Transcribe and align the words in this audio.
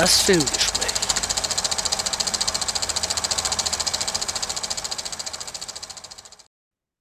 Das 0.00 0.22
Filmgespräch. 0.22 0.88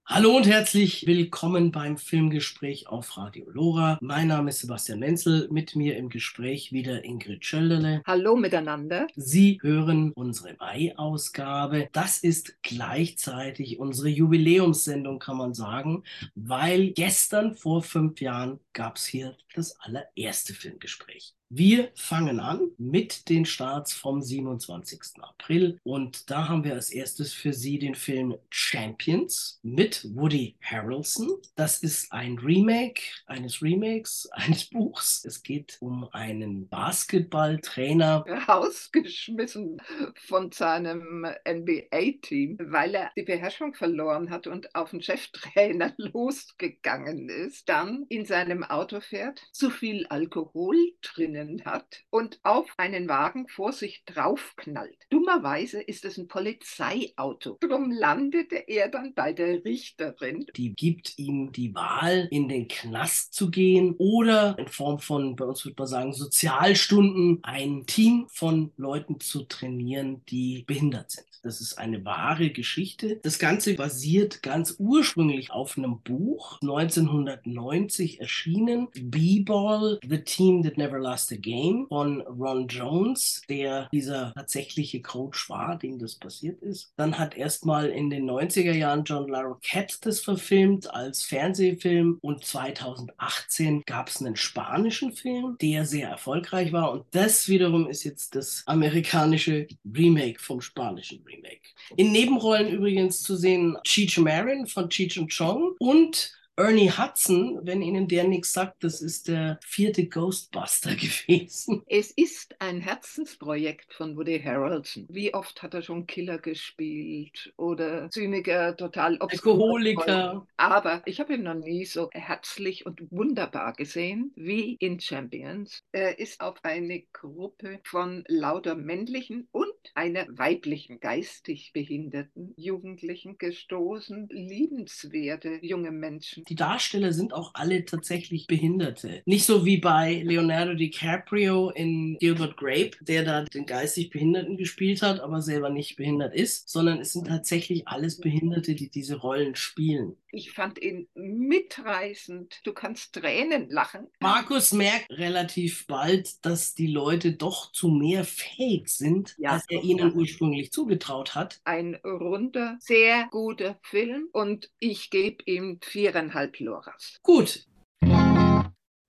Hallo 0.06 0.36
und 0.36 0.46
herzlich 0.46 1.08
willkommen 1.08 1.72
beim 1.72 1.98
Filmgespräch 1.98 2.90
auf 2.90 3.16
Radio 3.16 3.50
Lora. 3.50 3.98
Mein 4.02 4.28
Name 4.28 4.50
ist 4.50 4.60
Sebastian 4.60 5.00
Menzel, 5.00 5.48
mit 5.50 5.78
mir 5.78 5.96
im 5.96 6.10
Gespräch 6.10 6.74
wieder 6.74 7.06
Ingrid 7.06 7.46
Schölderle. 7.46 8.02
Hallo 8.06 8.36
miteinander. 8.36 9.08
Sie 9.16 9.60
hören 9.62 10.12
unsere 10.12 10.58
Mai-Ausgabe. 10.60 11.88
Das 11.94 12.18
ist 12.18 12.62
gleichzeitig 12.64 13.80
unsere 13.80 14.10
Jubiläumssendung, 14.10 15.20
kann 15.20 15.38
man 15.38 15.54
sagen, 15.54 16.04
weil 16.36 16.90
gestern 16.92 17.56
vor 17.56 17.82
fünf 17.82 18.20
Jahren 18.20 18.60
gab 18.74 18.98
es 18.98 19.06
hier 19.06 19.38
das 19.56 19.80
allererste 19.80 20.54
Filmgespräch. 20.54 21.34
Wir 21.52 21.90
fangen 21.96 22.40
an 22.40 22.70
mit 22.78 23.28
den 23.28 23.44
Starts 23.44 23.92
vom 23.92 24.22
27. 24.22 25.00
April 25.20 25.80
und 25.82 26.30
da 26.30 26.48
haben 26.48 26.64
wir 26.64 26.76
als 26.76 26.92
erstes 26.92 27.34
für 27.34 27.54
Sie 27.54 27.80
den 27.80 27.96
Film 27.96 28.38
Champions 28.52 29.60
mit 29.64 30.08
Woody 30.14 30.58
Harrelson. 30.62 31.42
Das 31.56 31.82
ist 31.82 32.14
ein 32.14 32.38
Remake 32.38 33.02
eines 33.26 33.64
Remakes 33.64 34.30
eines 34.34 34.66
Buchs. 34.66 35.26
Es 35.26 35.42
geht 35.42 35.78
um 35.80 36.08
einen 36.12 36.70
Basketballtrainer. 36.70 38.26
Rausgeschmissen 38.48 39.82
von 40.28 40.52
seinem 40.52 41.26
NBA-Team, 41.48 42.60
weil 42.62 42.94
er 42.94 43.12
die 43.18 43.24
Beherrschung 43.24 43.74
verloren 43.74 44.30
hat 44.30 44.46
und 44.46 44.76
auf 44.76 44.92
den 44.92 45.02
Cheftrainer 45.02 45.96
losgegangen 45.98 47.28
ist. 47.28 47.68
Dann 47.68 48.06
in 48.08 48.26
seinem 48.26 48.64
Auto 48.64 49.00
fährt, 49.00 49.42
zu 49.52 49.72
viel 49.72 50.06
Alkohol 50.10 50.78
drinnen 51.02 51.39
drinnen 51.40 51.66
hat 51.66 52.04
und 52.10 52.40
auf 52.44 52.68
einen 52.78 53.08
Wagen 53.08 53.48
vor 53.48 53.72
sich 53.72 54.04
draufknallt. 54.06 54.98
Dummerweise 55.10 55.82
ist 55.82 56.06
es 56.06 56.18
ein 56.18 56.28
Polizeiauto. 56.28 57.58
Darum 57.62 57.92
landete 57.92 58.56
er 58.68 58.90
dann 58.90 59.14
bei 59.14 59.34
der 59.34 59.64
Richterin. 59.64 60.46
Die 60.56 60.74
gibt 60.74 61.18
ihm 61.18 61.52
die 61.52 61.74
Wahl, 61.74 62.28
in 62.32 62.50
den 62.50 62.68
Knast 62.68 63.34
zu 63.34 63.50
gehen 63.50 63.96
oder 63.98 64.58
in 64.58 64.68
Form 64.68 65.00
von, 65.00 65.36
bei 65.36 65.46
uns 65.46 65.66
würde 65.66 65.76
man 65.78 65.88
sagen, 65.88 66.14
Sozialstunden, 66.14 67.40
ein 67.44 67.86
Team 67.86 68.28
von 68.30 68.72
Leuten 68.78 69.20
zu 69.20 69.44
trainieren, 69.44 70.24
die 70.30 70.64
behindert 70.68 71.12
sind. 71.12 71.26
Das 71.42 71.62
ist 71.62 71.78
eine 71.78 72.04
wahre 72.04 72.50
Geschichte. 72.50 73.20
Das 73.24 73.40
Ganze 73.40 73.76
basiert 73.76 74.44
ganz 74.44 74.76
ursprünglich 74.78 75.52
auf 75.52 75.78
einem 75.78 76.02
Buch, 76.02 76.60
1990 76.62 78.20
erschienen, 78.20 78.90
B-Ball, 78.94 80.00
The 80.08 80.22
Team 80.24 80.64
That 80.64 80.78
Never 80.78 81.00
Lost 81.00 81.29
a 81.32 81.36
Game 81.36 81.88
von 81.88 82.22
Ron 82.22 82.68
Jones, 82.68 83.42
der 83.50 83.90
dieser 83.92 84.34
tatsächliche 84.36 85.02
Coach 85.02 85.50
war, 85.50 85.78
dem 85.78 86.00
das 86.00 86.16
passiert 86.16 86.62
ist. 86.62 86.94
Dann 86.98 87.18
hat 87.18 87.36
erstmal 87.36 87.90
in 87.90 88.10
den 88.10 88.30
90er 88.30 88.74
Jahren 88.74 89.04
John 89.04 89.28
Larroquette 89.28 89.98
das 90.02 90.20
verfilmt 90.22 90.94
als 90.94 91.24
Fernsehfilm 91.24 92.18
und 92.22 92.46
2018 92.46 93.84
gab 93.86 94.10
es 94.10 94.22
einen 94.22 94.36
spanischen 94.36 95.12
Film, 95.12 95.58
der 95.62 95.86
sehr 95.86 96.10
erfolgreich 96.10 96.72
war 96.72 96.92
und 96.92 97.06
das 97.12 97.48
wiederum 97.48 97.88
ist 97.88 98.04
jetzt 98.04 98.36
das 98.36 98.64
amerikanische 98.66 99.68
Remake 99.96 100.40
vom 100.40 100.62
spanischen 100.62 101.24
Remake. 101.26 101.62
In 101.96 102.12
Nebenrollen 102.12 102.70
übrigens 102.70 103.22
zu 103.24 103.36
sehen 103.36 103.78
Cheech 103.84 104.18
Marin 104.20 104.68
von 104.68 104.90
Cheech 104.90 105.20
und 105.20 105.36
Chong 105.36 105.76
und 105.80 106.39
Ernie 106.60 106.92
Hudson, 106.92 107.58
wenn 107.64 107.82
Ihnen 107.82 108.10
der 108.10 108.26
nichts 108.26 108.52
sagt, 108.52 108.84
das 108.84 109.02
ist 109.02 109.30
der 109.30 109.62
vierte 109.64 110.08
Ghostbuster 110.08 110.94
gewesen. 110.96 111.84
Es 111.88 112.12
ist 112.12 112.54
ein 112.60 112.82
Herzensprojekt 112.82 113.94
von 113.94 114.18
Woody 114.18 114.42
Harrelson. 114.42 115.08
Wie 115.10 115.34
oft 115.34 115.64
hat 115.64 115.74
er 115.74 115.82
schon 115.82 116.06
Killer 116.06 116.38
gespielt 116.38 117.54
oder 117.56 118.10
Zyniker, 118.10 118.76
total 118.76 119.18
Alkoholiker. 119.20 120.46
Aber 120.58 121.02
ich 121.06 121.22
habe 121.22 121.36
ihn 121.36 121.44
noch 121.44 121.54
nie 121.54 121.86
so 121.86 122.10
herzlich 122.12 122.86
und 122.86 123.10
wunderbar 123.10 123.72
gesehen 123.72 124.34
wie 124.36 124.76
in 124.82 125.00
Champions. 125.00 125.80
Er 125.94 126.20
ist 126.20 126.42
auf 126.42 126.58
eine 126.64 127.04
Gruppe 127.14 127.80
von 127.86 128.26
lauter 128.28 128.76
männlichen 128.76 129.48
und 129.54 129.70
einer 129.96 130.26
weiblichen 130.30 131.00
geistig 131.00 131.72
behinderten 131.72 132.54
Jugendlichen 132.58 133.38
gestoßen. 133.38 134.28
Liebenswerte 134.30 135.60
junge 135.62 135.92
Menschen 135.92 136.44
die 136.50 136.56
Darsteller 136.56 137.14
sind 137.14 137.34
auch 137.34 137.52
alle 137.54 137.86
tatsächlich 137.86 138.48
Behinderte. 138.48 139.22
Nicht 139.26 139.46
so 139.46 139.66
wie 139.66 139.78
bei 139.78 140.22
Leonardo 140.24 140.74
DiCaprio 140.74 141.70
in 141.70 142.18
Gilbert 142.20 142.58
Grape, 142.58 142.92
der 143.02 143.24
da 143.24 143.44
den 143.44 143.66
geistig 143.66 144.10
Behinderten 144.10 144.58
gespielt 144.58 145.02
hat, 145.02 145.20
aber 145.20 145.42
selber 145.42 145.70
nicht 145.70 145.96
behindert 145.96 146.34
ist, 146.34 146.70
sondern 146.70 147.00
es 147.00 147.14
sind 147.14 147.28
tatsächlich 147.28 147.88
alles 147.88 148.20
Behinderte, 148.20 148.74
die 148.74 148.90
diese 148.90 149.18
Rollen 149.18 149.56
spielen. 149.56 150.16
Ich 150.32 150.52
fand 150.52 150.82
ihn 150.82 151.08
mitreißend. 151.14 152.62
Du 152.64 152.74
kannst 152.74 153.14
Tränen 153.14 153.70
lachen. 153.70 154.08
Markus 154.20 154.74
merkt 154.74 155.10
relativ 155.10 155.88
bald, 155.88 156.46
dass 156.46 156.74
die 156.74 156.88
Leute 156.88 157.34
doch 157.34 157.72
zu 157.72 157.90
mehr 157.90 158.24
fähig 158.24 158.90
sind, 158.90 159.36
ja, 159.38 159.52
als 159.52 159.66
er 159.70 159.84
ihnen 159.84 160.10
ja. 160.10 160.16
ursprünglich 160.16 160.72
zugetraut 160.72 161.36
hat. 161.36 161.60
Ein 161.64 161.96
runder, 162.04 162.78
sehr 162.80 163.28
guter 163.32 163.80
Film 163.84 164.30
und 164.32 164.70
ich 164.80 165.10
gebe 165.10 165.44
ihm 165.46 165.80
viereinhalb 165.82 166.60
Loras. 166.60 167.20
Gut, 167.24 167.66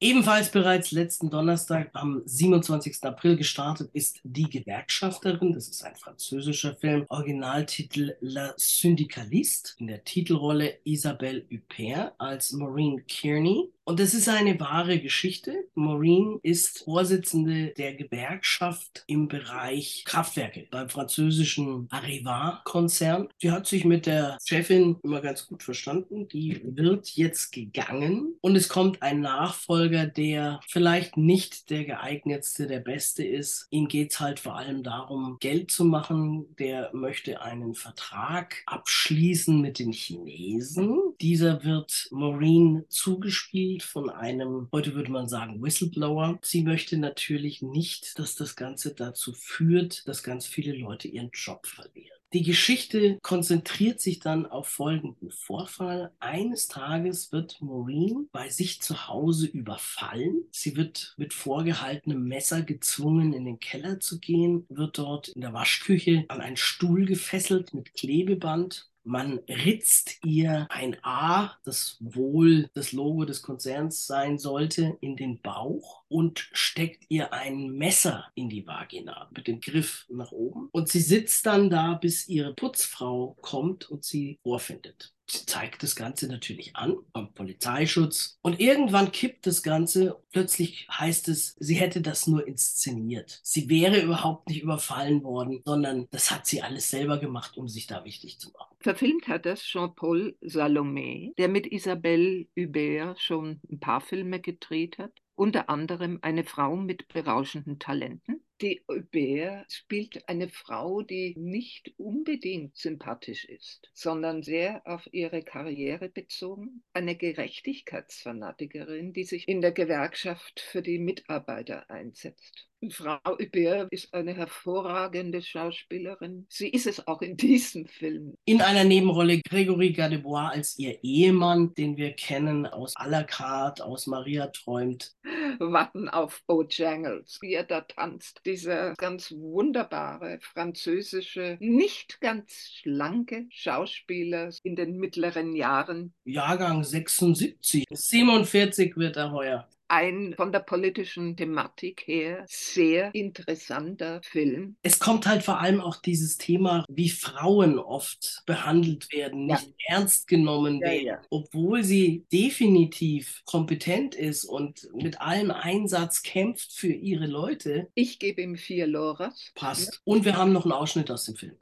Ebenfalls 0.02 0.50
bereits 0.50 0.92
letzten 0.92 1.28
Donnerstag 1.28 1.90
am 1.92 2.22
27. 2.24 3.04
April 3.04 3.36
gestartet 3.36 3.90
ist 3.92 4.18
Die 4.24 4.48
Gewerkschafterin. 4.48 5.52
Das 5.52 5.68
ist 5.68 5.84
ein 5.84 5.94
französischer 5.94 6.74
Film. 6.74 7.04
Originaltitel 7.10 8.16
La 8.22 8.54
Syndicaliste. 8.56 9.72
In 9.76 9.88
der 9.88 10.02
Titelrolle 10.02 10.78
Isabelle 10.84 11.44
Huppert 11.50 12.14
als 12.16 12.52
Maureen 12.52 13.06
Kearney. 13.08 13.68
Und 13.90 13.98
das 13.98 14.14
ist 14.14 14.28
eine 14.28 14.60
wahre 14.60 15.00
Geschichte. 15.00 15.64
Maureen 15.74 16.38
ist 16.44 16.84
Vorsitzende 16.84 17.74
der 17.76 17.92
Gewerkschaft 17.94 19.02
im 19.08 19.26
Bereich 19.26 20.04
Kraftwerke 20.06 20.68
beim 20.70 20.88
französischen 20.88 21.88
Arriva-Konzern. 21.90 23.26
Die 23.42 23.50
hat 23.50 23.66
sich 23.66 23.84
mit 23.84 24.06
der 24.06 24.38
Chefin 24.44 24.98
immer 25.02 25.20
ganz 25.20 25.48
gut 25.48 25.64
verstanden. 25.64 26.28
Die 26.28 26.60
wird 26.62 27.08
jetzt 27.16 27.50
gegangen 27.50 28.36
und 28.40 28.54
es 28.54 28.68
kommt 28.68 29.02
ein 29.02 29.22
Nachfolger, 29.22 30.06
der 30.06 30.60
vielleicht 30.68 31.16
nicht 31.16 31.68
der 31.68 31.84
geeignetste, 31.84 32.68
der 32.68 32.78
beste 32.78 33.24
ist. 33.24 33.66
Ihm 33.70 33.88
geht 33.88 34.12
es 34.12 34.20
halt 34.20 34.38
vor 34.38 34.54
allem 34.54 34.84
darum, 34.84 35.38
Geld 35.40 35.72
zu 35.72 35.84
machen. 35.84 36.54
Der 36.60 36.90
möchte 36.92 37.42
einen 37.42 37.74
Vertrag 37.74 38.62
abschließen 38.66 39.60
mit 39.60 39.80
den 39.80 39.90
Chinesen. 39.90 40.96
Dieser 41.20 41.64
wird 41.64 42.06
Maureen 42.12 42.84
zugespielt 42.88 43.79
von 43.82 44.10
einem, 44.10 44.68
heute 44.72 44.94
würde 44.94 45.10
man 45.10 45.28
sagen, 45.28 45.62
Whistleblower. 45.62 46.38
Sie 46.42 46.62
möchte 46.62 46.96
natürlich 46.96 47.62
nicht, 47.62 48.18
dass 48.18 48.34
das 48.34 48.56
Ganze 48.56 48.94
dazu 48.94 49.32
führt, 49.32 50.06
dass 50.08 50.22
ganz 50.22 50.46
viele 50.46 50.72
Leute 50.72 51.08
ihren 51.08 51.30
Job 51.32 51.66
verlieren. 51.66 52.20
Die 52.32 52.44
Geschichte 52.44 53.18
konzentriert 53.22 54.00
sich 54.00 54.20
dann 54.20 54.46
auf 54.46 54.68
folgenden 54.68 55.32
Vorfall. 55.32 56.12
Eines 56.20 56.68
Tages 56.68 57.32
wird 57.32 57.60
Maureen 57.60 58.28
bei 58.30 58.48
sich 58.50 58.80
zu 58.80 59.08
Hause 59.08 59.46
überfallen. 59.48 60.44
Sie 60.52 60.76
wird 60.76 61.14
mit 61.16 61.34
vorgehaltenem 61.34 62.22
Messer 62.22 62.62
gezwungen, 62.62 63.32
in 63.32 63.46
den 63.46 63.58
Keller 63.58 63.98
zu 63.98 64.20
gehen, 64.20 64.64
wird 64.68 64.98
dort 64.98 65.30
in 65.30 65.40
der 65.40 65.52
Waschküche 65.52 66.24
an 66.28 66.40
einen 66.40 66.56
Stuhl 66.56 67.04
gefesselt 67.04 67.74
mit 67.74 67.94
Klebeband 67.94 68.89
man 69.04 69.38
ritzt 69.48 70.24
ihr 70.24 70.66
ein 70.70 70.96
A, 71.02 71.56
das 71.64 71.96
wohl 72.00 72.68
das 72.74 72.92
Logo 72.92 73.24
des 73.24 73.42
Konzerns 73.42 74.06
sein 74.06 74.38
sollte, 74.38 74.96
in 75.00 75.16
den 75.16 75.40
Bauch 75.40 75.99
und 76.10 76.48
steckt 76.52 77.04
ihr 77.08 77.32
ein 77.32 77.70
Messer 77.70 78.26
in 78.34 78.48
die 78.48 78.66
Vagina 78.66 79.30
mit 79.34 79.46
dem 79.46 79.60
Griff 79.60 80.06
nach 80.10 80.32
oben. 80.32 80.68
Und 80.72 80.88
sie 80.88 81.00
sitzt 81.00 81.46
dann 81.46 81.70
da, 81.70 81.94
bis 81.94 82.28
ihre 82.28 82.52
Putzfrau 82.52 83.36
kommt 83.40 83.88
und 83.88 84.04
sie 84.04 84.38
vorfindet. 84.42 85.14
Sie 85.30 85.46
zeigt 85.46 85.84
das 85.84 85.94
Ganze 85.94 86.26
natürlich 86.26 86.74
an 86.74 86.96
am 87.12 87.32
Polizeischutz 87.32 88.40
und 88.42 88.58
irgendwann 88.58 89.12
kippt 89.12 89.46
das 89.46 89.62
Ganze. 89.62 90.20
Plötzlich 90.32 90.88
heißt 90.90 91.28
es, 91.28 91.54
sie 91.60 91.76
hätte 91.76 92.00
das 92.00 92.26
nur 92.26 92.48
inszeniert. 92.48 93.38
Sie 93.44 93.68
wäre 93.68 94.00
überhaupt 94.00 94.48
nicht 94.48 94.62
überfallen 94.62 95.22
worden, 95.22 95.62
sondern 95.64 96.08
das 96.10 96.32
hat 96.32 96.46
sie 96.46 96.62
alles 96.62 96.90
selber 96.90 97.18
gemacht, 97.18 97.56
um 97.56 97.68
sich 97.68 97.86
da 97.86 98.04
wichtig 98.04 98.40
zu 98.40 98.50
machen. 98.50 98.74
Verfilmt 98.80 99.28
hat 99.28 99.46
das 99.46 99.62
Jean-Paul 99.62 100.36
Salomé, 100.42 101.32
der 101.38 101.46
mit 101.46 101.68
Isabelle 101.68 102.46
Hubert 102.58 103.20
schon 103.20 103.60
ein 103.70 103.78
paar 103.78 104.00
Filme 104.00 104.40
gedreht 104.40 104.98
hat 104.98 105.12
unter 105.40 105.70
anderem 105.70 106.18
eine 106.20 106.44
Frau 106.44 106.76
mit 106.76 107.08
berauschenden 107.08 107.78
Talenten 107.78 108.44
Die 108.60 108.82
Hubert 108.86 109.72
spielt 109.72 110.28
eine 110.28 110.50
Frau, 110.50 111.00
die 111.00 111.34
nicht 111.38 111.94
unbedingt 111.96 112.76
sympathisch 112.76 113.46
ist, 113.46 113.90
sondern 113.94 114.42
sehr 114.42 114.82
auf 114.86 115.08
ihre 115.12 115.42
Karriere 115.42 116.10
bezogen. 116.10 116.82
Eine 116.92 117.16
Gerechtigkeitsfanatikerin, 117.16 119.14
die 119.14 119.24
sich 119.24 119.48
in 119.48 119.62
der 119.62 119.72
Gewerkschaft 119.72 120.60
für 120.60 120.82
die 120.82 120.98
Mitarbeiter 120.98 121.88
einsetzt. 121.88 122.69
Frau 122.88 123.18
Hubert 123.26 123.88
ist 123.92 124.14
eine 124.14 124.32
hervorragende 124.32 125.42
Schauspielerin. 125.42 126.46
Sie 126.48 126.68
ist 126.68 126.86
es 126.86 127.06
auch 127.06 127.20
in 127.20 127.36
diesem 127.36 127.86
Film. 127.86 128.34
In 128.46 128.62
einer 128.62 128.84
Nebenrolle 128.84 129.40
Gregory 129.42 129.92
Gadebois 129.92 130.48
als 130.48 130.78
ihr 130.78 130.98
Ehemann, 131.04 131.74
den 131.74 131.98
wir 131.98 132.12
kennen 132.12 132.66
aus 132.66 132.96
à 132.96 133.06
la 133.06 133.22
carte, 133.22 133.84
aus 133.84 134.06
Maria 134.06 134.46
träumt. 134.46 135.12
Warten 135.58 136.08
auf 136.08 136.42
Bojangles, 136.46 137.38
wie 137.42 137.52
er 137.52 137.64
da 137.64 137.82
tanzt. 137.82 138.40
Dieser 138.46 138.94
ganz 138.94 139.30
wunderbare 139.30 140.38
französische, 140.40 141.58
nicht 141.60 142.20
ganz 142.22 142.70
schlanke 142.80 143.44
Schauspieler 143.50 144.50
in 144.62 144.74
den 144.74 144.96
mittleren 144.96 145.54
Jahren. 145.54 146.14
Jahrgang 146.24 146.82
76. 146.82 147.84
47 147.90 148.96
wird 148.96 149.16
er 149.16 149.32
heuer 149.32 149.68
ein 149.90 150.34
von 150.36 150.52
der 150.52 150.60
politischen 150.60 151.36
Thematik 151.36 152.04
her 152.06 152.44
sehr 152.46 153.14
interessanter 153.14 154.20
Film. 154.22 154.76
Es 154.82 155.00
kommt 155.00 155.26
halt 155.26 155.42
vor 155.42 155.60
allem 155.60 155.80
auch 155.80 155.96
dieses 155.96 156.38
Thema, 156.38 156.84
wie 156.88 157.10
Frauen 157.10 157.78
oft 157.78 158.42
behandelt 158.46 159.12
werden, 159.12 159.48
ja. 159.48 159.56
nicht 159.56 159.74
ernst 159.86 160.28
genommen 160.28 160.80
ja, 160.80 160.90
werden, 160.90 161.06
ja. 161.06 161.20
obwohl 161.30 161.82
sie 161.82 162.24
definitiv 162.32 163.42
kompetent 163.44 164.14
ist 164.14 164.44
und 164.44 164.88
mit 164.94 165.20
allem 165.20 165.50
Einsatz 165.50 166.22
kämpft 166.22 166.72
für 166.72 166.92
ihre 166.92 167.26
Leute. 167.26 167.88
Ich 167.94 168.18
gebe 168.18 168.42
ihm 168.42 168.56
vier 168.56 168.86
Loras. 168.86 169.50
Passt. 169.54 170.00
Und 170.04 170.24
wir 170.24 170.36
haben 170.36 170.52
noch 170.52 170.64
einen 170.64 170.72
Ausschnitt 170.72 171.10
aus 171.10 171.24
dem 171.24 171.36
Film. 171.36 171.56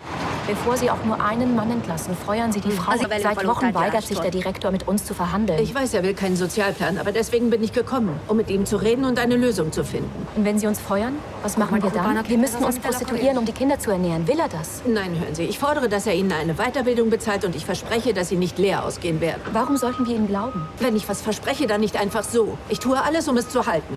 Bevor 0.46 0.76
Sie 0.76 0.90
auch 0.90 1.04
nur 1.04 1.22
einen 1.22 1.54
Mann 1.54 1.70
entlassen, 1.70 2.14
feuern 2.14 2.52
Sie 2.52 2.60
die 2.60 2.70
Frau. 2.70 2.92
Also, 2.92 3.06
Seit 3.08 3.46
Wochen 3.46 3.74
weigert 3.74 4.04
sich 4.04 4.18
der 4.18 4.30
Direktor, 4.30 4.70
mit 4.70 4.86
uns 4.86 5.04
zu 5.04 5.12
verhandeln. 5.12 5.62
Ich 5.62 5.74
weiß, 5.74 5.94
er 5.94 6.02
will 6.02 6.14
keinen 6.14 6.36
Sozialplan, 6.36 6.98
aber 6.98 7.12
deswegen 7.12 7.50
bin 7.50 7.62
ich 7.62 7.72
gekommen 7.72 8.17
um 8.26 8.36
mit 8.36 8.50
ihm 8.50 8.66
zu 8.66 8.76
reden 8.76 9.04
und 9.04 9.18
eine 9.18 9.36
Lösung 9.36 9.72
zu 9.72 9.84
finden. 9.84 10.10
Und 10.34 10.44
wenn 10.44 10.58
Sie 10.58 10.66
uns 10.66 10.80
feuern, 10.80 11.14
was 11.42 11.56
machen 11.56 11.82
wir 11.82 11.90
dann? 11.90 12.28
Wir 12.28 12.38
müssen 12.38 12.64
uns 12.64 12.78
prostituieren, 12.78 13.38
um 13.38 13.44
die 13.44 13.52
Kinder 13.52 13.78
zu 13.78 13.90
ernähren. 13.90 14.26
Will 14.26 14.38
er 14.38 14.48
das? 14.48 14.82
Nein, 14.86 15.18
hören 15.18 15.34
Sie, 15.34 15.44
ich 15.44 15.58
fordere, 15.58 15.88
dass 15.88 16.06
er 16.06 16.14
Ihnen 16.14 16.32
eine 16.32 16.54
Weiterbildung 16.54 17.10
bezahlt 17.10 17.44
und 17.44 17.54
ich 17.54 17.64
verspreche, 17.64 18.12
dass 18.14 18.28
Sie 18.28 18.36
nicht 18.36 18.58
leer 18.58 18.84
ausgehen 18.84 19.20
werden. 19.20 19.40
Warum 19.52 19.76
sollten 19.76 20.06
wir 20.06 20.16
ihm 20.16 20.26
glauben? 20.26 20.66
Wenn 20.80 20.96
ich 20.96 21.08
was 21.08 21.22
verspreche, 21.22 21.66
dann 21.66 21.80
nicht 21.80 21.96
einfach 21.96 22.24
so. 22.24 22.58
Ich 22.68 22.78
tue 22.78 23.00
alles, 23.00 23.28
um 23.28 23.36
es 23.36 23.48
zu 23.48 23.66
halten. 23.66 23.96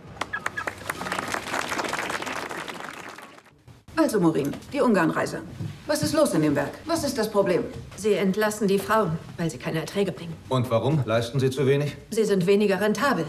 Also, 3.96 4.20
Morin, 4.20 4.52
die 4.74 4.82
Ungarnreise. 4.82 5.42
Was 5.86 6.02
ist 6.02 6.14
los 6.14 6.34
in 6.34 6.42
dem 6.42 6.56
Werk? 6.56 6.72
Was 6.86 7.04
ist 7.04 7.18
das 7.18 7.30
Problem? 7.30 7.64
Sie 7.98 8.14
entlassen 8.14 8.68
die 8.68 8.80
Frauen, 8.80 9.18
weil 9.38 9.50
sie 9.52 9.58
keine 9.58 9.80
Erträge 9.80 10.12
bringen. 10.12 10.34
Und 10.50 10.72
warum? 10.72 11.04
Leisten 11.06 11.40
sie 11.40 11.50
zu 11.50 11.68
wenig? 11.68 11.96
Sie 12.10 12.24
sind 12.24 12.48
weniger 12.48 12.80
rentabel. 12.82 13.26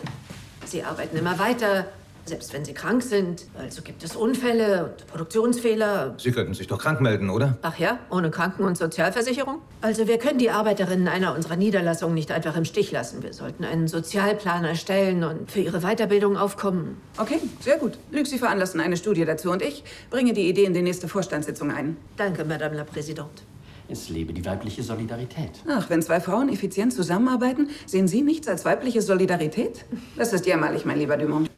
Sie 0.65 0.83
arbeiten 0.83 1.17
immer 1.17 1.39
weiter, 1.39 1.87
selbst 2.25 2.53
wenn 2.53 2.65
sie 2.65 2.73
krank 2.73 3.03
sind. 3.03 3.47
Also 3.59 3.83
gibt 3.83 4.05
es 4.05 4.15
Unfälle 4.15 4.85
und 4.85 5.07
Produktionsfehler. 5.09 6.15
Sie 6.19 6.31
könnten 6.31 6.55
sich 6.55 6.69
doch 6.69 6.79
krank 6.79 7.01
melden, 7.01 7.31
oder? 7.31 7.59
Ach 7.63 7.77
ja, 7.79 7.99
ohne 8.11 8.31
Kranken- 8.31 8.65
und 8.65 8.79
Sozialversicherung? 8.79 9.59
Also 9.81 10.07
wir 10.07 10.19
können 10.19 10.39
die 10.39 10.51
Arbeiterinnen 10.51 11.09
einer 11.09 11.35
unserer 11.35 11.57
Niederlassungen 11.57 12.15
nicht 12.15 12.31
einfach 12.31 12.57
im 12.57 12.65
Stich 12.65 12.93
lassen. 12.93 13.23
Wir 13.23 13.33
sollten 13.33 13.65
einen 13.65 13.89
Sozialplan 13.89 14.65
erstellen 14.65 15.25
und 15.25 15.51
für 15.51 15.61
ihre 15.61 15.81
Weiterbildung 15.81 16.37
aufkommen. 16.37 17.01
Okay, 17.19 17.41
sehr 17.61 17.79
gut. 17.79 17.99
Lüg, 18.11 18.27
Sie 18.27 18.39
veranlassen 18.39 18.81
eine 18.81 18.97
Studie 18.97 19.25
dazu 19.25 19.51
und 19.51 19.63
ich 19.63 19.83
bringe 20.11 20.33
die 20.33 20.49
Idee 20.49 20.65
in 20.65 20.75
die 20.75 20.83
nächste 20.83 21.09
Vorstandssitzung 21.09 21.73
ein. 21.73 21.97
Danke, 22.17 22.45
Madame 22.45 22.77
la 22.77 22.85
Présidente. 22.85 23.43
Es 23.89 24.09
lebe 24.09 24.33
die 24.33 24.45
weibliche 24.45 24.83
Solidarität. 24.83 25.51
Ach, 25.69 25.91
wenn 25.91 26.03
zwei 26.03 26.21
Frauen 26.21 26.49
effizient 26.49 26.93
zusammenarbeiten, 26.93 27.69
sehen 27.87 28.09
Sie 28.09 28.23
nichts 28.23 28.49
als 28.49 28.65
weibliche 28.65 29.03
Solidarität? 29.03 29.85
Das 30.17 30.33
ist 30.33 30.47
jämmerlich, 30.47 30.85
mein 30.85 30.99
lieber 30.99 31.17
Dumont. 31.17 31.51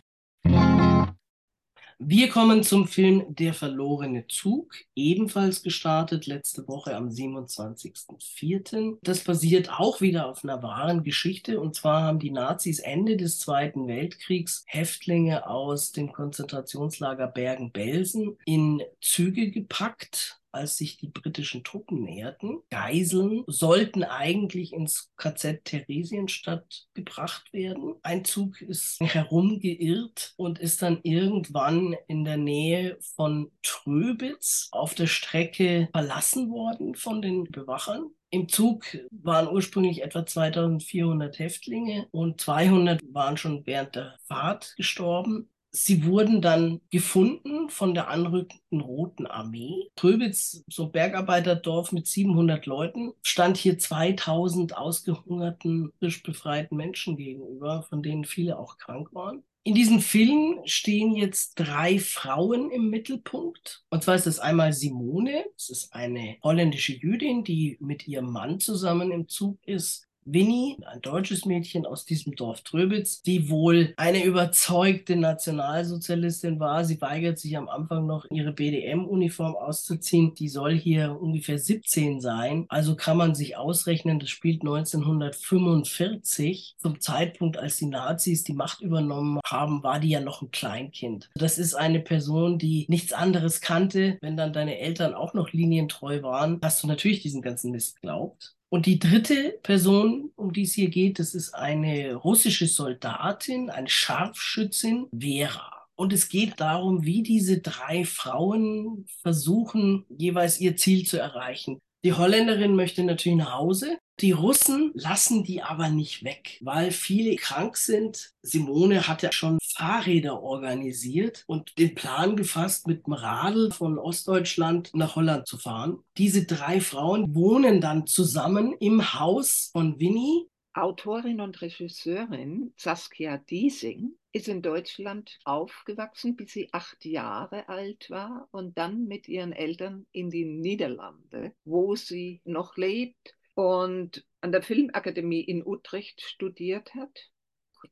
Wir 2.07 2.29
kommen 2.29 2.65
zum 2.65 2.87
Film 2.87 3.25
Der 3.29 3.55
verlorene 3.55 4.27
Zug, 4.27 4.75
ebenfalls 4.95 5.63
gestartet 5.63 6.27
letzte 6.27 6.69
Woche 6.69 6.97
am 6.97 7.09
27.04. 7.09 8.99
Das 9.03 9.25
basiert 9.25 9.71
auch 9.71 10.01
wieder 10.01 10.29
auf 10.29 10.45
einer 10.45 10.63
wahren 10.63 11.03
Geschichte. 11.03 11.61
Und 11.61 11.77
zwar 11.77 12.03
haben 12.03 12.19
die 12.19 12.31
Nazis 12.31 12.81
Ende 12.81 13.17
des 13.17 13.39
Zweiten 13.39 13.87
Weltkriegs 13.87 14.65
Häftlinge 14.67 15.49
aus 15.49 15.93
dem 15.93 16.13
Konzentrationslager 16.13 17.29
Bergen-Belsen 17.29 18.37
in 18.45 18.83
Züge 19.01 19.51
gepackt 19.51 20.44
als 20.55 20.77
sich 20.77 20.97
die 20.97 21.09
britischen 21.09 21.65
Truppen 21.65 22.03
näherten. 22.03 22.61
Geiseln 22.71 23.45
sollten 23.47 24.05
eigentlich 24.05 24.73
ins 24.73 25.13
KZ 25.17 25.65
Theresienstadt 25.65 26.87
gebracht 26.95 27.53
werden. 27.53 27.95
Ein 28.03 28.25
Zug 28.25 28.61
ist 28.61 29.01
herumgeirrt 29.01 30.35
und 30.37 30.59
ist 30.59 30.83
dann 30.83 31.01
irgendwann 31.03 31.97
in 32.07 32.25
der 32.25 32.37
Nähe 32.37 32.99
von 33.17 33.51
Tröbitz 33.63 34.69
auf 34.73 34.95
der 34.95 35.07
Strecke 35.07 35.89
verlassen 35.93 36.51
worden 36.51 36.95
von 36.95 37.21
den 37.23 37.45
Bewachern. 37.45 38.11
Im 38.35 38.49
Zug 38.49 38.85
waren 39.13 39.47
ursprünglich 39.47 40.03
etwa 40.03 40.27
2400 40.27 41.39
Häftlinge 41.39 42.09
und 42.11 42.41
200 42.41 43.01
waren 43.15 43.37
schon 43.37 43.65
während 43.65 43.95
der 43.95 44.19
Fahrt 44.27 44.75
gestorben. 44.77 45.51
Sie 45.77 46.05
wurden 46.05 46.41
dann 46.41 46.81
gefunden 46.91 47.69
von 47.69 47.95
der 47.95 48.09
anrückenden 48.09 48.81
Roten 48.81 49.27
Armee. 49.27 49.91
Tröbitz, 49.97 50.63
so 50.69 50.87
Bergarbeiterdorf 50.89 51.91
mit 51.91 52.07
700 52.07 52.65
Leuten, 52.67 53.13
stand 53.23 53.57
hier 53.57 53.77
2000 53.77 54.77
ausgehungerten, 54.77 55.91
frisch 55.99 56.23
befreiten 56.23 56.77
Menschen 56.77 57.17
gegenüber, 57.17 57.83
von 57.89 58.05
denen 58.05 58.25
viele 58.25 58.57
auch 58.57 58.79
krank 58.79 59.09
waren. 59.15 59.43
In 59.65 59.75
diesem 59.75 60.01
Film 60.01 60.61
stehen 60.65 61.17
jetzt 61.17 61.55
drei 61.55 61.99
Frauen 61.99 62.71
im 62.71 62.91
Mittelpunkt. 62.91 63.83
Und 63.91 64.05
zwar 64.05 64.15
ist 64.15 64.27
das 64.27 64.39
einmal 64.39 64.73
Simone, 64.73 65.45
das 65.57 65.71
ist 65.71 65.95
eine 65.95 66.37
holländische 66.45 66.93
Jüdin, 66.93 67.43
die 67.43 67.79
mit 67.81 68.07
ihrem 68.07 68.31
Mann 68.31 68.61
zusammen 68.61 69.11
im 69.11 69.27
Zug 69.27 69.59
ist. 69.67 70.07
Winnie, 70.27 70.77
ein 70.87 71.01
deutsches 71.03 71.45
Mädchen 71.45 71.87
aus 71.87 72.05
diesem 72.05 72.35
Dorf 72.35 72.63
Tröbitz, 72.63 73.23
die 73.23 73.51
wohl 73.51 73.95
eine 73.97 74.25
überzeugte 74.25 75.17
Nationalsozialistin 75.17 76.61
war. 76.61 76.85
Sie 76.85 77.01
weigert 77.01 77.39
sich 77.39 77.57
am 77.57 77.69
Anfang 77.69 78.07
noch, 78.07 78.27
ihre 78.31 78.53
BDM-Uniform 78.53 79.55
auszuziehen. 79.55 80.35
Die 80.35 80.49
soll 80.49 80.75
hier 80.75 81.21
ungefähr 81.21 81.59
17 81.59 82.21
sein. 82.21 82.67
Also 82.69 82.97
kann 82.97 83.17
man 83.17 83.35
sich 83.35 83.57
ausrechnen, 83.57 84.19
das 84.19 84.31
spielt 84.31 84.63
1945. 84.63 86.77
Zum 86.79 87.01
Zeitpunkt, 87.01 87.59
als 87.59 87.77
die 87.77 87.87
Nazis 87.87 88.45
die 88.45 88.55
Macht 88.55 88.81
übernommen 88.81 89.41
haben, 89.45 89.83
war 89.83 90.01
die 90.01 90.11
ja 90.11 90.21
noch 90.21 90.43
ein 90.43 90.51
Kleinkind. 90.51 91.31
Das 91.35 91.59
ist 91.59 91.75
eine 91.75 92.01
Person, 92.01 92.59
die 92.59 92.87
nichts 92.89 93.13
anderes 93.13 93.61
kannte. 93.61 94.19
Wenn 94.21 94.37
dann 94.37 94.53
deine 94.53 94.79
Eltern 94.79 95.15
auch 95.15 95.35
noch 95.35 95.53
linientreu 95.53 96.23
waren, 96.23 96.61
hast 96.63 96.83
du 96.83 96.87
natürlich 96.87 97.21
diesen 97.21 97.43
ganzen 97.43 97.71
Mist 97.71 97.97
geglaubt. 97.97 98.54
Und 98.71 98.87
die 98.87 98.99
dritte 98.99 99.59
Person, 99.63 100.33
um 100.37 100.53
die 100.53 100.63
es 100.63 100.75
hier 100.75 100.91
geht, 100.91 101.19
das 101.19 101.35
ist 101.35 101.55
eine 101.55 102.15
russische 102.15 102.67
Soldatin, 102.67 103.71
eine 103.71 103.89
Scharfschützin, 103.89 105.07
Vera. 105.17 105.87
Und 105.97 106.13
es 106.13 106.29
geht 106.29 106.59
darum, 106.61 107.05
wie 107.05 107.23
diese 107.23 107.61
drei 107.61 108.05
Frauen 108.05 109.07
versuchen, 109.23 110.05
jeweils 110.09 110.61
ihr 110.61 110.77
Ziel 110.77 111.07
zu 111.07 111.19
erreichen. 111.19 111.81
Die 112.05 112.15
Holländerin 112.15 112.75
möchte 112.75 113.05
natürlich 113.05 113.39
nach 113.39 113.55
Hause. 113.55 113.99
Die 114.21 114.31
Russen 114.31 114.93
lassen 114.95 115.43
die 115.43 115.63
aber 115.63 115.89
nicht 115.91 116.23
weg, 116.23 116.59
weil 116.63 116.93
viele 116.93 117.35
krank 117.35 117.77
sind. 117.77 118.33
Simone 118.43 119.09
hatte 119.09 119.31
schon 119.33 119.59
Fahrräder 119.75 120.41
organisiert 120.41 121.43
und 121.49 121.77
den 121.79 121.97
Plan 121.97 122.37
gefasst, 122.37 122.87
mit 122.87 123.07
dem 123.07 123.15
Radl 123.15 123.73
von 123.73 123.99
Ostdeutschland 123.99 124.91
nach 124.95 125.17
Holland 125.17 125.49
zu 125.49 125.59
fahren. 125.59 125.99
Diese 126.17 126.47
drei 126.47 126.81
Frauen 126.81 127.35
wohnen 127.35 127.81
dann 127.81 128.07
zusammen 128.07 128.75
im 128.79 129.15
Haus 129.15 129.71
von 129.73 129.99
Winnie 129.99 130.47
Autorin 130.77 131.41
und 131.41 131.61
Regisseurin 131.63 132.73
Saskia 132.77 133.39
Diesing 133.39 134.17
ist 134.33 134.49
in 134.49 134.61
Deutschland 134.61 135.39
aufgewachsen, 135.45 136.35
bis 136.35 136.53
sie 136.53 136.69
acht 136.73 137.05
Jahre 137.05 137.69
alt 137.69 138.11
war 138.11 138.49
und 138.51 138.77
dann 138.77 139.05
mit 139.07 139.29
ihren 139.29 139.53
Eltern 139.53 140.07
in 140.11 140.31
die 140.31 140.45
Niederlande, 140.45 141.53
wo 141.65 141.95
sie 141.95 142.41
noch 142.45 142.77
lebt 142.77 143.37
und 143.55 144.25
an 144.41 144.53
der 144.53 144.63
Filmakademie 144.63 145.41
in 145.41 145.67
Utrecht 145.67 146.21
studiert 146.21 146.95
hat 146.95 147.31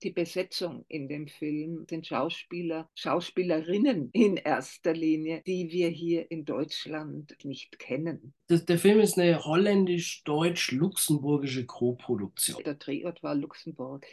die 0.02 0.10
Besetzung 0.10 0.84
in 0.88 1.08
dem 1.08 1.28
Film 1.28 1.86
sind 1.88 2.06
Schauspieler, 2.06 2.90
Schauspielerinnen 2.94 4.10
in 4.12 4.36
erster 4.36 4.92
Linie, 4.92 5.42
die 5.46 5.70
wir 5.70 5.88
hier 5.88 6.30
in 6.30 6.44
Deutschland 6.44 7.34
nicht 7.44 7.78
kennen. 7.78 8.34
Das, 8.46 8.64
der 8.64 8.78
Film 8.78 9.00
ist 9.00 9.18
eine 9.18 9.44
holländisch-deutsch-luxemburgische 9.44 11.66
Co-Produktion. 11.66 12.62
Der 12.64 12.74
Drehort 12.74 13.22
war 13.22 13.34
Luxemburg. 13.34 14.06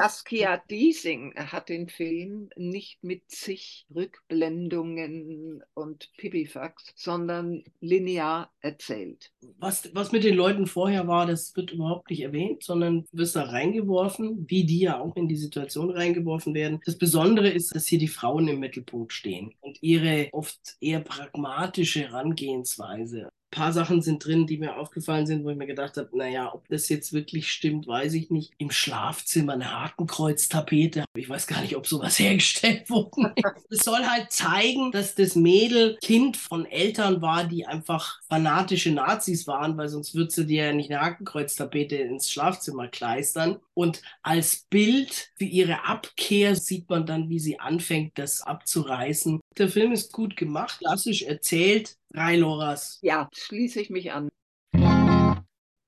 Saskia 0.00 0.56
Diesing 0.70 1.34
hat 1.34 1.68
den 1.68 1.90
Film 1.90 2.48
nicht 2.56 3.04
mit 3.04 3.30
zig 3.30 3.84
Rückblendungen 3.94 5.62
und 5.74 6.10
Pipifax, 6.16 6.94
sondern 6.96 7.64
linear 7.82 8.50
erzählt. 8.60 9.30
Was, 9.58 9.94
was 9.94 10.10
mit 10.10 10.24
den 10.24 10.36
Leuten 10.36 10.66
vorher 10.66 11.06
war, 11.06 11.26
das 11.26 11.54
wird 11.54 11.72
überhaupt 11.72 12.08
nicht 12.08 12.22
erwähnt, 12.22 12.62
sondern 12.62 13.04
wirst 13.12 13.36
da 13.36 13.42
reingeworfen, 13.42 14.46
wie 14.48 14.64
die 14.64 14.80
ja 14.80 14.98
auch 14.98 15.14
in 15.16 15.28
die 15.28 15.36
Situation 15.36 15.90
reingeworfen 15.90 16.54
werden. 16.54 16.80
Das 16.86 16.96
Besondere 16.96 17.50
ist, 17.50 17.74
dass 17.74 17.86
hier 17.86 17.98
die 17.98 18.08
Frauen 18.08 18.48
im 18.48 18.58
Mittelpunkt 18.58 19.12
stehen 19.12 19.52
und 19.60 19.82
ihre 19.82 20.30
oft 20.32 20.78
eher 20.80 21.00
pragmatische 21.00 22.04
Herangehensweise 22.04 23.28
paar 23.50 23.72
Sachen 23.72 24.02
sind 24.02 24.24
drin, 24.24 24.46
die 24.46 24.58
mir 24.58 24.76
aufgefallen 24.76 25.26
sind, 25.26 25.44
wo 25.44 25.50
ich 25.50 25.56
mir 25.56 25.66
gedacht 25.66 25.96
habe, 25.96 26.16
naja, 26.16 26.52
ob 26.54 26.68
das 26.68 26.88
jetzt 26.88 27.12
wirklich 27.12 27.50
stimmt, 27.50 27.86
weiß 27.86 28.14
ich 28.14 28.30
nicht. 28.30 28.52
Im 28.58 28.70
Schlafzimmer 28.70 29.54
eine 29.54 29.72
Hakenkreuztapete. 29.72 31.04
Ich 31.16 31.28
weiß 31.28 31.46
gar 31.46 31.60
nicht, 31.62 31.76
ob 31.76 31.86
sowas 31.86 32.18
hergestellt 32.18 32.88
wurde. 32.90 33.34
Es 33.68 33.80
soll 33.80 34.04
halt 34.04 34.30
zeigen, 34.32 34.92
dass 34.92 35.14
das 35.14 35.34
Mädel 35.34 35.96
Kind 36.02 36.36
von 36.36 36.66
Eltern 36.66 37.22
war, 37.22 37.44
die 37.44 37.66
einfach 37.66 38.20
fanatische 38.28 38.92
Nazis 38.92 39.46
waren, 39.46 39.76
weil 39.76 39.88
sonst 39.88 40.14
würdest 40.14 40.38
du 40.38 40.44
dir 40.44 40.66
ja 40.66 40.72
nicht 40.72 40.90
eine 40.90 41.00
Hakenkreuztapete 41.00 41.96
ins 41.96 42.30
Schlafzimmer 42.30 42.88
kleistern. 42.88 43.58
Und 43.80 44.02
als 44.22 44.66
Bild 44.68 45.30
für 45.38 45.46
ihre 45.46 45.86
Abkehr 45.86 46.54
sieht 46.54 46.90
man 46.90 47.06
dann, 47.06 47.30
wie 47.30 47.38
sie 47.38 47.58
anfängt, 47.58 48.18
das 48.18 48.42
abzureißen. 48.42 49.40
Der 49.56 49.70
Film 49.70 49.92
ist 49.92 50.12
gut 50.12 50.36
gemacht, 50.36 50.80
klassisch 50.80 51.22
erzählt, 51.22 51.96
Drei 52.12 52.36
Loras. 52.36 52.98
Ja, 53.00 53.30
schließe 53.32 53.80
ich 53.80 53.88
mich 53.88 54.12
an. 54.12 54.28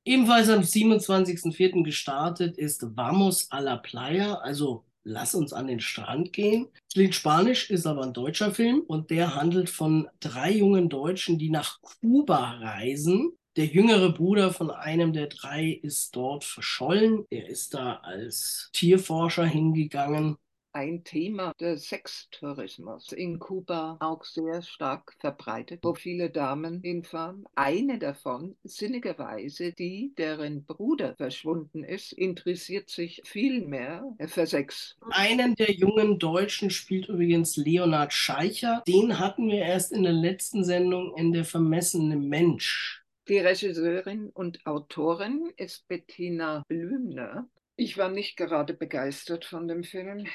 Ebenfalls 0.06 0.48
am 0.48 0.62
27.04. 0.62 1.82
gestartet 1.82 2.56
ist 2.56 2.96
Vamos 2.96 3.52
a 3.52 3.58
la 3.58 3.76
Playa, 3.76 4.36
also 4.36 4.86
Lass 5.04 5.34
uns 5.34 5.52
an 5.52 5.66
den 5.66 5.80
Strand 5.80 6.32
gehen. 6.32 6.68
Klingt 6.92 7.14
spanisch, 7.14 7.70
ist 7.70 7.86
aber 7.86 8.04
ein 8.04 8.12
deutscher 8.12 8.54
Film 8.54 8.80
und 8.86 9.10
der 9.10 9.34
handelt 9.34 9.68
von 9.68 10.08
drei 10.20 10.52
jungen 10.52 10.88
Deutschen, 10.88 11.38
die 11.38 11.50
nach 11.50 11.80
Kuba 11.82 12.52
reisen. 12.52 13.32
Der 13.56 13.66
jüngere 13.66 14.12
Bruder 14.12 14.52
von 14.52 14.70
einem 14.70 15.12
der 15.12 15.26
drei 15.26 15.78
ist 15.82 16.16
dort 16.16 16.44
verschollen. 16.44 17.26
Er 17.28 17.48
ist 17.48 17.74
da 17.74 17.96
als 17.96 18.70
Tierforscher 18.72 19.44
hingegangen 19.44 20.38
ein 20.72 21.04
Thema 21.04 21.52
der 21.60 21.76
Sextourismus 21.76 23.12
in 23.12 23.38
Kuba 23.38 23.98
auch 24.00 24.24
sehr 24.24 24.62
stark 24.62 25.14
verbreitet, 25.18 25.80
wo 25.82 25.94
viele 25.94 26.30
Damen 26.30 26.80
hinfahren. 26.80 27.44
Eine 27.54 27.98
davon, 27.98 28.56
sinnigerweise 28.64 29.72
die, 29.72 30.14
deren 30.16 30.64
Bruder 30.64 31.14
verschwunden 31.16 31.84
ist, 31.84 32.12
interessiert 32.12 32.88
sich 32.88 33.20
viel 33.24 33.66
mehr 33.66 34.04
für 34.26 34.46
Sex. 34.46 34.96
Einen 35.10 35.54
der 35.56 35.72
jungen 35.72 36.18
Deutschen 36.18 36.70
spielt 36.70 37.08
übrigens 37.08 37.56
Leonhard 37.56 38.12
Scheicher. 38.12 38.82
Den 38.86 39.18
hatten 39.18 39.48
wir 39.48 39.62
erst 39.62 39.92
in 39.92 40.02
der 40.02 40.12
letzten 40.12 40.64
Sendung 40.64 41.14
in 41.16 41.32
der 41.32 41.44
vermessene 41.44 42.16
Mensch. 42.16 43.01
Die 43.32 43.38
Regisseurin 43.38 44.28
und 44.28 44.66
Autorin 44.66 45.54
ist 45.56 45.88
Bettina 45.88 46.66
Blümner. 46.68 47.48
Ich 47.76 47.96
war 47.96 48.10
nicht 48.10 48.36
gerade 48.36 48.74
begeistert 48.74 49.46
von 49.46 49.66
dem 49.66 49.84
Film. 49.84 50.26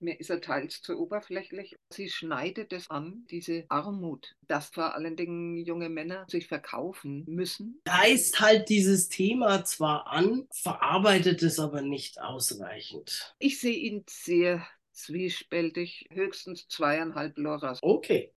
Mir 0.00 0.18
ist 0.18 0.30
er 0.30 0.40
teils 0.40 0.80
zu 0.80 0.98
oberflächlich. 0.98 1.76
Sie 1.92 2.08
schneidet 2.08 2.72
es 2.72 2.88
an, 2.88 3.26
diese 3.30 3.66
Armut, 3.68 4.34
dass 4.46 4.70
vor 4.70 4.94
allen 4.94 5.14
Dingen 5.14 5.58
junge 5.58 5.90
Männer 5.90 6.24
sich 6.26 6.46
verkaufen 6.46 7.26
müssen. 7.28 7.82
Reißt 7.86 8.40
halt 8.40 8.70
dieses 8.70 9.10
Thema 9.10 9.66
zwar 9.66 10.06
an, 10.06 10.48
verarbeitet 10.50 11.42
es 11.42 11.58
aber 11.58 11.82
nicht 11.82 12.18
ausreichend. 12.18 13.34
Ich 13.38 13.60
sehe 13.60 13.76
ihn 13.76 14.04
sehr 14.08 14.66
zwiespältig, 14.92 16.06
höchstens 16.10 16.66
zweieinhalb 16.68 17.36
Loras. 17.36 17.78
Okay. 17.82 18.32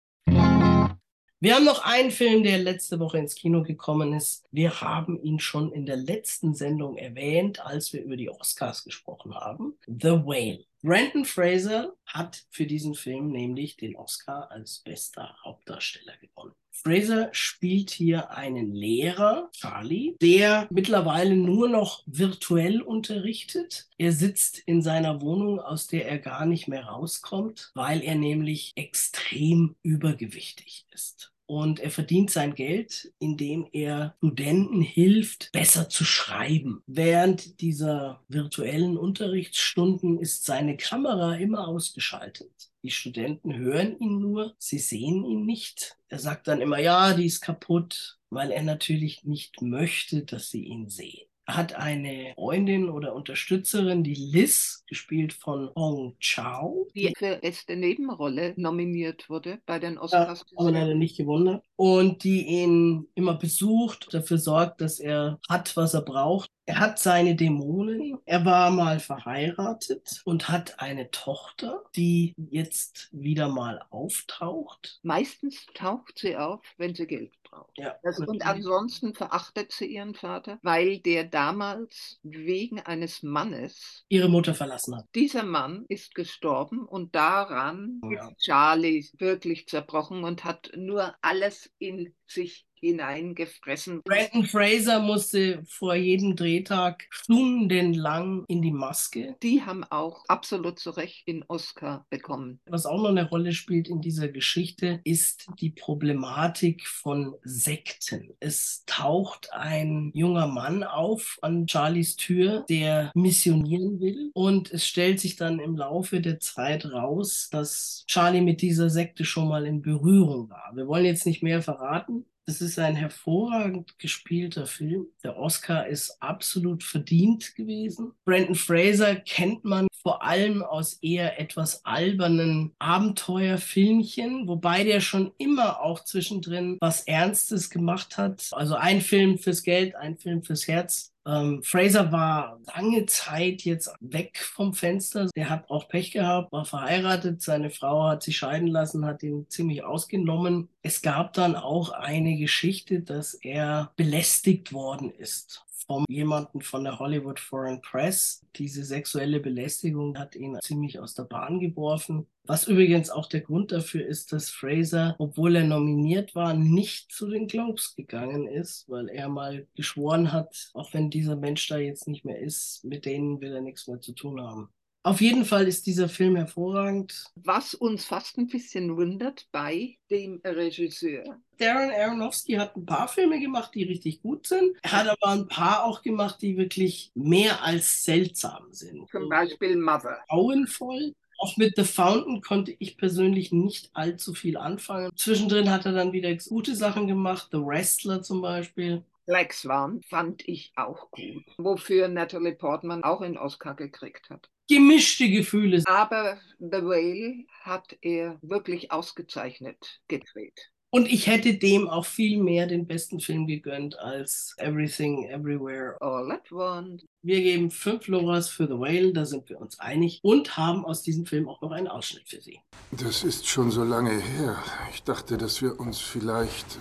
Wir 1.41 1.55
haben 1.55 1.63
noch 1.63 1.85
einen 1.85 2.11
Film, 2.11 2.43
der 2.43 2.57
letzte 2.57 2.99
Woche 2.99 3.17
ins 3.17 3.33
Kino 3.33 3.63
gekommen 3.63 4.11
ist. 4.11 4.45
Wir 4.51 4.81
haben 4.81 5.23
ihn 5.23 5.39
schon 5.39 5.71
in 5.71 5.85
der 5.85 5.95
letzten 5.95 6.53
Sendung 6.53 6.97
erwähnt, 6.97 7.65
als 7.65 7.93
wir 7.93 8.03
über 8.03 8.17
die 8.17 8.29
Oscars 8.29 8.83
gesprochen 8.83 9.33
haben. 9.33 9.77
The 9.87 10.09
Whale. 10.25 10.65
Brandon 10.81 11.25
Fraser 11.25 11.93
hat 12.05 12.45
für 12.51 12.65
diesen 12.65 12.95
Film 12.95 13.31
nämlich 13.31 13.75
den 13.75 13.97
Oscar 13.97 14.49
als 14.49 14.79
bester 14.79 15.35
Hauptdarsteller 15.43 16.13
gewonnen. 16.21 16.53
Fraser 16.71 17.27
spielt 17.33 17.89
hier 17.89 18.31
einen 18.31 18.73
Lehrer, 18.73 19.49
Charlie, 19.51 20.15
der 20.21 20.67
mittlerweile 20.69 21.35
nur 21.35 21.67
noch 21.67 22.03
virtuell 22.05 22.81
unterrichtet. 22.81 23.89
Er 23.97 24.13
sitzt 24.13 24.59
in 24.59 24.81
seiner 24.81 25.19
Wohnung, 25.19 25.59
aus 25.59 25.87
der 25.87 26.07
er 26.07 26.19
gar 26.19 26.45
nicht 26.45 26.69
mehr 26.69 26.85
rauskommt, 26.85 27.71
weil 27.73 28.01
er 28.01 28.15
nämlich 28.15 28.71
extrem 28.75 29.75
übergewichtig 29.83 30.85
ist 30.91 31.33
und 31.49 31.79
er 31.79 31.89
verdient 31.89 32.29
sein 32.29 32.53
Geld, 32.53 33.11
indem 33.17 33.67
er 33.71 34.13
Studenten 34.19 34.81
hilft, 34.81 35.51
besser 35.51 35.89
zu 35.89 36.05
schreiben. 36.05 36.83
Während 36.85 37.59
dieser 37.61 38.21
virtuellen 38.27 38.97
Unterrichtsstunden 38.97 40.19
ist 40.19 40.45
seine 40.45 40.77
Kamera 40.77 41.37
immer 41.37 41.67
ausgeschaltet. 41.67 42.51
Die 42.83 42.91
Studenten 42.91 43.55
hören 43.55 43.99
ihn 43.99 44.19
nur, 44.19 44.53
sie 44.59 44.77
sehen 44.77 45.25
ihn 45.25 45.47
nicht. 45.47 45.97
Er 46.07 46.19
sagt 46.19 46.47
dann 46.47 46.61
immer, 46.61 46.79
ja, 46.79 47.15
die 47.15 47.25
ist 47.25 47.41
kaputt, 47.41 48.19
weil 48.29 48.51
er 48.51 48.61
natürlich 48.61 49.23
nicht 49.23 49.63
möchte, 49.63 50.25
dass 50.25 50.51
sie 50.51 50.65
ihn 50.65 50.87
sehen 50.87 51.28
hat 51.55 51.75
eine 51.75 52.33
Freundin 52.35 52.89
oder 52.89 53.15
Unterstützerin, 53.15 54.03
die 54.03 54.15
Liz, 54.15 54.83
gespielt 54.87 55.33
von 55.33 55.69
Hong 55.75 56.15
Chao. 56.19 56.87
Die 56.95 57.13
für 57.17 57.37
beste 57.37 57.75
Nebenrolle 57.75 58.53
nominiert 58.57 59.29
wurde 59.29 59.59
bei 59.65 59.79
den 59.79 59.97
Oscars. 59.97 60.45
Ja, 60.51 60.57
aber 60.57 60.71
leider 60.71 60.95
nicht 60.95 61.17
gewonnen 61.17 61.55
hat. 61.55 61.63
Und 61.75 62.23
die 62.23 62.45
ihn 62.47 63.07
immer 63.15 63.35
besucht, 63.35 64.13
dafür 64.13 64.37
sorgt, 64.37 64.81
dass 64.81 64.99
er 64.99 65.39
hat, 65.47 65.75
was 65.77 65.93
er 65.93 66.01
braucht. 66.01 66.51
Er 66.69 66.79
hat 66.79 66.99
seine 66.99 67.35
Dämonen. 67.35 68.19
Er 68.27 68.45
war 68.45 68.69
mal 68.69 68.99
verheiratet 68.99 70.21
und 70.23 70.49
hat 70.49 70.79
eine 70.79 71.09
Tochter, 71.09 71.81
die 71.95 72.35
jetzt 72.37 73.09
wieder 73.11 73.47
mal 73.47 73.81
auftaucht. 73.89 74.99
Meistens 75.01 75.65
taucht 75.73 76.19
sie 76.19 76.37
auf, 76.37 76.61
wenn 76.77 76.93
sie 76.93 77.07
Geld 77.07 77.31
braucht. 77.41 77.75
Ja, 77.79 77.95
und 78.27 78.45
ansonsten 78.45 79.15
verachtet 79.15 79.71
sie 79.71 79.87
ihren 79.87 80.13
Vater, 80.13 80.59
weil 80.61 80.99
der 80.99 81.23
damals 81.23 82.19
wegen 82.21 82.79
eines 82.79 83.23
Mannes 83.23 84.05
ihre 84.09 84.29
Mutter 84.29 84.53
verlassen 84.53 84.95
hat. 84.95 85.05
Dieser 85.15 85.43
Mann 85.43 85.85
ist 85.87 86.13
gestorben 86.13 86.85
und 86.85 87.15
daran 87.15 87.99
Oh 88.03 88.11
ja. 88.11 88.29
ist 88.29 88.41
Charlie 88.45 89.07
wirklich 89.17 89.67
zerbrochen 89.67 90.23
und 90.23 90.43
hat 90.43 90.71
nur 90.75 91.15
alles 91.21 91.71
in 91.79 92.13
sich 92.27 92.67
hineingefressen. 92.79 94.01
Brandon 94.03 94.45
Fraser 94.45 94.99
musste 94.99 95.63
vor 95.65 95.95
jedem 95.95 96.35
Drehtag 96.35 97.07
stundenlang 97.09 98.45
in 98.47 98.61
die 98.61 98.71
Maske. 98.71 99.35
Die 99.43 99.61
haben 99.63 99.83
auch 99.83 100.25
absolut 100.27 100.79
zu 100.79 100.91
Recht 100.91 101.27
den 101.27 101.43
Oscar 101.47 102.05
bekommen. 102.09 102.59
Was 102.67 102.85
auch 102.85 103.01
noch 103.01 103.09
eine 103.09 103.27
Rolle 103.27 103.53
spielt 103.53 103.87
in 103.87 104.01
dieser 104.01 104.27
Geschichte, 104.27 105.01
ist 105.03 105.47
die 105.59 105.71
Problematik 105.71 106.87
von 106.87 107.35
Sekten. 107.43 108.33
Es 108.39 108.83
taucht 108.85 109.53
ein 109.53 110.11
junger 110.13 110.47
Mann 110.47 110.83
auf 110.83 111.37
an 111.41 111.67
Charlies 111.67 112.15
Tür, 112.15 112.65
der 112.69 113.11
missionieren 113.15 113.99
will. 113.99 114.31
Und 114.33 114.71
es 114.71 114.85
stellt 114.85 115.19
sich 115.19 115.35
dann 115.35 115.59
im 115.59 115.77
Laufe 115.77 116.21
der 116.21 116.39
Zeit 116.39 116.85
raus, 116.85 117.49
dass 117.51 118.03
Charlie 118.07 118.41
mit 118.41 118.61
dieser 118.61 118.89
Sekte 118.89 119.25
schon 119.25 119.47
mal 119.47 119.65
in 119.65 119.81
Berührung 119.81 120.49
war. 120.49 120.71
Wir 120.73 120.87
wollen 120.87 121.05
jetzt 121.05 121.25
nicht 121.25 121.43
mehr 121.43 121.61
verraten. 121.61 122.25
Es 122.49 122.61
ist 122.61 122.79
ein 122.79 122.95
hervorragend 122.95 123.99
gespielter 123.99 124.65
Film. 124.65 125.05
Der 125.23 125.37
Oscar 125.37 125.85
ist 125.85 126.17
absolut 126.19 126.83
verdient 126.83 127.53
gewesen. 127.53 128.13
Brandon 128.25 128.55
Fraser 128.55 129.17
kennt 129.17 129.63
man 129.65 129.87
vor 130.01 130.23
allem 130.23 130.63
aus 130.63 130.95
eher 131.03 131.39
etwas 131.39 131.85
albernen 131.85 132.73
Abenteuerfilmchen, 132.79 134.47
wobei 134.47 134.83
der 134.83 134.99
schon 134.99 135.31
immer 135.37 135.79
auch 135.81 136.03
zwischendrin 136.03 136.79
was 136.81 137.03
Ernstes 137.03 137.69
gemacht 137.69 138.17
hat. 138.17 138.49
Also 138.51 138.73
ein 138.73 139.01
Film 139.01 139.37
fürs 139.37 139.61
Geld, 139.61 139.95
ein 139.95 140.17
Film 140.17 140.41
fürs 140.41 140.67
Herz. 140.67 141.13
Ähm, 141.29 141.61
Fraser 141.63 142.11
war 142.11 142.59
lange 142.75 143.05
Zeit 143.05 143.61
jetzt 143.61 143.93
weg 143.99 144.39
vom 144.39 144.73
Fenster. 144.73 145.27
Der 145.35 145.49
hat 145.49 145.69
auch 145.69 145.87
Pech 145.87 146.11
gehabt, 146.11 146.51
war 146.51 146.65
verheiratet. 146.65 147.41
Seine 147.41 147.69
Frau 147.69 148.07
hat 148.07 148.23
sich 148.23 148.37
scheiden 148.37 148.67
lassen, 148.67 149.05
hat 149.05 149.21
ihn 149.21 149.45
ziemlich 149.49 149.83
ausgenommen. 149.83 150.69
Es 150.81 151.01
gab 151.01 151.33
dann 151.33 151.55
auch 151.55 151.91
eine 151.91 152.37
Geschichte, 152.37 153.01
dass 153.01 153.33
er 153.35 153.91
belästigt 153.95 154.73
worden 154.73 155.11
ist 155.11 155.65
von 155.89 156.05
jemanden 156.07 156.61
von 156.61 156.83
der 156.83 156.99
Hollywood 156.99 157.39
Foreign 157.39 157.81
Press. 157.81 158.45
Diese 158.55 158.83
sexuelle 158.83 159.39
Belästigung 159.39 160.15
hat 160.19 160.35
ihn 160.35 160.59
ziemlich 160.61 160.99
aus 160.99 161.15
der 161.15 161.23
Bahn 161.23 161.59
geworfen. 161.59 162.27
Was 162.43 162.67
übrigens 162.67 163.09
auch 163.09 163.27
der 163.27 163.41
Grund 163.41 163.71
dafür 163.71 164.05
ist, 164.05 164.31
dass 164.31 164.51
Fraser, 164.51 165.15
obwohl 165.17 165.55
er 165.55 165.63
nominiert 165.63 166.35
war, 166.35 166.53
nicht 166.53 167.11
zu 167.11 167.27
den 167.27 167.47
Globes 167.47 167.95
gegangen 167.95 168.47
ist, 168.47 168.87
weil 168.87 169.09
er 169.09 169.29
mal 169.29 169.67
geschworen 169.75 170.31
hat, 170.31 170.69
auch 170.75 170.93
wenn 170.93 171.09
dieser 171.09 171.35
Mensch 171.35 171.67
da 171.67 171.79
jetzt 171.79 172.07
nicht 172.07 172.23
mehr 172.23 172.39
ist, 172.39 172.83
mit 172.85 173.05
denen 173.05 173.41
will 173.41 173.53
er 173.53 173.61
nichts 173.61 173.87
mehr 173.87 173.99
zu 173.99 174.13
tun 174.13 174.39
haben. 174.41 174.69
Auf 175.01 175.21
jeden 175.21 175.45
Fall 175.45 175.65
ist 175.67 175.87
dieser 175.87 176.09
Film 176.09 176.35
hervorragend. 176.35 177.23
Was 177.35 177.73
uns 177.73 178.03
fast 178.03 178.37
ein 178.37 178.47
bisschen 178.47 178.97
wundert 178.97 179.47
bei 179.51 179.97
dem 180.11 180.41
Regisseur. 180.43 181.23
Darren 181.57 181.91
Aronofsky 181.91 182.53
hat 182.55 182.75
ein 182.75 182.85
paar 182.85 183.07
Filme 183.07 183.39
gemacht, 183.39 183.71
die 183.73 183.83
richtig 183.83 184.21
gut 184.21 184.45
sind. 184.45 184.75
Er 184.81 184.91
hat 184.91 185.07
aber 185.07 185.31
ein 185.31 185.47
paar 185.47 185.85
auch 185.85 186.01
gemacht, 186.01 186.41
die 186.41 186.57
wirklich 186.57 187.11
mehr 187.15 187.63
als 187.63 188.03
seltsam 188.03 188.67
sind. 188.71 189.09
Zum 189.09 189.29
Beispiel 189.29 189.77
Mother. 189.77 190.19
Grauenvoll. 190.27 191.13
Auch 191.37 191.55
mit 191.55 191.77
The 191.77 191.85
Fountain 191.85 192.41
konnte 192.41 192.75
ich 192.79 192.97
persönlich 192.97 193.53
nicht 193.53 193.91
allzu 193.93 194.33
viel 194.33 194.57
anfangen. 194.57 195.11
Zwischendrin 195.15 195.71
hat 195.71 195.85
er 195.85 195.93
dann 195.93 196.11
wieder 196.11 196.35
gute 196.35 196.75
Sachen 196.75 197.07
gemacht, 197.07 197.47
The 197.53 197.59
Wrestler 197.59 198.21
zum 198.21 198.41
Beispiel. 198.41 199.05
Black 199.25 199.53
Swan 199.53 200.01
fand 200.01 200.45
ich 200.45 200.73
auch 200.75 201.09
gut, 201.11 201.45
wofür 201.57 202.09
Natalie 202.09 202.55
Portman 202.55 203.05
auch 203.05 203.21
einen 203.21 203.37
Oscar 203.37 203.75
gekriegt 203.75 204.29
hat. 204.29 204.49
Gemischte 204.69 205.29
Gefühle. 205.29 205.81
Aber 205.87 206.37
The 206.59 206.83
Whale 206.83 207.45
hat 207.61 207.97
er 208.01 208.37
wirklich 208.43 208.91
ausgezeichnet 208.91 209.99
gedreht. 210.07 210.69
Und 210.91 211.11
ich 211.11 211.27
hätte 211.27 211.55
dem 211.55 211.87
auch 211.87 212.05
viel 212.05 212.41
mehr 212.41 212.67
den 212.67 212.85
besten 212.85 213.19
Film 213.19 213.47
gegönnt 213.47 213.97
als 213.99 214.55
Everything 214.57 215.27
Everywhere 215.27 215.97
All 216.01 216.31
at 216.31 216.51
Once. 216.51 217.03
Wir 217.23 217.41
geben 217.41 217.71
fünf 217.71 218.07
Loras 218.07 218.49
für 218.49 218.67
The 218.67 218.73
Whale, 218.73 219.11
da 219.11 219.25
sind 219.25 219.49
wir 219.49 219.59
uns 219.59 219.79
einig 219.79 220.19
und 220.23 220.57
haben 220.57 220.85
aus 220.85 221.01
diesem 221.03 221.25
Film 221.25 221.47
auch 221.47 221.61
noch 221.61 221.71
einen 221.71 221.87
Ausschnitt 221.87 222.29
für 222.29 222.41
Sie. 222.41 222.59
Das 222.91 223.23
ist 223.23 223.47
schon 223.47 223.71
so 223.71 223.83
lange 223.83 224.19
her. 224.19 224.57
Ich 224.93 225.03
dachte, 225.03 225.37
dass 225.37 225.61
wir 225.61 225.79
uns 225.79 225.99
vielleicht 225.99 226.79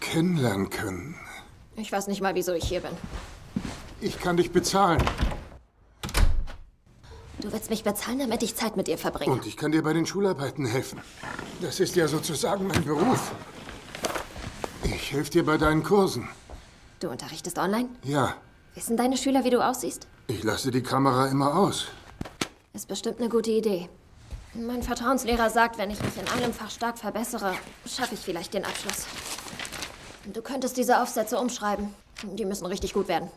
kennenlernen 0.00 0.68
können. 0.68 1.16
Ich 1.76 1.92
weiß 1.92 2.08
nicht 2.08 2.20
mal, 2.20 2.34
wieso 2.34 2.52
ich 2.52 2.64
hier 2.64 2.80
bin. 2.80 2.92
Ich 4.02 4.18
kann 4.18 4.36
dich 4.36 4.50
bezahlen. 4.50 5.02
Du 7.42 7.52
willst 7.52 7.70
mich 7.70 7.84
bezahlen, 7.84 8.20
damit 8.20 8.42
ich 8.42 8.56
Zeit 8.56 8.76
mit 8.76 8.86
dir 8.86 8.96
verbringe. 8.96 9.32
Und 9.32 9.46
ich 9.46 9.56
kann 9.56 9.72
dir 9.72 9.82
bei 9.82 9.92
den 9.92 10.06
Schularbeiten 10.06 10.64
helfen. 10.64 11.00
Das 11.60 11.80
ist 11.80 11.96
ja 11.96 12.08
sozusagen 12.08 12.66
mein 12.66 12.84
Beruf. 12.84 13.32
Ich 14.84 15.12
helfe 15.12 15.30
dir 15.30 15.44
bei 15.44 15.58
deinen 15.58 15.82
Kursen. 15.82 16.28
Du 17.00 17.08
unterrichtest 17.10 17.58
online? 17.58 17.88
Ja, 18.04 18.36
Wissen 18.74 18.96
deine 18.96 19.18
Schüler, 19.18 19.44
wie 19.44 19.50
du 19.50 19.60
aussiehst? 19.60 20.06
ich 20.28 20.42
lasse 20.44 20.70
die 20.70 20.82
Kamera 20.82 21.26
immer 21.26 21.56
aus. 21.56 21.88
Ist 22.72 22.88
bestimmt 22.88 23.18
eine 23.18 23.28
gute 23.28 23.50
Idee. 23.50 23.90
Mein 24.54 24.82
Vertrauenslehrer 24.82 25.50
sagt, 25.50 25.76
wenn 25.76 25.90
ich 25.90 26.02
mich 26.02 26.16
in 26.16 26.26
einem 26.28 26.54
Fach 26.54 26.70
stark 26.70 26.98
verbessere, 26.98 27.54
schaffe 27.86 28.14
ich 28.14 28.20
vielleicht 28.20 28.54
den 28.54 28.64
Abschluss. 28.64 29.06
Du 30.32 30.40
könntest 30.40 30.78
diese 30.78 31.02
Aufsätze 31.02 31.38
umschreiben. 31.38 31.92
Die 32.22 32.46
müssen 32.46 32.64
richtig 32.64 32.94
gut 32.94 33.08
werden. 33.08 33.28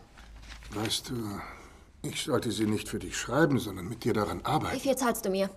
Weißt 0.71 1.09
du, 1.09 1.15
ich 2.05 2.23
sollte 2.23 2.51
sie 2.51 2.65
nicht 2.65 2.87
für 2.89 2.99
dich 2.99 3.17
schreiben, 3.17 3.59
sondern 3.59 3.87
mit 3.87 4.03
dir 4.03 4.13
daran 4.13 4.39
Wie 4.39 4.45
arbeiten. 4.45 4.79
viel 4.79 4.95
zahlst 4.95 5.25
du 5.25 5.29
mir? 5.29 5.49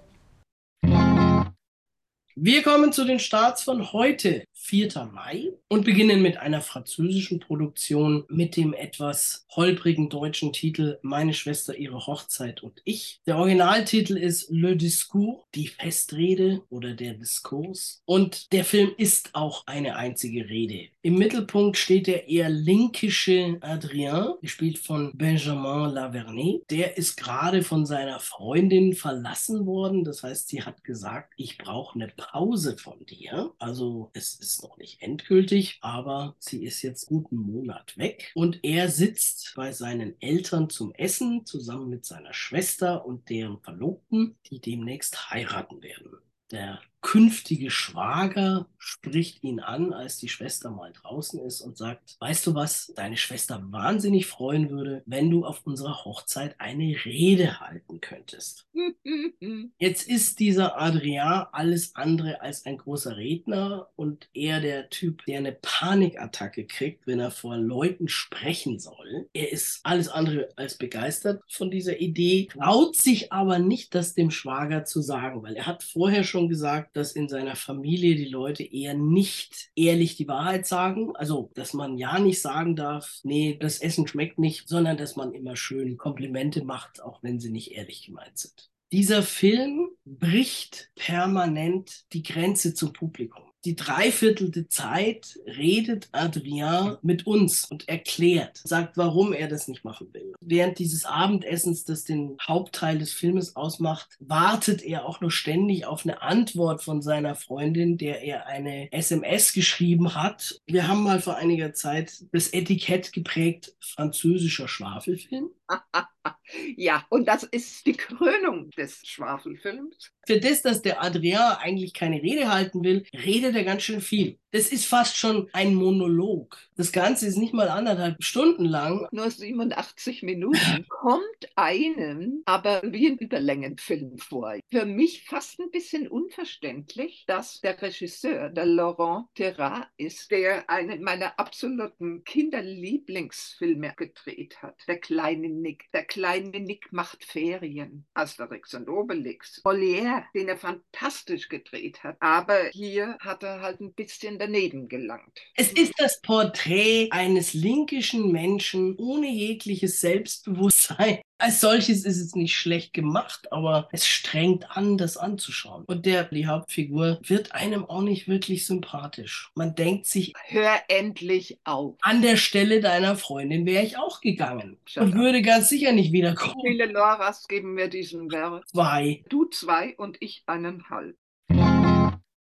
Wir 2.41 2.63
kommen 2.63 2.93
zu 2.93 3.05
den 3.05 3.19
Starts 3.19 3.63
von 3.65 3.93
heute, 3.93 4.45
4. 4.61 5.11
Mai, 5.15 5.53
und 5.69 5.85
beginnen 5.85 6.21
mit 6.21 6.37
einer 6.37 6.61
französischen 6.61 7.41
Produktion 7.41 8.25
mit 8.29 8.57
dem 8.57 8.75
etwas 8.75 9.47
holprigen 9.55 10.09
deutschen 10.11 10.53
Titel 10.53 10.99
Meine 11.03 11.33
Schwester, 11.33 11.77
ihre 11.77 12.07
Hochzeit 12.07 12.63
und 12.63 12.81
ich. 12.85 13.21
Der 13.27 13.39
Originaltitel 13.39 14.17
ist 14.17 14.51
Le 14.51 14.77
Discours, 14.77 15.45
die 15.55 15.69
Festrede 15.69 16.63
oder 16.71 16.95
der 16.95 17.15
Diskurs. 17.15 18.03
Und 18.05 18.53
der 18.53 18.65
Film 18.65 18.93
ist 18.97 19.31
auch 19.35 19.67
eine 19.67 19.97
einzige 19.97 20.49
Rede. 20.49 20.89
Im 21.03 21.17
Mittelpunkt 21.17 21.79
steht 21.79 22.07
der 22.07 22.29
eher 22.29 22.51
linkische 22.51 23.59
Adrien, 23.61 24.35
gespielt 24.43 24.79
von 24.79 25.17
Benjamin 25.17 25.95
Lavernet. 25.95 26.63
Der 26.71 26.99
ist 26.99 27.17
gerade 27.17 27.63
von 27.63 27.87
seiner 27.87 28.21
Freundin 28.21 28.95
verlassen 28.95 29.65
worden. 29.67 30.05
Das 30.05 30.23
heißt, 30.23 30.49
sie 30.49 30.63
hat 30.63 30.85
gesagt, 30.85 31.33
ich 31.37 31.57
brauche 31.57 31.95
eine 31.95 32.09
Pause 32.09 32.77
von 32.77 33.07
dir. 33.07 33.53
Also 33.59 34.11
es 34.13 34.35
ist 34.35 34.48
noch 34.63 34.79
nicht 34.79 35.03
endgültig, 35.03 35.79
aber 35.81 36.37
sie 36.39 36.65
ist 36.65 36.83
jetzt 36.83 37.07
guten 37.07 37.37
Monat 37.37 37.97
weg. 37.99 38.33
Und 38.35 38.61
er 38.63 38.89
sitzt 38.89 39.53
bei 39.55 39.73
seinen 39.73 40.21
Eltern 40.21 40.71
zum 40.71 40.93
Essen 40.95 41.45
zusammen 41.45 41.91
mit 41.91 42.05
seiner 42.05 42.33
Schwester 42.33 43.05
und 43.05 43.29
deren 43.29 43.61
Verlobten, 43.61 44.39
die 44.47 44.61
demnächst 44.61 45.31
heiraten 45.31 45.83
werden. 45.83 46.13
Der 46.51 46.81
künftige 47.01 47.71
Schwager 47.71 48.67
spricht 48.79 49.43
ihn 49.43 49.61
an, 49.61 49.93
als 49.93 50.19
die 50.19 50.29
Schwester 50.29 50.71
mal 50.71 50.93
draußen 50.93 51.41
ist 51.41 51.61
und 51.61 51.77
sagt, 51.77 52.17
weißt 52.21 52.47
du 52.47 52.55
was, 52.55 52.93
deine 52.97 53.17
Schwester 53.17 53.63
wahnsinnig 53.71 54.27
freuen 54.27 54.71
würde, 54.71 55.03
wenn 55.05 55.31
du 55.31 55.45
auf 55.45 55.67
unserer 55.67 56.05
Hochzeit 56.05 56.57
eine 56.59 56.97
Rede 57.05 57.61
halten 57.61 58.01
könntest. 58.01 58.67
Jetzt 59.79 60.09
ist 60.09 60.39
dieser 60.39 60.81
Adrian 60.81 61.47
alles 61.53 61.95
andere 61.97 62.41
als 62.41 62.65
ein 62.67 62.79
großer 62.79 63.17
Redner 63.17 63.89
und 63.97 64.29
eher 64.33 64.61
der 64.61 64.89
Typ, 64.91 65.25
der 65.27 65.39
eine 65.39 65.53
Panikattacke 65.53 66.67
kriegt, 66.67 67.07
wenn 67.07 67.21
er 67.21 67.31
vor 67.31 67.57
Leuten 67.57 68.09
sprechen 68.09 68.79
soll. 68.79 69.29
Er 69.33 69.53
ist 69.53 69.81
alles 69.83 70.09
andere 70.09 70.49
als 70.57 70.79
begeistert 70.79 71.43
von 71.49 71.71
dieser 71.71 72.01
Idee, 72.01 72.49
traut 72.51 72.97
sich 72.97 73.33
aber 73.33 73.59
nicht, 73.59 73.95
das 73.95 74.15
dem 74.15 74.31
Schwager 74.31 74.85
zu 74.85 75.03
sagen, 75.03 75.43
weil 75.43 75.57
er 75.57 75.67
hat 75.67 75.83
vorher 75.83 76.25
schon 76.25 76.49
gesagt, 76.49 76.88
dass 76.93 77.13
in 77.13 77.29
seiner 77.29 77.57
Familie 77.57 78.17
die 78.17 78.29
Leute 78.29 78.63
eher 78.63 78.95
nicht 78.95 79.71
ehrlich 79.75 80.17
die 80.17 80.29
Wahrheit 80.29 80.67
sagen. 80.67 81.15
Also, 81.17 81.51
dass 81.55 81.75
man 81.75 81.99
ja 81.99 82.19
nicht 82.19 82.41
sagen 82.41 82.77
darf, 82.77 83.21
nee, 83.23 83.57
das 83.59 83.79
Essen 83.79 84.07
schmeckt 84.07 84.39
nicht, 84.39 84.69
sondern 84.69 84.97
dass 84.97 85.17
man 85.17 85.33
immer 85.33 85.57
schön 85.57 85.97
Komplimente 85.97 86.65
macht, 86.65 87.03
auch 87.03 87.23
wenn 87.23 87.41
sie 87.41 87.51
nicht 87.51 87.73
ehrlich 87.73 88.07
gemeint 88.07 88.39
sind. 88.39 88.71
Dieser 88.91 89.23
Film 89.23 89.91
bricht 90.07 90.91
permanent 90.95 92.05
die 92.13 92.23
Grenze 92.23 92.73
zum 92.73 92.93
Publikum. 92.93 93.48
Die 93.65 93.75
dreiviertelte 93.75 94.69
Zeit 94.69 95.39
redet 95.45 96.09
Adrien 96.13 96.97
mit 97.03 97.27
uns 97.27 97.65
und 97.71 97.89
erklärt, 97.89 98.61
sagt, 98.65 98.97
warum 98.97 99.33
er 99.33 99.49
das 99.49 99.67
nicht 99.67 99.85
machen 99.85 100.09
will. 100.13 100.33
Während 100.41 100.79
dieses 100.79 101.05
Abendessens, 101.05 101.85
das 101.85 102.05
den 102.05 102.37
Hauptteil 102.41 102.99
des 102.99 103.13
Filmes 103.13 103.57
ausmacht, 103.57 104.17
wartet 104.21 104.83
er 104.83 105.07
auch 105.07 105.21
nur 105.21 105.33
ständig 105.33 105.87
auf 105.87 106.05
eine 106.05 106.23
Antwort 106.23 106.83
von 106.83 107.03
seiner 107.03 107.35
Freundin, 107.35 107.99
der 107.99 108.23
er 108.23 108.47
eine 108.47 108.93
SMS 108.93 109.53
geschrieben 109.53 110.15
hat. 110.15 110.61
Wir 110.67 110.87
haben 110.87 111.03
mal 111.03 111.21
vor 111.21 111.37
einiger 111.37 111.73
Zeit 111.73 112.25
das 112.33 112.53
Etikett 112.53 113.13
geprägt, 113.13 113.75
französischer 113.81 114.69
Schwafelfilm. 114.69 115.51
ja, 116.77 117.05
und 117.11 117.27
das 117.27 117.43
ist 117.45 117.87
die 117.87 117.93
Krönung 117.95 118.71
des 118.71 119.07
Schwafelfilms. 119.07 120.13
Für 120.27 120.41
das, 120.41 120.63
dass 120.63 120.83
der 120.83 121.03
Adrien 121.03 121.39
eigentlich 121.39 121.95
keine 121.95 122.23
Rede 122.23 122.53
halten 122.53 122.85
will, 122.85 123.05
redet 123.15 123.57
er 123.57 123.65
ganz 123.65 123.83
schön 123.83 124.01
viel. 124.01 124.39
Das 124.51 124.69
ist 124.69 124.87
fast 124.87 125.17
schon 125.17 125.49
ein 125.53 125.75
Monolog. 125.75 126.59
Das 126.77 126.93
Ganze 126.93 127.27
ist 127.27 127.37
nicht 127.37 127.53
mal 127.53 127.69
anderthalb 127.69 128.23
Stunden 128.23 128.65
lang. 128.65 129.07
Nur 129.11 129.31
87 129.31 130.23
Minuten 130.23 130.87
kommt 130.89 131.51
einem 131.55 132.43
aber 132.47 132.83
wie 132.83 133.09
ein 133.09 133.19
Überlängenfilm 133.19 134.17
vor. 134.19 134.55
Für 134.71 134.87
mich 134.87 135.25
fast 135.25 135.61
ein 135.61 135.71
bisschen 135.71 136.09
unverständlich, 136.09 137.25
dass 137.27 137.61
der 137.61 137.81
Regisseur, 137.81 138.49
der 138.49 138.67
Laurent 138.67 139.27
Terrat 139.35 139.89
ist, 139.99 140.31
der 140.31 140.69
einen 140.71 141.03
meiner 141.03 141.39
absoluten 141.39 142.25
Kinderlieblingsfilme 142.25 143.95
gedreht 143.97 144.63
hat. 144.63 144.77
Der 144.89 144.99
kleine 144.99 145.49
Nick. 145.61 145.91
Der 145.93 146.05
kleine 146.05 146.61
Nick 146.61 146.93
macht 146.93 147.25
Ferien. 147.25 148.07
Asterix 148.15 148.75
und 148.75 148.89
Obelix. 148.89 149.63
Molière, 149.65 150.25
den 150.35 150.49
er 150.49 150.57
fantastisch 150.57 151.49
gedreht 151.49 152.03
hat. 152.03 152.17
Aber 152.21 152.69
hier 152.73 153.17
hat 153.21 153.43
er 153.43 153.61
halt 153.61 153.81
ein 153.81 153.93
bisschen 153.93 154.39
daneben 154.39 154.89
gelangt. 154.89 155.41
Es 155.55 155.73
ist 155.73 155.95
das 155.99 156.21
Porträt 156.21 157.09
eines 157.11 157.55
linkischen 157.55 158.33
Menschen 158.33 158.97
ohne 158.97 159.29
jegliches 159.29 160.01
Selbstbewusstsein. 160.01 161.21
Als 161.39 161.61
solches 161.61 162.05
ist 162.05 162.21
es 162.21 162.35
nicht 162.35 162.57
schlecht 162.57 162.93
gemacht, 162.95 163.53
aber 163.53 163.89
es 163.93 164.07
strengt 164.07 164.77
an, 164.77 164.99
das 164.99 165.17
anzuschauen. 165.17 165.85
Und 165.87 166.05
der, 166.05 166.25
die 166.25 166.47
Hauptfigur, 166.47 167.21
wird 167.23 167.53
einem 167.53 167.85
auch 167.85 168.03
nicht 168.03 168.27
wirklich 168.29 168.67
sympathisch. 168.67 169.51
Man 169.55 169.75
denkt 169.75 170.07
sich, 170.07 170.33
Hör 170.47 170.81
endlich 170.89 171.59
auf. 171.65 171.97
an 172.03 172.23
der 172.23 172.37
Stelle 172.37 172.81
deiner 172.81 173.17
Freundin 173.17 173.67
wäre 173.67 173.85
ich 173.85 173.97
auch 173.99 174.21
gegangen 174.21 174.79
Shut 174.87 175.03
und 175.05 175.13
up. 175.13 175.19
würde 175.19 175.43
ganz 175.43 175.69
sicher 175.69 175.93
nicht 175.93 176.13
wiederkommen. 176.13 176.55
Wie 176.65 176.71
viele 176.73 176.87
Loras 176.87 177.47
geben 177.47 177.77
wir 177.77 177.89
diesem 177.89 178.31
Werk? 178.33 178.67
Zwei. 178.69 179.25
Du 179.29 179.45
zwei 179.47 179.95
und 179.97 180.17
ich 180.21 180.43
eineinhalb. 180.47 181.17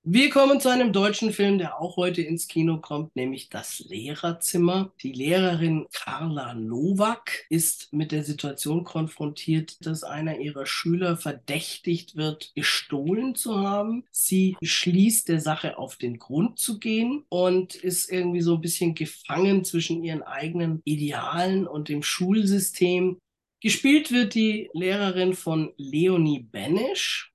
Wir 0.07 0.29
kommen 0.29 0.59
zu 0.59 0.69
einem 0.69 0.93
deutschen 0.93 1.33
Film, 1.33 1.57
der 1.57 1.81
auch 1.81 1.97
heute 1.97 2.21
ins 2.21 2.47
Kino 2.47 2.77
kommt, 2.77 3.15
nämlich 3.15 3.49
Das 3.49 3.79
Lehrerzimmer. 3.79 4.93
Die 5.01 5.11
Lehrerin 5.11 5.87
Carla 5.91 6.53
Nowak 6.53 7.47
ist 7.49 7.91
mit 7.91 8.11
der 8.11 8.23
Situation 8.23 8.83
konfrontiert, 8.83 9.83
dass 9.83 10.03
einer 10.03 10.37
ihrer 10.37 10.67
Schüler 10.67 11.17
verdächtigt 11.17 12.15
wird, 12.15 12.51
gestohlen 12.53 13.33
zu 13.33 13.57
haben. 13.61 14.03
Sie 14.11 14.55
schließt 14.61 15.27
der 15.27 15.41
Sache 15.41 15.79
auf 15.79 15.95
den 15.95 16.19
Grund 16.19 16.59
zu 16.59 16.77
gehen 16.77 17.25
und 17.29 17.73
ist 17.73 18.11
irgendwie 18.11 18.41
so 18.41 18.53
ein 18.53 18.61
bisschen 18.61 18.93
gefangen 18.93 19.63
zwischen 19.63 20.03
ihren 20.03 20.21
eigenen 20.21 20.83
Idealen 20.85 21.65
und 21.65 21.89
dem 21.89 22.03
Schulsystem. 22.03 23.17
Gespielt 23.59 24.11
wird 24.11 24.35
die 24.35 24.69
Lehrerin 24.73 25.33
von 25.33 25.73
Leonie 25.77 26.41
Benesch. 26.43 27.34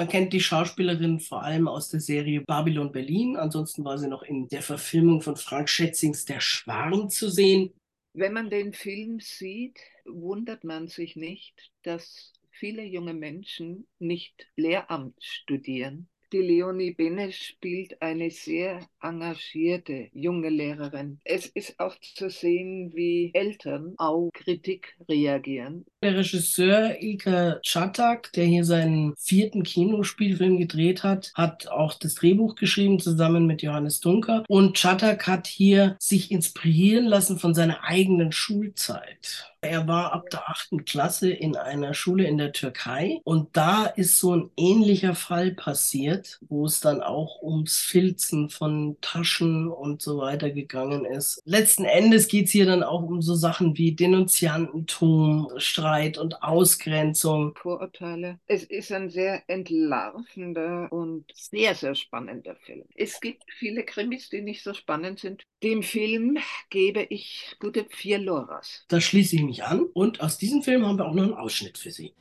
Man 0.00 0.08
kennt 0.08 0.32
die 0.32 0.40
Schauspielerin 0.40 1.20
vor 1.20 1.42
allem 1.42 1.68
aus 1.68 1.90
der 1.90 2.00
Serie 2.00 2.40
Babylon 2.40 2.90
Berlin. 2.90 3.36
Ansonsten 3.36 3.84
war 3.84 3.98
sie 3.98 4.08
noch 4.08 4.22
in 4.22 4.48
der 4.48 4.62
Verfilmung 4.62 5.20
von 5.20 5.36
Frank 5.36 5.68
Schätzings 5.68 6.24
Der 6.24 6.40
Schwarm 6.40 7.10
zu 7.10 7.28
sehen. 7.28 7.74
Wenn 8.14 8.32
man 8.32 8.48
den 8.48 8.72
Film 8.72 9.20
sieht, 9.20 9.78
wundert 10.06 10.64
man 10.64 10.88
sich 10.88 11.16
nicht, 11.16 11.70
dass 11.82 12.32
viele 12.50 12.82
junge 12.82 13.12
Menschen 13.12 13.86
nicht 13.98 14.46
Lehramt 14.56 15.22
studieren, 15.22 16.08
die 16.32 16.38
Leonie 16.38 16.92
Bene 16.92 17.32
spielt 17.32 18.00
eine 18.00 18.30
sehr 18.30 18.80
engagierte 19.02 20.08
junge 20.12 20.48
Lehrerin. 20.48 21.20
Es 21.24 21.46
ist 21.46 21.78
auch 21.78 21.94
zu 22.00 22.30
sehen, 22.30 22.92
wie 22.94 23.30
Eltern 23.34 23.94
auf 23.96 24.30
Kritik 24.32 24.96
reagieren. 25.08 25.84
Der 26.02 26.16
Regisseur 26.16 26.96
Ilka 27.00 27.60
Chatak, 27.62 28.32
der 28.32 28.44
hier 28.44 28.64
seinen 28.64 29.14
vierten 29.16 29.62
Kinospielfilm 29.62 30.58
gedreht 30.58 31.02
hat, 31.02 31.32
hat 31.34 31.68
auch 31.68 31.94
das 31.94 32.14
Drehbuch 32.14 32.54
geschrieben 32.54 32.98
zusammen 33.00 33.46
mit 33.46 33.62
Johannes 33.62 34.00
Dunker. 34.00 34.44
Und 34.48 34.76
Chatak 34.78 35.26
hat 35.26 35.46
hier 35.46 35.96
sich 35.98 36.30
inspirieren 36.30 37.06
lassen 37.06 37.38
von 37.38 37.54
seiner 37.54 37.84
eigenen 37.84 38.32
Schulzeit. 38.32 39.49
Er 39.62 39.86
war 39.86 40.14
ab 40.14 40.30
der 40.30 40.48
achten 40.48 40.86
Klasse 40.86 41.30
in 41.30 41.54
einer 41.54 41.92
Schule 41.92 42.24
in 42.24 42.38
der 42.38 42.52
Türkei 42.52 43.20
und 43.24 43.54
da 43.54 43.84
ist 43.84 44.18
so 44.18 44.34
ein 44.34 44.50
ähnlicher 44.56 45.14
Fall 45.14 45.50
passiert, 45.50 46.38
wo 46.48 46.64
es 46.64 46.80
dann 46.80 47.02
auch 47.02 47.42
ums 47.42 47.76
Filzen 47.76 48.48
von 48.48 48.96
Taschen 49.02 49.68
und 49.68 50.00
so 50.00 50.16
weiter 50.16 50.50
gegangen 50.50 51.04
ist. 51.04 51.42
Letzten 51.44 51.84
Endes 51.84 52.28
geht 52.28 52.46
es 52.46 52.52
hier 52.52 52.64
dann 52.64 52.82
auch 52.82 53.02
um 53.02 53.20
so 53.20 53.34
Sachen 53.34 53.76
wie 53.76 53.92
Denunziantentum, 53.92 55.50
Streit 55.58 56.16
und 56.16 56.42
Ausgrenzung. 56.42 57.54
Vorurteile. 57.60 58.38
Es 58.46 58.64
ist 58.64 58.90
ein 58.92 59.10
sehr 59.10 59.42
entlarvender 59.46 60.90
und 60.90 61.26
sehr, 61.34 61.74
sehr 61.74 61.94
spannender 61.94 62.56
Film. 62.64 62.84
Es 62.96 63.20
gibt 63.20 63.42
viele 63.58 63.84
Krimis, 63.84 64.30
die 64.30 64.40
nicht 64.40 64.62
so 64.62 64.72
spannend 64.72 65.18
sind. 65.18 65.42
Dem 65.62 65.82
Film 65.82 66.38
gebe 66.70 67.02
ich 67.10 67.56
gute 67.60 67.84
vier 67.90 68.18
Loras. 68.18 68.86
Da 68.88 68.98
schließe 69.02 69.36
ich 69.36 69.42
mich 69.42 69.49
an 69.64 69.82
und 69.92 70.20
aus 70.20 70.38
diesem 70.38 70.62
Film 70.62 70.86
haben 70.86 70.98
wir 70.98 71.06
auch 71.06 71.14
noch 71.14 71.24
einen 71.24 71.34
Ausschnitt 71.34 71.78
für 71.78 71.90
Sie. 71.90 72.12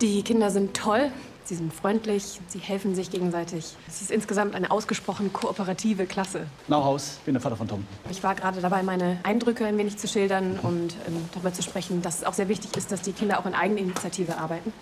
Die 0.00 0.22
Kinder 0.22 0.50
sind 0.50 0.74
toll, 0.74 1.10
sie 1.44 1.56
sind 1.56 1.72
freundlich, 1.72 2.40
sie 2.46 2.58
helfen 2.58 2.94
sich 2.94 3.10
gegenseitig. 3.10 3.74
Es 3.86 4.00
ist 4.00 4.10
insgesamt 4.10 4.54
eine 4.54 4.70
ausgesprochen 4.70 5.32
kooperative 5.32 6.06
Klasse. 6.06 6.46
Nauhaus, 6.68 7.16
ich 7.18 7.24
bin 7.24 7.34
der 7.34 7.42
Vater 7.42 7.56
von 7.56 7.68
Tom. 7.68 7.86
Ich 8.10 8.22
war 8.22 8.34
gerade 8.34 8.60
dabei, 8.60 8.82
meine 8.82 9.18
Eindrücke 9.24 9.66
ein 9.66 9.76
wenig 9.76 9.98
zu 9.98 10.08
schildern 10.08 10.58
und 10.62 10.94
ähm, 11.06 11.28
darüber 11.32 11.52
zu 11.52 11.62
sprechen, 11.62 12.02
dass 12.02 12.18
es 12.18 12.24
auch 12.24 12.34
sehr 12.34 12.48
wichtig 12.48 12.76
ist, 12.76 12.92
dass 12.92 13.02
die 13.02 13.12
Kinder 13.12 13.38
auch 13.40 13.46
in 13.46 13.54
Eigeninitiative 13.54 14.38
arbeiten. 14.38 14.72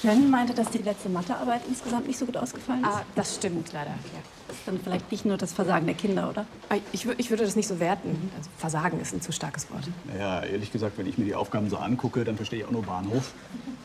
Shannon 0.00 0.30
meinte, 0.30 0.54
dass 0.54 0.70
die 0.70 0.78
letzte 0.78 1.08
Mathearbeit 1.08 1.62
insgesamt 1.68 2.06
nicht 2.06 2.18
so 2.18 2.26
gut 2.26 2.36
ausgefallen 2.36 2.82
ist. 2.82 2.88
Ah, 2.88 3.02
das 3.14 3.36
stimmt 3.36 3.72
leider, 3.72 3.90
ja. 3.90 4.20
Das 4.48 4.56
ist 4.58 4.68
dann 4.68 4.78
vielleicht 4.82 5.10
nicht 5.10 5.24
nur 5.24 5.36
das 5.36 5.52
Versagen 5.52 5.86
der 5.86 5.94
Kinder, 5.94 6.28
oder? 6.28 6.46
Ah, 6.68 6.76
Ich, 6.92 7.06
ich 7.16 7.30
würde 7.30 7.44
das 7.44 7.56
nicht 7.56 7.66
so 7.68 7.80
werten. 7.80 8.30
Also 8.36 8.50
Versagen 8.58 9.00
ist 9.00 9.14
ein 9.14 9.20
zu 9.22 9.32
starkes 9.32 9.70
Wort. 9.70 9.84
Naja, 10.04 10.42
ehrlich 10.42 10.70
gesagt, 10.72 10.98
wenn 10.98 11.06
ich 11.06 11.16
mir 11.16 11.24
die 11.24 11.34
Aufgaben 11.34 11.70
so 11.70 11.76
angucke, 11.78 12.24
dann 12.24 12.36
verstehe 12.36 12.60
ich 12.60 12.64
auch 12.66 12.70
nur 12.70 12.82
Bahnhof. 12.82 13.32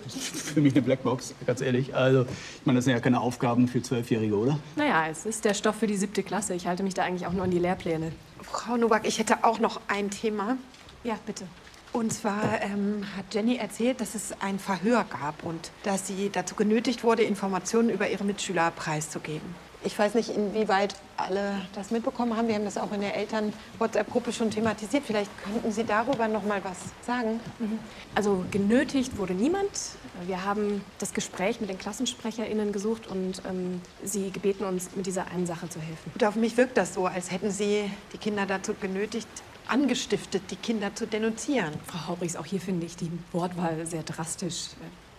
Das 0.03 0.15
ist 0.15 0.49
für 0.49 0.61
mich 0.61 0.73
eine 0.73 0.81
Blackbox, 0.81 1.35
ganz 1.45 1.61
ehrlich. 1.61 1.95
Also, 1.95 2.23
ich 2.23 2.65
meine, 2.65 2.77
das 2.79 2.85
sind 2.85 2.93
ja 2.93 2.99
keine 2.99 3.21
Aufgaben 3.21 3.67
für 3.67 3.81
Zwölfjährige, 3.81 4.35
oder? 4.35 4.59
Naja, 4.75 5.07
es 5.09 5.25
ist 5.25 5.45
der 5.45 5.53
Stoff 5.53 5.75
für 5.75 5.87
die 5.87 5.97
siebte 5.97 6.23
Klasse. 6.23 6.55
Ich 6.55 6.65
halte 6.67 6.81
mich 6.83 6.95
da 6.95 7.03
eigentlich 7.03 7.27
auch 7.27 7.33
nur 7.33 7.43
an 7.43 7.51
die 7.51 7.59
Lehrpläne. 7.59 8.11
Frau 8.41 8.75
Nowak, 8.75 9.07
ich 9.07 9.19
hätte 9.19 9.43
auch 9.43 9.59
noch 9.59 9.79
ein 9.87 10.09
Thema. 10.09 10.57
Ja, 11.03 11.15
bitte. 11.25 11.45
Und 11.91 12.13
zwar 12.13 12.61
ähm, 12.61 13.05
hat 13.17 13.33
Jenny 13.33 13.57
erzählt, 13.57 13.99
dass 13.99 14.13
es 14.13 14.33
ein 14.41 14.59
Verhör 14.59 15.05
gab 15.09 15.43
und 15.43 15.71
dass 15.83 16.07
sie 16.07 16.29
dazu 16.29 16.55
genötigt 16.55 17.03
wurde, 17.03 17.23
Informationen 17.23 17.89
über 17.89 18.09
ihre 18.09 18.23
Mitschüler 18.23 18.71
preiszugeben. 18.71 19.55
Ich 19.81 19.97
weiß 19.97 20.13
nicht, 20.15 20.29
inwieweit 20.29 20.95
alle 21.15 21.61
das 21.73 21.89
mitbekommen 21.89 22.35
haben. 22.35 22.49
Wir 22.49 22.55
haben 22.55 22.65
das 22.65 22.77
auch 22.77 22.91
in 22.91 22.99
der 22.99 23.15
Eltern-WhatsApp-Gruppe 23.15 24.33
schon 24.33 24.51
thematisiert. 24.51 25.03
Vielleicht 25.07 25.31
könnten 25.41 25.71
Sie 25.71 25.85
darüber 25.85 26.27
noch 26.27 26.43
mal 26.43 26.61
was 26.65 26.77
sagen. 27.05 27.39
Also 28.13 28.43
genötigt 28.51 29.17
wurde 29.17 29.33
niemand. 29.33 29.69
Wir 30.25 30.43
haben 30.43 30.81
das 30.97 31.13
Gespräch 31.13 31.61
mit 31.61 31.69
den 31.69 31.77
KlassensprecherInnen 31.77 32.73
gesucht 32.73 33.07
und 33.07 33.41
ähm, 33.47 33.79
sie 34.03 34.31
gebeten, 34.31 34.65
uns 34.65 34.89
mit 34.97 35.05
dieser 35.05 35.27
einen 35.27 35.45
Sache 35.45 35.69
zu 35.69 35.79
helfen. 35.79 36.11
Gut, 36.11 36.25
auf 36.25 36.35
mich 36.35 36.57
wirkt 36.57 36.77
das 36.77 36.93
so, 36.93 37.05
als 37.05 37.31
hätten 37.31 37.49
Sie 37.49 37.89
die 38.11 38.17
Kinder 38.17 38.45
dazu 38.45 38.73
genötigt, 38.73 39.29
angestiftet, 39.69 40.43
die 40.51 40.55
Kinder 40.55 40.95
zu 40.95 41.07
denunzieren. 41.07 41.73
Frau 41.85 42.07
Haubrichs, 42.07 42.35
auch 42.35 42.45
hier 42.45 42.59
finde 42.59 42.85
ich 42.85 42.95
die 42.95 43.11
Wortwahl 43.31 43.85
sehr 43.85 44.03
drastisch. 44.03 44.69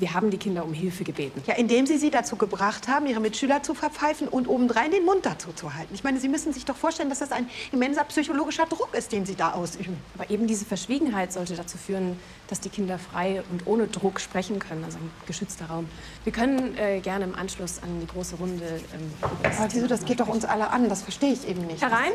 Wir 0.01 0.15
haben 0.15 0.31
die 0.31 0.39
Kinder 0.39 0.65
um 0.65 0.73
Hilfe 0.73 1.05
gebeten. 1.05 1.43
Ja, 1.47 1.55
indem 1.55 1.87
Sie 1.87 1.99
sie 1.99 2.11
dazu 2.11 2.37
gebracht 2.37 2.89
haben, 2.89 3.07
ihre 3.07 3.21
Mitschüler 3.21 3.63
zu 3.63 3.75
verpfeifen 3.75 4.29
und 4.29 4.49
obendrein 4.49 4.91
den 4.91 5.05
Mund 5.05 5.27
dazu 5.27 5.53
zu 5.53 5.75
halten. 5.75 5.95
Ich 5.95 6.03
meine, 6.03 6.19
Sie 6.19 6.29
müssen 6.29 6.55
sich 6.55 6.65
doch 6.65 6.77
vorstellen, 6.77 7.11
dass 7.11 7.19
das 7.19 7.33
ein 7.33 7.49
immenser 7.71 8.05
psychologischer 8.05 8.65
Druck 8.65 8.95
ist, 8.95 9.13
den 9.13 9.27
Sie 9.27 9.35
da 9.35 9.53
ausüben. 9.53 9.99
Aber 10.19 10.31
eben 10.31 10.47
diese 10.47 10.65
Verschwiegenheit 10.65 11.35
sollte 11.35 11.55
dazu 11.55 11.77
führen, 11.77 12.19
dass 12.49 12.61
die 12.61 12.71
Kinder 12.71 12.99
frei 12.99 13.43
und 13.51 13.67
ohne 13.67 13.89
Druck 13.89 14.21
sprechen 14.21 14.59
können, 14.59 14.85
also 14.85 14.97
ein 14.97 15.11
geschützter 15.27 15.67
Raum. 15.67 15.87
Wir 16.25 16.33
können 16.33 16.77
äh, 16.79 17.01
gerne 17.01 17.27
im 17.27 17.35
Anschluss 17.35 17.83
an 17.83 18.01
die 18.01 18.07
große 18.07 18.37
Runde. 18.37 18.65
Ähm, 18.65 19.13
über 19.21 19.51
Aber 19.59 19.69
wieso, 19.71 19.87
das 19.87 20.07
geht 20.07 20.21
doch 20.21 20.29
uns 20.29 20.47
alle 20.47 20.71
an. 20.71 20.89
Das 20.89 21.03
verstehe 21.03 21.35
ich 21.35 21.47
eben 21.47 21.67
nicht. 21.67 21.83
Herein? 21.83 22.13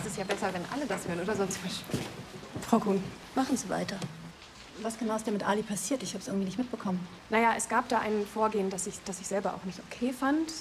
Es 0.00 0.06
ist 0.06 0.16
ja 0.16 0.24
besser, 0.24 0.48
wenn 0.54 0.62
alle 0.72 0.86
das 0.86 1.06
hören, 1.06 1.20
oder 1.20 1.36
sonst 1.36 1.58
Frau 2.62 2.78
Kuhn. 2.78 3.02
Machen 3.34 3.56
Sie 3.56 3.68
weiter. 3.68 3.98
Was 4.82 4.98
genau 4.98 5.16
ist 5.16 5.26
denn 5.26 5.34
mit 5.34 5.46
Ali 5.46 5.62
passiert? 5.62 6.02
Ich 6.02 6.10
habe 6.10 6.20
es 6.22 6.28
irgendwie 6.28 6.46
nicht 6.46 6.58
mitbekommen. 6.58 7.06
Naja, 7.30 7.54
es 7.56 7.68
gab 7.68 7.88
da 7.88 7.98
ein 7.98 8.26
Vorgehen, 8.32 8.70
das 8.70 8.86
ich, 8.86 8.94
das 9.04 9.20
ich 9.20 9.26
selber 9.26 9.54
auch 9.54 9.64
nicht 9.64 9.80
okay 9.90 10.12
fand. 10.12 10.52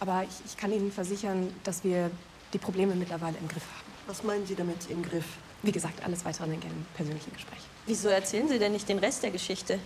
Aber 0.00 0.24
ich, 0.24 0.44
ich 0.46 0.56
kann 0.56 0.72
Ihnen 0.72 0.92
versichern, 0.92 1.52
dass 1.64 1.84
wir 1.84 2.10
die 2.52 2.58
Probleme 2.58 2.94
mittlerweile 2.94 3.36
im 3.38 3.48
Griff 3.48 3.62
haben. 3.62 3.92
Was 4.06 4.22
meinen 4.22 4.46
Sie 4.46 4.54
damit 4.54 4.90
im 4.90 5.02
Griff? 5.02 5.24
Wie 5.62 5.72
gesagt, 5.72 6.04
alles 6.04 6.24
weitere 6.24 6.46
gerne 6.46 6.64
im 6.66 6.86
persönlichen 6.94 7.32
Gespräch. 7.32 7.60
Wieso 7.86 8.08
erzählen 8.08 8.48
Sie 8.48 8.58
denn 8.58 8.72
nicht 8.72 8.88
den 8.88 8.98
Rest 8.98 9.22
der 9.22 9.30
Geschichte? 9.30 9.78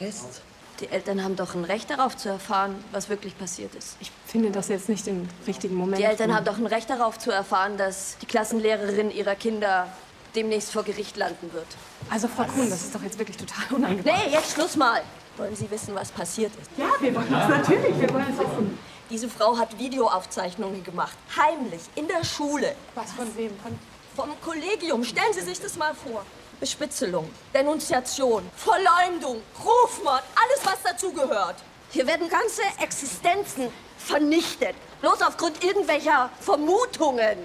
Rest? 0.00 0.42
Die 0.80 0.88
Eltern 0.88 1.22
haben 1.22 1.36
doch 1.36 1.54
ein 1.54 1.64
Recht 1.64 1.90
darauf 1.90 2.16
zu 2.16 2.28
erfahren, 2.30 2.74
was 2.92 3.08
wirklich 3.08 3.36
passiert 3.36 3.74
ist. 3.74 3.96
Ich 4.00 4.10
finde 4.26 4.50
das 4.50 4.68
jetzt 4.68 4.88
nicht 4.88 5.06
den 5.06 5.28
richtigen 5.46 5.74
Moment. 5.74 5.98
Die 5.98 6.04
Eltern 6.04 6.34
haben 6.34 6.44
doch 6.44 6.56
ein 6.56 6.66
Recht 6.66 6.88
darauf 6.88 7.18
zu 7.18 7.30
erfahren, 7.30 7.76
dass 7.76 8.16
die 8.22 8.26
Klassenlehrerin 8.26 9.10
ihrer 9.10 9.34
Kinder 9.34 9.88
demnächst 10.34 10.72
vor 10.72 10.82
Gericht 10.82 11.16
landen 11.16 11.52
wird. 11.52 11.66
Also, 12.08 12.28
Frau 12.28 12.44
Kuhn, 12.44 12.68
das 12.68 12.82
ist 12.82 12.94
doch 12.94 13.02
jetzt 13.02 13.18
wirklich 13.18 13.36
total 13.36 13.76
unangebracht. 13.76 14.18
Nee, 14.26 14.32
jetzt 14.32 14.52
Schluss 14.52 14.76
mal! 14.76 15.02
Wollen 15.36 15.56
Sie 15.56 15.70
wissen, 15.70 15.94
was 15.94 16.10
passiert 16.10 16.52
ist? 16.60 16.70
Ja, 16.76 16.88
wir 17.00 17.14
wollen 17.14 17.30
das 17.30 17.48
natürlich. 17.48 17.98
Wir 17.98 18.12
wollen 18.12 18.26
es 18.30 18.38
wissen. 18.38 18.78
Diese 19.08 19.28
Frau 19.28 19.56
hat 19.56 19.78
Videoaufzeichnungen 19.78 20.84
gemacht. 20.84 21.16
Heimlich, 21.36 21.82
in 21.94 22.06
der 22.08 22.24
Schule. 22.24 22.74
Was 22.94 23.12
von 23.12 23.34
wem? 23.36 23.52
Von 23.60 23.78
Vom 24.16 24.40
Kollegium. 24.40 25.02
Stellen 25.04 25.32
Sie 25.32 25.40
sich 25.40 25.60
das 25.60 25.76
mal 25.76 25.94
vor. 25.94 26.24
Bespitzelung, 26.60 27.30
Denunziation, 27.54 28.42
Verleumdung, 28.54 29.40
Rufmord, 29.64 30.22
alles, 30.34 30.60
was 30.64 30.82
dazugehört. 30.82 31.56
Hier 31.90 32.06
werden 32.06 32.28
ganze 32.28 32.62
Existenzen 32.80 33.68
vernichtet. 33.96 34.74
Bloß 35.00 35.22
aufgrund 35.22 35.64
irgendwelcher 35.64 36.28
Vermutungen. 36.38 37.38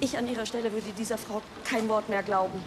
Ich 0.00 0.16
an 0.16 0.28
Ihrer 0.28 0.46
Stelle 0.46 0.72
würde 0.72 0.86
dieser 0.98 1.18
Frau 1.18 1.42
kein 1.64 1.88
Wort 1.88 2.08
mehr 2.08 2.22
glauben. 2.22 2.60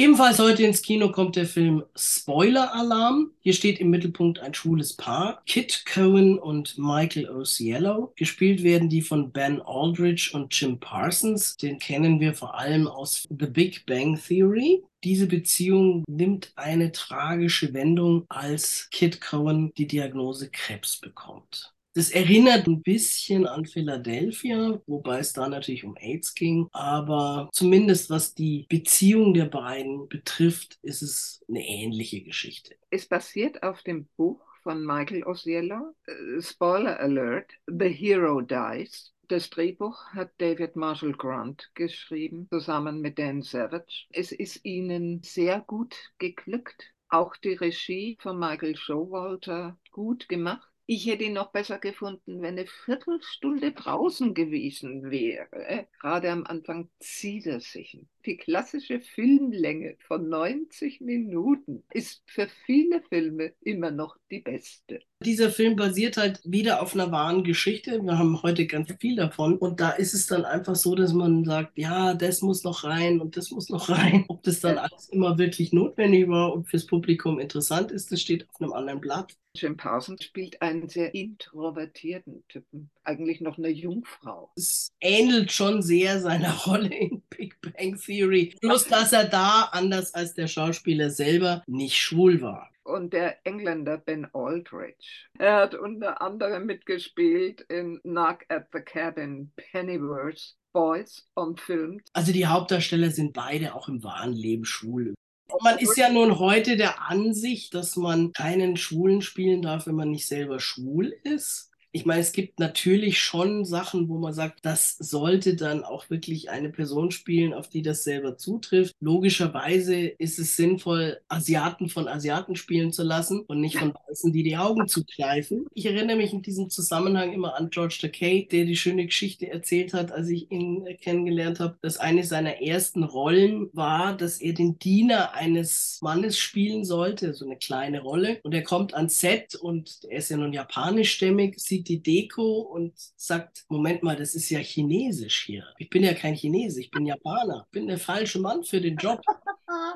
Ebenfalls 0.00 0.38
heute 0.38 0.62
ins 0.62 0.80
Kino 0.80 1.12
kommt 1.12 1.36
der 1.36 1.44
Film 1.44 1.84
Spoiler 1.94 2.74
Alarm. 2.74 3.32
Hier 3.40 3.52
steht 3.52 3.80
im 3.80 3.90
Mittelpunkt 3.90 4.38
ein 4.38 4.54
schwules 4.54 4.96
Paar, 4.96 5.42
Kit 5.44 5.84
Cohen 5.84 6.38
und 6.38 6.78
Michael 6.78 7.28
O'Ciello. 7.28 8.14
Gespielt 8.16 8.62
werden 8.62 8.88
die 8.88 9.02
von 9.02 9.30
Ben 9.30 9.60
Aldridge 9.60 10.30
und 10.32 10.58
Jim 10.58 10.80
Parsons. 10.80 11.58
Den 11.58 11.78
kennen 11.78 12.18
wir 12.18 12.32
vor 12.32 12.54
allem 12.58 12.88
aus 12.88 13.28
The 13.28 13.44
Big 13.44 13.84
Bang 13.84 14.18
Theory. 14.18 14.82
Diese 15.04 15.26
Beziehung 15.26 16.02
nimmt 16.08 16.52
eine 16.56 16.92
tragische 16.92 17.74
Wendung, 17.74 18.24
als 18.30 18.88
Kit 18.90 19.20
Cohen 19.20 19.70
die 19.76 19.86
Diagnose 19.86 20.48
Krebs 20.50 20.98
bekommt. 20.98 21.74
Das 21.94 22.10
erinnert 22.10 22.68
ein 22.68 22.82
bisschen 22.82 23.46
an 23.46 23.66
Philadelphia, 23.66 24.80
wobei 24.86 25.18
es 25.18 25.32
da 25.32 25.48
natürlich 25.48 25.84
um 25.84 25.96
AIDS 25.96 26.34
ging. 26.34 26.68
Aber 26.72 27.48
zumindest 27.52 28.10
was 28.10 28.34
die 28.34 28.66
Beziehung 28.68 29.34
der 29.34 29.46
beiden 29.46 30.08
betrifft, 30.08 30.78
ist 30.82 31.02
es 31.02 31.44
eine 31.48 31.66
ähnliche 31.66 32.22
Geschichte. 32.22 32.76
Es 32.90 33.06
basiert 33.06 33.64
auf 33.64 33.82
dem 33.82 34.06
Buch 34.16 34.40
von 34.62 34.84
Michael 34.84 35.24
Osiello. 35.24 35.94
Äh, 36.06 36.40
Spoiler 36.40 37.00
Alert, 37.00 37.50
The 37.66 37.88
Hero 37.88 38.40
Dies. 38.40 39.12
Das 39.26 39.50
Drehbuch 39.50 39.96
hat 40.12 40.30
David 40.38 40.76
Marshall 40.76 41.12
Grant 41.12 41.70
geschrieben, 41.74 42.48
zusammen 42.50 43.00
mit 43.00 43.18
Dan 43.18 43.42
Savage. 43.42 44.06
Es 44.10 44.32
ist 44.32 44.64
ihnen 44.64 45.22
sehr 45.22 45.60
gut 45.60 45.96
geglückt. 46.18 46.92
Auch 47.08 47.36
die 47.36 47.54
Regie 47.54 48.16
von 48.20 48.38
Michael 48.38 48.76
Showalter 48.76 49.76
gut 49.90 50.28
gemacht. 50.28 50.69
Ich 50.92 51.06
hätte 51.06 51.22
ihn 51.22 51.34
noch 51.34 51.52
besser 51.52 51.78
gefunden, 51.78 52.42
wenn 52.42 52.58
eine 52.58 52.66
Viertelstunde 52.66 53.70
draußen 53.70 54.34
gewesen 54.34 55.08
wäre. 55.08 55.86
Gerade 56.00 56.32
am 56.32 56.44
Anfang 56.44 56.90
zieht 56.98 57.46
er 57.46 57.60
sich. 57.60 57.96
Die 58.26 58.36
klassische 58.36 59.00
Filmlänge 59.00 59.96
von 60.08 60.28
90 60.28 61.00
Minuten 61.00 61.84
ist 61.92 62.24
für 62.26 62.48
viele 62.66 63.02
Filme 63.02 63.54
immer 63.60 63.92
noch 63.92 64.16
die 64.32 64.40
beste. 64.40 64.98
Dieser 65.22 65.50
Film 65.50 65.76
basiert 65.76 66.16
halt 66.16 66.40
wieder 66.44 66.80
auf 66.80 66.94
einer 66.94 67.12
wahren 67.12 67.44
Geschichte. 67.44 68.02
Wir 68.02 68.16
haben 68.16 68.42
heute 68.42 68.66
ganz 68.66 68.90
viel 68.98 69.16
davon. 69.16 69.58
Und 69.58 69.78
da 69.78 69.90
ist 69.90 70.14
es 70.14 70.26
dann 70.26 70.46
einfach 70.46 70.76
so, 70.76 70.94
dass 70.94 71.12
man 71.12 71.44
sagt, 71.44 71.76
ja, 71.76 72.14
das 72.14 72.40
muss 72.40 72.64
noch 72.64 72.84
rein 72.84 73.20
und 73.20 73.36
das 73.36 73.50
muss 73.50 73.68
noch 73.68 73.88
rein. 73.90 74.24
Ob 74.28 74.42
das 74.44 74.60
dann 74.60 74.78
alles 74.78 75.10
immer 75.10 75.36
wirklich 75.36 75.74
notwendig 75.74 76.26
war 76.28 76.54
und 76.54 76.68
fürs 76.68 76.86
Publikum 76.86 77.38
interessant 77.38 77.92
ist, 77.92 78.10
das 78.10 78.22
steht 78.22 78.48
auf 78.48 78.62
einem 78.62 78.72
anderen 78.72 79.00
Blatt. 79.02 79.36
Jim 79.54 79.76
Parsons 79.76 80.24
spielt 80.24 80.62
einen 80.62 80.88
sehr 80.88 81.12
introvertierten 81.12 82.44
Typen, 82.48 82.88
eigentlich 83.02 83.40
noch 83.40 83.58
eine 83.58 83.68
Jungfrau. 83.68 84.50
Es 84.56 84.92
ähnelt 85.00 85.52
schon 85.52 85.82
sehr 85.82 86.20
seiner 86.20 86.52
Rolle 86.66 86.94
in 86.94 87.22
Big 87.28 87.60
Bang 87.60 88.00
Theory. 88.00 88.54
Bloß, 88.60 88.86
dass 88.86 89.12
er 89.12 89.24
da, 89.24 89.68
anders 89.72 90.14
als 90.14 90.32
der 90.34 90.46
Schauspieler 90.46 91.10
selber, 91.10 91.62
nicht 91.66 91.98
schwul 91.98 92.40
war. 92.40 92.69
Und 92.82 93.12
der 93.12 93.46
Engländer 93.46 93.98
Ben 93.98 94.26
Aldrich. 94.32 95.28
Er 95.38 95.56
hat 95.56 95.74
unter 95.74 96.22
anderem 96.22 96.66
mitgespielt 96.66 97.60
in 97.62 98.00
Knock 98.02 98.44
at 98.48 98.68
the 98.72 98.80
Cabin, 98.80 99.52
Pennyworth, 99.56 100.56
Boys 100.72 101.28
und 101.34 101.60
Film. 101.60 102.00
Also 102.12 102.32
die 102.32 102.46
Hauptdarsteller 102.46 103.10
sind 103.10 103.32
beide 103.32 103.74
auch 103.74 103.88
im 103.88 104.02
wahren 104.02 104.32
Leben 104.32 104.64
schwul. 104.64 105.14
Man 105.62 105.78
ist 105.78 105.96
ja 105.96 106.10
nun 106.10 106.38
heute 106.38 106.76
der 106.76 107.02
Ansicht, 107.10 107.74
dass 107.74 107.96
man 107.96 108.32
keinen 108.32 108.76
Schwulen 108.76 109.20
spielen 109.20 109.62
darf, 109.62 109.86
wenn 109.86 109.96
man 109.96 110.10
nicht 110.10 110.26
selber 110.26 110.60
schwul 110.60 111.12
ist. 111.24 111.69
Ich 111.92 112.06
meine, 112.06 112.20
es 112.20 112.32
gibt 112.32 112.60
natürlich 112.60 113.18
schon 113.20 113.64
Sachen, 113.64 114.08
wo 114.08 114.18
man 114.18 114.32
sagt, 114.32 114.64
das 114.64 114.96
sollte 114.98 115.56
dann 115.56 115.82
auch 115.82 116.08
wirklich 116.08 116.48
eine 116.48 116.70
Person 116.70 117.10
spielen, 117.10 117.52
auf 117.52 117.68
die 117.68 117.82
das 117.82 118.04
selber 118.04 118.36
zutrifft. 118.36 118.94
Logischerweise 119.00 119.96
ist 119.96 120.38
es 120.38 120.56
sinnvoll, 120.56 121.20
Asiaten 121.28 121.88
von 121.88 122.06
Asiaten 122.06 122.54
spielen 122.54 122.92
zu 122.92 123.02
lassen 123.02 123.40
und 123.40 123.60
nicht 123.60 123.76
von 123.76 123.92
Weißen, 124.08 124.32
die 124.32 124.44
die 124.44 124.56
Augen 124.56 124.86
zukneifen. 124.86 125.66
Ich 125.74 125.86
erinnere 125.86 126.16
mich 126.16 126.32
in 126.32 126.42
diesem 126.42 126.70
Zusammenhang 126.70 127.32
immer 127.32 127.56
an 127.56 127.70
George 127.70 127.98
Takei, 128.00 128.46
der 128.50 128.66
die 128.66 128.76
schöne 128.76 129.06
Geschichte 129.06 129.50
erzählt 129.50 129.92
hat, 129.92 130.12
als 130.12 130.28
ich 130.28 130.50
ihn 130.52 130.84
kennengelernt 131.00 131.58
habe, 131.58 131.76
dass 131.82 131.98
eine 131.98 132.22
seiner 132.22 132.62
ersten 132.62 133.02
Rollen 133.02 133.68
war, 133.72 134.16
dass 134.16 134.40
er 134.40 134.52
den 134.52 134.78
Diener 134.78 135.34
eines 135.34 135.98
Mannes 136.02 136.38
spielen 136.38 136.84
sollte, 136.84 137.34
so 137.34 137.44
eine 137.44 137.56
kleine 137.56 138.00
Rolle. 138.00 138.38
Und 138.44 138.54
er 138.54 138.62
kommt 138.62 138.94
ans 138.94 139.18
Set 139.18 139.56
und 139.56 139.98
er 140.08 140.18
ist 140.18 140.30
ja 140.30 140.36
nun 140.36 140.52
japanischstämmig, 140.52 141.58
sieht 141.58 141.79
sieht 141.80 141.88
die 141.88 142.02
Deko 142.02 142.60
und 142.60 142.92
sagt, 143.16 143.64
Moment 143.68 144.02
mal, 144.02 144.16
das 144.16 144.34
ist 144.34 144.50
ja 144.50 144.58
chinesisch 144.58 145.44
hier. 145.46 145.64
Ich 145.78 145.90
bin 145.90 146.04
ja 146.04 146.14
kein 146.14 146.34
Chinese, 146.34 146.80
ich 146.80 146.90
bin 146.90 147.06
Japaner. 147.06 147.66
Ich 147.66 147.72
bin 147.72 147.88
der 147.88 147.98
falsche 147.98 148.38
Mann 148.38 148.64
für 148.64 148.80
den 148.80 148.96
Job. 148.96 149.20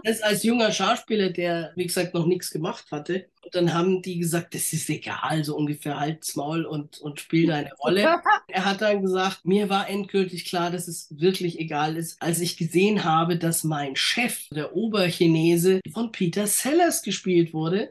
Das 0.05 0.23
als 0.23 0.44
junger 0.44 0.70
Schauspieler, 0.70 1.31
der, 1.31 1.73
wie 1.75 1.87
gesagt, 1.87 2.14
noch 2.14 2.27
nichts 2.27 2.51
gemacht 2.51 2.85
hatte. 2.92 3.27
Und 3.42 3.57
dann 3.57 3.75
haben 3.75 4.03
die 4.03 4.20
gesagt, 4.20 4.55
das 4.55 4.73
ist 4.73 4.88
egal, 4.88 5.42
so 5.42 5.57
ungefähr 5.57 5.99
halt's 5.99 6.37
Maul 6.37 6.64
und, 6.64 7.01
und 7.01 7.18
spiel 7.18 7.49
deine 7.49 7.73
Rolle. 7.75 8.23
er 8.49 8.64
hat 8.64 8.83
dann 8.83 9.03
gesagt, 9.03 9.44
mir 9.44 9.68
war 9.68 9.88
endgültig 9.88 10.44
klar, 10.44 10.70
dass 10.70 10.87
es 10.87 11.09
wirklich 11.18 11.59
egal 11.59 11.97
ist, 11.97 12.23
als 12.23 12.40
ich 12.40 12.57
gesehen 12.57 13.03
habe, 13.03 13.37
dass 13.37 13.64
mein 13.64 13.97
Chef, 13.97 14.49
der 14.51 14.77
Oberchinese, 14.77 15.81
von 15.92 16.12
Peter 16.12 16.47
Sellers 16.47 17.03
gespielt 17.03 17.53
wurde 17.53 17.90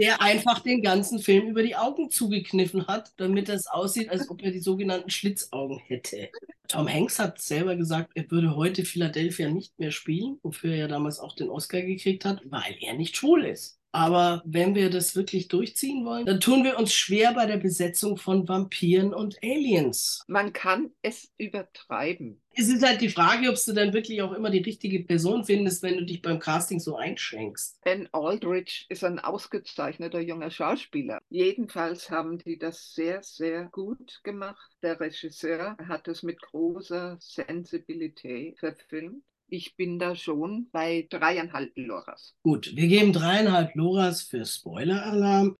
der 0.00 0.20
einfach 0.22 0.60
den 0.60 0.82
ganzen 0.82 1.18
Film 1.18 1.48
über 1.48 1.62
die 1.62 1.76
Augen 1.76 2.10
zugekniffen 2.10 2.86
hat, 2.86 3.12
damit 3.16 3.48
es 3.48 3.66
aussieht, 3.66 4.10
als 4.10 4.28
ob 4.30 4.42
er 4.42 4.50
die 4.50 4.60
sogenannten 4.60 5.10
Schlitzaugen 5.10 5.78
hätte. 5.78 6.30
Tom 6.68 6.88
Hanks 6.88 7.18
hat 7.18 7.40
selber 7.40 7.76
gesagt, 7.76 8.10
er 8.14 8.30
würde 8.30 8.54
heute 8.54 8.84
Philadelphia 8.84 9.48
nicht 9.48 9.78
mehr 9.78 9.90
spielen, 9.90 10.38
wofür 10.42 10.72
er 10.72 10.76
ja 10.76 10.88
damals 10.88 11.18
auch 11.18 11.34
den 11.34 11.48
Oscar 11.48 11.80
gekriegt 11.80 12.24
hat, 12.24 12.42
weil 12.44 12.76
er 12.80 12.94
nicht 12.94 13.16
schwul 13.16 13.44
ist. 13.44 13.77
Aber 13.92 14.42
wenn 14.44 14.74
wir 14.74 14.90
das 14.90 15.16
wirklich 15.16 15.48
durchziehen 15.48 16.04
wollen, 16.04 16.26
dann 16.26 16.40
tun 16.40 16.62
wir 16.62 16.78
uns 16.78 16.92
schwer 16.92 17.32
bei 17.32 17.46
der 17.46 17.56
Besetzung 17.56 18.18
von 18.18 18.46
Vampiren 18.46 19.14
und 19.14 19.38
Aliens. 19.42 20.22
Man 20.28 20.52
kann 20.52 20.90
es 21.02 21.32
übertreiben. 21.38 22.40
Es 22.54 22.68
ist 22.68 22.84
halt 22.84 23.00
die 23.00 23.08
Frage, 23.08 23.48
ob 23.50 23.56
du 23.64 23.72
dann 23.72 23.92
wirklich 23.92 24.20
auch 24.20 24.32
immer 24.32 24.50
die 24.50 24.58
richtige 24.58 25.04
Person 25.04 25.44
findest, 25.44 25.82
wenn 25.82 25.96
du 25.96 26.04
dich 26.04 26.20
beim 26.20 26.38
Casting 26.38 26.80
so 26.80 26.96
einschränkst. 26.96 27.80
Ben 27.84 28.08
Aldrich 28.12 28.86
ist 28.88 29.04
ein 29.04 29.20
ausgezeichneter 29.20 30.20
junger 30.20 30.50
Schauspieler. 30.50 31.20
Jedenfalls 31.30 32.10
haben 32.10 32.38
die 32.38 32.58
das 32.58 32.94
sehr, 32.94 33.22
sehr 33.22 33.66
gut 33.66 34.20
gemacht. 34.24 34.70
Der 34.82 34.98
Regisseur 34.98 35.76
hat 35.86 36.08
es 36.08 36.22
mit 36.22 36.42
großer 36.42 37.16
Sensibilität 37.20 38.58
verfilmt. 38.58 39.22
Ich 39.50 39.76
bin 39.76 39.98
da 39.98 40.14
schon 40.14 40.68
bei 40.72 41.06
dreieinhalb 41.08 41.72
Loras. 41.74 42.36
Gut, 42.42 42.76
wir 42.76 42.86
geben 42.86 43.14
dreieinhalb 43.14 43.74
Loras 43.74 44.20
für 44.20 44.44
Spoiler-Alarm. 44.44 45.56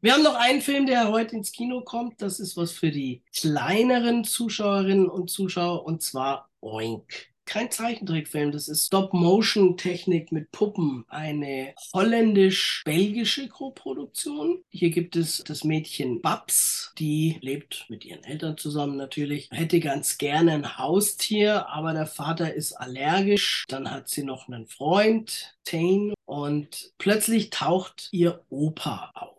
Wir 0.00 0.12
haben 0.12 0.24
noch 0.24 0.34
einen 0.34 0.60
Film, 0.60 0.86
der 0.86 1.08
heute 1.08 1.36
ins 1.36 1.52
Kino 1.52 1.82
kommt. 1.82 2.20
Das 2.20 2.40
ist 2.40 2.56
was 2.56 2.72
für 2.72 2.90
die 2.90 3.22
kleineren 3.32 4.24
Zuschauerinnen 4.24 5.08
und 5.08 5.30
Zuschauer 5.30 5.86
und 5.86 6.02
zwar 6.02 6.50
Oink 6.60 7.28
kein 7.48 7.70
Zeichentrickfilm, 7.70 8.52
das 8.52 8.68
ist 8.68 8.86
Stop-Motion-Technik 8.86 10.30
mit 10.32 10.52
Puppen, 10.52 11.06
eine 11.08 11.74
holländisch-belgische 11.94 13.48
Koproduktion. 13.48 14.62
Hier 14.68 14.90
gibt 14.90 15.16
es 15.16 15.42
das 15.44 15.64
Mädchen 15.64 16.20
Babs, 16.20 16.92
die 16.98 17.38
lebt 17.40 17.86
mit 17.88 18.04
ihren 18.04 18.22
Eltern 18.22 18.58
zusammen 18.58 18.98
natürlich, 18.98 19.48
hätte 19.50 19.80
ganz 19.80 20.18
gerne 20.18 20.52
ein 20.52 20.78
Haustier, 20.78 21.68
aber 21.70 21.94
der 21.94 22.06
Vater 22.06 22.52
ist 22.52 22.74
allergisch. 22.74 23.64
Dann 23.68 23.90
hat 23.90 24.10
sie 24.10 24.24
noch 24.24 24.48
einen 24.48 24.66
Freund, 24.66 25.56
Tane, 25.64 26.12
und 26.26 26.92
plötzlich 26.98 27.48
taucht 27.48 28.10
ihr 28.12 28.44
Opa 28.50 29.10
auf. 29.14 29.37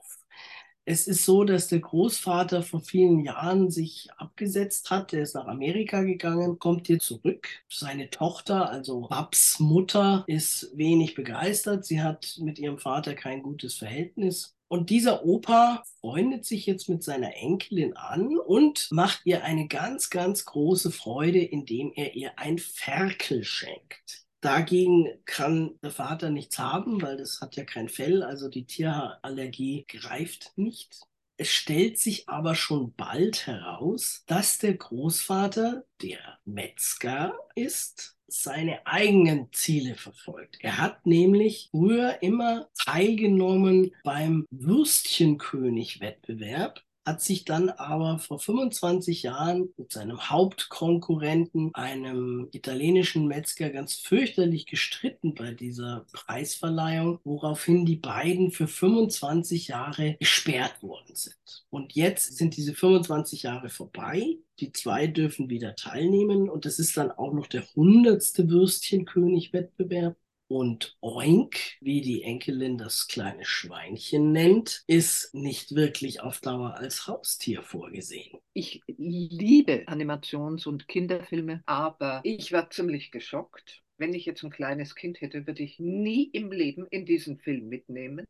Es 0.91 1.07
ist 1.07 1.23
so, 1.23 1.43
dass 1.43 1.67
der 1.67 1.81
Großvater 1.81 2.63
vor 2.63 2.79
vielen 2.79 3.19
Jahren 3.19 3.69
sich 3.69 4.09
abgesetzt 4.17 4.89
hat. 4.89 5.11
Der 5.11 5.21
ist 5.21 5.35
nach 5.35 5.45
Amerika 5.45 6.01
gegangen, 6.01 6.57
kommt 6.57 6.87
hier 6.87 6.97
zurück. 6.97 7.47
Seine 7.69 8.09
Tochter, 8.09 8.71
also 8.71 9.01
Babs 9.01 9.59
Mutter, 9.59 10.23
ist 10.25 10.75
wenig 10.75 11.13
begeistert. 11.13 11.85
Sie 11.85 12.01
hat 12.01 12.39
mit 12.41 12.57
ihrem 12.57 12.79
Vater 12.79 13.13
kein 13.13 13.43
gutes 13.43 13.75
Verhältnis. 13.75 14.55
Und 14.67 14.89
dieser 14.89 15.23
Opa 15.25 15.83
freundet 16.01 16.45
sich 16.45 16.65
jetzt 16.65 16.89
mit 16.89 17.03
seiner 17.03 17.35
Enkelin 17.35 17.95
an 17.95 18.39
und 18.39 18.87
macht 18.89 19.21
ihr 19.25 19.43
eine 19.43 19.67
ganz, 19.67 20.09
ganz 20.09 20.43
große 20.45 20.89
Freude, 20.89 21.37
indem 21.37 21.91
er 21.93 22.15
ihr 22.15 22.39
ein 22.39 22.57
Ferkel 22.57 23.43
schenkt. 23.43 24.25
Dagegen 24.41 25.07
kann 25.25 25.77
der 25.83 25.91
Vater 25.91 26.29
nichts 26.29 26.57
haben, 26.59 27.01
weil 27.01 27.17
das 27.17 27.41
hat 27.41 27.57
ja 27.57 27.65
kein 27.65 27.89
Fell, 27.89 28.23
also 28.23 28.47
die 28.47 28.65
Tierallergie 28.65 29.85
greift 29.87 30.53
nicht. 30.55 31.01
Es 31.35 31.49
stellt 31.49 31.97
sich 31.97 32.29
aber 32.29 32.55
schon 32.55 32.93
bald 32.95 33.47
heraus, 33.47 34.23
dass 34.27 34.57
der 34.57 34.75
Großvater, 34.75 35.83
der 36.01 36.39
Metzger 36.45 37.37
ist, 37.55 38.15
seine 38.27 38.85
eigenen 38.85 39.51
Ziele 39.51 39.95
verfolgt. 39.95 40.59
Er 40.61 40.77
hat 40.77 41.05
nämlich 41.05 41.67
früher 41.71 42.21
immer 42.21 42.69
teilgenommen 42.77 43.93
beim 44.03 44.45
Würstchenkönig-Wettbewerb 44.51 46.81
hat 47.09 47.23
sich 47.23 47.43
dann 47.43 47.69
aber 47.69 48.19
vor 48.19 48.37
25 48.37 49.23
Jahren 49.23 49.73
mit 49.77 49.91
seinem 49.91 50.29
Hauptkonkurrenten, 50.29 51.73
einem 51.73 52.49
italienischen 52.51 53.27
Metzger, 53.27 53.71
ganz 53.71 53.95
fürchterlich 53.95 54.67
gestritten 54.67 55.33
bei 55.33 55.51
dieser 55.51 56.05
Preisverleihung, 56.11 57.19
woraufhin 57.23 57.87
die 57.87 57.95
beiden 57.95 58.51
für 58.51 58.67
25 58.67 59.69
Jahre 59.69 60.17
gesperrt 60.19 60.83
worden 60.83 61.15
sind. 61.15 61.65
Und 61.71 61.93
jetzt 61.95 62.37
sind 62.37 62.55
diese 62.55 62.75
25 62.75 63.41
Jahre 63.43 63.69
vorbei. 63.69 64.37
Die 64.59 64.71
zwei 64.71 65.07
dürfen 65.07 65.49
wieder 65.49 65.75
teilnehmen 65.75 66.47
und 66.47 66.67
es 66.67 66.77
ist 66.77 66.95
dann 66.95 67.11
auch 67.11 67.33
noch 67.33 67.47
der 67.47 67.63
hundertste 67.75 68.49
Würstchenkönig-Wettbewerb. 68.49 70.15
Und 70.49 70.97
Oink, 71.01 71.57
wie 71.79 72.01
die 72.01 72.23
Enkelin 72.23 72.79
das 72.79 73.07
kleine 73.07 73.45
Schweinchen 73.45 74.31
nennt, 74.31 74.83
ist 74.87 75.31
nicht 75.35 75.75
wirklich 75.75 76.21
auf 76.21 76.41
Dauer 76.41 76.73
als 76.75 77.05
Haustier 77.05 77.61
vorgesehen. 77.61 78.39
Ich 78.53 78.81
liebe 78.87 79.83
Animations- 79.87 80.67
und 80.67 80.87
Kinderfilme, 80.87 81.61
aber 81.67 82.21
ich 82.23 82.51
war 82.51 82.71
ziemlich 82.71 83.11
geschockt. 83.11 83.83
Wenn 83.99 84.15
ich 84.15 84.25
jetzt 84.25 84.43
ein 84.43 84.49
kleines 84.49 84.95
Kind 84.95 85.21
hätte, 85.21 85.45
würde 85.45 85.61
ich 85.61 85.79
nie 85.79 86.23
im 86.33 86.51
Leben 86.51 86.87
in 86.89 87.05
diesen 87.05 87.37
Film 87.37 87.69
mitnehmen 87.69 88.25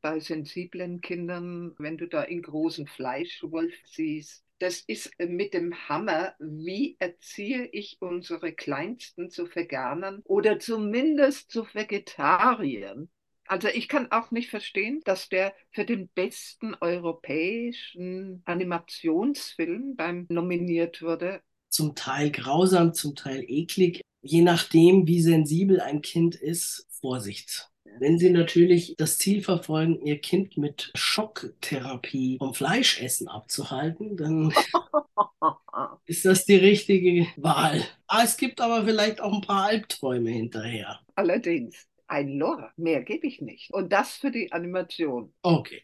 bei 0.00 0.18
sensiblen 0.18 1.00
Kindern, 1.00 1.76
wenn 1.78 1.96
du 1.96 2.08
da 2.08 2.24
in 2.24 2.42
großen 2.42 2.88
Fleischwolf 2.88 3.72
siehst, 3.84 4.44
das 4.62 4.80
ist 4.80 5.10
äh, 5.18 5.26
mit 5.26 5.54
dem 5.54 5.74
Hammer, 5.88 6.34
wie 6.38 6.96
erziehe 7.00 7.66
ich 7.66 7.96
unsere 8.00 8.52
Kleinsten 8.52 9.28
zu 9.28 9.52
Veganern 9.52 10.22
oder 10.24 10.60
zumindest 10.60 11.50
zu 11.50 11.66
Vegetariern. 11.74 13.08
Also 13.48 13.66
ich 13.66 13.88
kann 13.88 14.12
auch 14.12 14.30
nicht 14.30 14.50
verstehen, 14.50 15.00
dass 15.04 15.28
der 15.28 15.52
für 15.72 15.84
den 15.84 16.08
besten 16.08 16.76
europäischen 16.80 18.42
Animationsfilm 18.44 19.96
beim 19.96 20.26
nominiert 20.28 21.02
wurde. 21.02 21.42
Zum 21.68 21.96
Teil 21.96 22.30
grausam, 22.30 22.94
zum 22.94 23.16
Teil 23.16 23.44
eklig. 23.48 24.00
Je 24.22 24.42
nachdem, 24.42 25.08
wie 25.08 25.20
sensibel 25.20 25.80
ein 25.80 26.02
Kind 26.02 26.36
ist, 26.36 26.86
Vorsicht. 27.00 27.71
Wenn 27.98 28.18
Sie 28.18 28.30
natürlich 28.30 28.94
das 28.96 29.18
Ziel 29.18 29.42
verfolgen, 29.42 30.00
Ihr 30.04 30.18
Kind 30.20 30.56
mit 30.56 30.90
Schocktherapie 30.94 32.38
vom 32.38 32.54
Fleischessen 32.54 33.28
abzuhalten, 33.28 34.16
dann 34.16 34.52
ist 36.06 36.24
das 36.24 36.44
die 36.44 36.56
richtige 36.56 37.26
Wahl. 37.36 37.82
Ah, 38.06 38.22
es 38.24 38.36
gibt 38.36 38.60
aber 38.60 38.84
vielleicht 38.84 39.20
auch 39.20 39.32
ein 39.32 39.40
paar 39.40 39.64
Albträume 39.64 40.30
hinterher. 40.30 41.00
Allerdings, 41.14 41.86
ein 42.06 42.38
Lore, 42.38 42.72
mehr 42.76 43.02
gebe 43.02 43.26
ich 43.26 43.40
nicht. 43.40 43.72
Und 43.72 43.92
das 43.92 44.12
für 44.12 44.30
die 44.30 44.52
Animation. 44.52 45.32
Okay. 45.42 45.82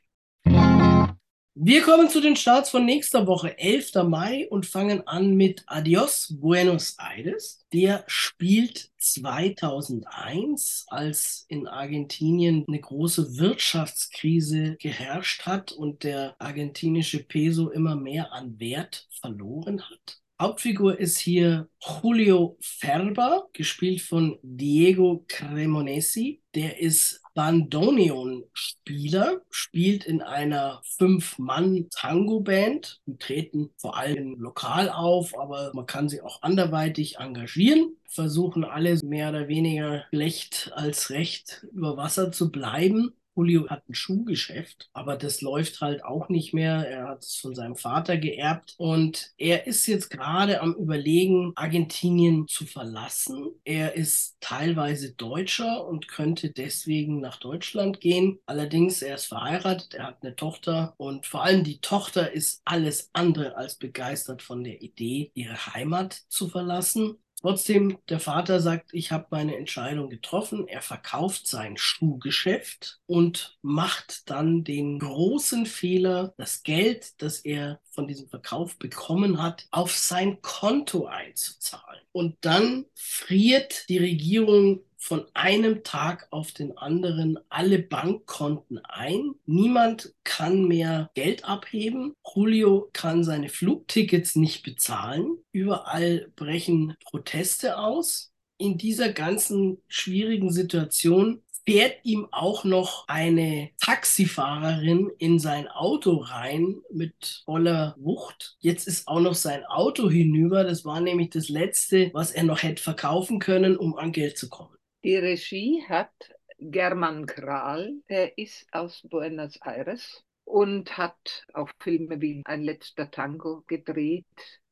Wir 1.60 1.82
kommen 1.82 2.08
zu 2.08 2.20
den 2.20 2.36
Starts 2.36 2.70
von 2.70 2.84
nächster 2.86 3.26
Woche, 3.26 3.58
11. 3.58 4.04
Mai, 4.04 4.46
und 4.48 4.64
fangen 4.64 5.04
an 5.08 5.34
mit 5.34 5.64
Adios 5.66 6.32
Buenos 6.38 6.94
Aires. 7.00 7.66
Der 7.72 8.04
spielt 8.06 8.92
2001, 8.98 10.86
als 10.86 11.46
in 11.48 11.66
Argentinien 11.66 12.64
eine 12.68 12.78
große 12.78 13.38
Wirtschaftskrise 13.38 14.76
geherrscht 14.76 15.46
hat 15.46 15.72
und 15.72 16.04
der 16.04 16.36
argentinische 16.38 17.24
Peso 17.24 17.70
immer 17.70 17.96
mehr 17.96 18.32
an 18.32 18.60
Wert 18.60 19.08
verloren 19.20 19.82
hat. 19.82 20.20
Hauptfigur 20.40 21.00
ist 21.00 21.18
hier 21.18 21.68
Julio 21.80 22.56
Ferber, 22.60 23.48
gespielt 23.52 24.00
von 24.00 24.38
Diego 24.42 25.24
Cremonesi. 25.26 26.40
Der 26.54 26.80
ist 26.80 27.20
Bandoneon-Spieler, 27.38 29.42
spielt 29.48 30.04
in 30.04 30.22
einer 30.22 30.82
Fünf-Mann-Tango-Band. 30.98 33.00
Die 33.06 33.16
treten 33.16 33.70
vor 33.76 33.96
allem 33.96 34.40
lokal 34.40 34.90
auf, 34.90 35.38
aber 35.38 35.70
man 35.72 35.86
kann 35.86 36.08
sie 36.08 36.20
auch 36.20 36.42
anderweitig 36.42 37.18
engagieren. 37.18 37.96
Versuchen 38.08 38.64
alle 38.64 38.98
mehr 39.04 39.28
oder 39.28 39.46
weniger 39.46 40.04
schlecht 40.10 40.72
als 40.74 41.10
recht 41.10 41.64
über 41.72 41.96
Wasser 41.96 42.32
zu 42.32 42.50
bleiben. 42.50 43.12
Julio 43.38 43.68
hat 43.70 43.88
ein 43.88 43.94
Schuhgeschäft, 43.94 44.90
aber 44.92 45.16
das 45.16 45.42
läuft 45.42 45.80
halt 45.80 46.04
auch 46.04 46.28
nicht 46.28 46.52
mehr. 46.52 46.88
Er 46.88 47.06
hat 47.08 47.22
es 47.22 47.36
von 47.36 47.54
seinem 47.54 47.76
Vater 47.76 48.16
geerbt 48.16 48.74
und 48.78 49.32
er 49.38 49.68
ist 49.68 49.86
jetzt 49.86 50.10
gerade 50.10 50.60
am 50.60 50.74
Überlegen, 50.74 51.52
Argentinien 51.54 52.48
zu 52.48 52.66
verlassen. 52.66 53.46
Er 53.62 53.94
ist 53.94 54.36
teilweise 54.40 55.14
Deutscher 55.14 55.86
und 55.86 56.08
könnte 56.08 56.50
deswegen 56.50 57.20
nach 57.20 57.36
Deutschland 57.36 58.00
gehen. 58.00 58.40
Allerdings, 58.46 59.02
er 59.02 59.14
ist 59.14 59.26
verheiratet, 59.26 59.94
er 59.94 60.08
hat 60.08 60.22
eine 60.22 60.34
Tochter 60.34 60.94
und 60.96 61.26
vor 61.26 61.44
allem 61.44 61.62
die 61.62 61.80
Tochter 61.80 62.32
ist 62.32 62.60
alles 62.64 63.10
andere 63.12 63.56
als 63.56 63.76
begeistert 63.76 64.42
von 64.42 64.64
der 64.64 64.82
Idee, 64.82 65.30
ihre 65.34 65.74
Heimat 65.74 66.12
zu 66.28 66.48
verlassen. 66.48 67.18
Trotzdem, 67.40 67.98
der 68.08 68.18
Vater 68.18 68.60
sagt, 68.60 68.90
ich 68.92 69.12
habe 69.12 69.28
meine 69.30 69.56
Entscheidung 69.56 70.10
getroffen. 70.10 70.66
Er 70.66 70.82
verkauft 70.82 71.46
sein 71.46 71.76
Schuhgeschäft 71.76 73.00
und 73.06 73.56
macht 73.62 74.28
dann 74.28 74.64
den 74.64 74.98
großen 74.98 75.64
Fehler, 75.64 76.34
das 76.36 76.64
Geld, 76.64 77.22
das 77.22 77.38
er 77.40 77.80
von 77.90 78.08
diesem 78.08 78.28
Verkauf 78.28 78.76
bekommen 78.76 79.40
hat, 79.40 79.68
auf 79.70 79.92
sein 79.96 80.42
Konto 80.42 81.06
einzuzahlen. 81.06 82.02
Und 82.10 82.36
dann 82.40 82.86
friert 82.94 83.88
die 83.88 83.98
Regierung 83.98 84.80
von 84.98 85.24
einem 85.32 85.84
Tag 85.84 86.26
auf 86.30 86.52
den 86.52 86.76
anderen 86.76 87.38
alle 87.48 87.78
Bankkonten 87.78 88.78
ein. 88.84 89.34
Niemand 89.46 90.14
kann 90.24 90.66
mehr 90.66 91.10
Geld 91.14 91.44
abheben. 91.44 92.14
Julio 92.34 92.90
kann 92.92 93.24
seine 93.24 93.48
Flugtickets 93.48 94.36
nicht 94.36 94.64
bezahlen. 94.64 95.38
Überall 95.52 96.30
brechen 96.36 96.96
Proteste 97.04 97.78
aus. 97.78 98.32
In 98.58 98.76
dieser 98.76 99.12
ganzen 99.12 99.80
schwierigen 99.86 100.50
Situation 100.50 101.42
fährt 101.64 101.98
ihm 102.02 102.26
auch 102.32 102.64
noch 102.64 103.06
eine 103.08 103.70
Taxifahrerin 103.80 105.10
in 105.18 105.38
sein 105.38 105.68
Auto 105.68 106.16
rein 106.16 106.80
mit 106.90 107.42
voller 107.44 107.94
Wucht. 107.98 108.56
Jetzt 108.58 108.88
ist 108.88 109.06
auch 109.06 109.20
noch 109.20 109.34
sein 109.34 109.64
Auto 109.66 110.08
hinüber. 110.10 110.64
Das 110.64 110.84
war 110.84 111.00
nämlich 111.00 111.30
das 111.30 111.50
Letzte, 111.50 112.10
was 112.14 112.30
er 112.30 112.44
noch 112.44 112.62
hätte 112.62 112.82
verkaufen 112.82 113.38
können, 113.38 113.76
um 113.76 113.96
an 113.96 114.12
Geld 114.12 114.38
zu 114.38 114.48
kommen. 114.48 114.77
Die 115.04 115.16
Regie 115.16 115.84
hat 115.88 116.12
German 116.58 117.26
Kral, 117.26 117.94
der 118.08 118.36
ist 118.36 118.66
aus 118.72 119.00
Buenos 119.08 119.56
Aires 119.62 120.24
und 120.44 120.98
hat 120.98 121.46
auch 121.52 121.70
Filme 121.80 122.20
wie 122.20 122.42
Ein 122.44 122.62
letzter 122.62 123.08
Tango 123.10 123.62
gedreht. 123.68 124.26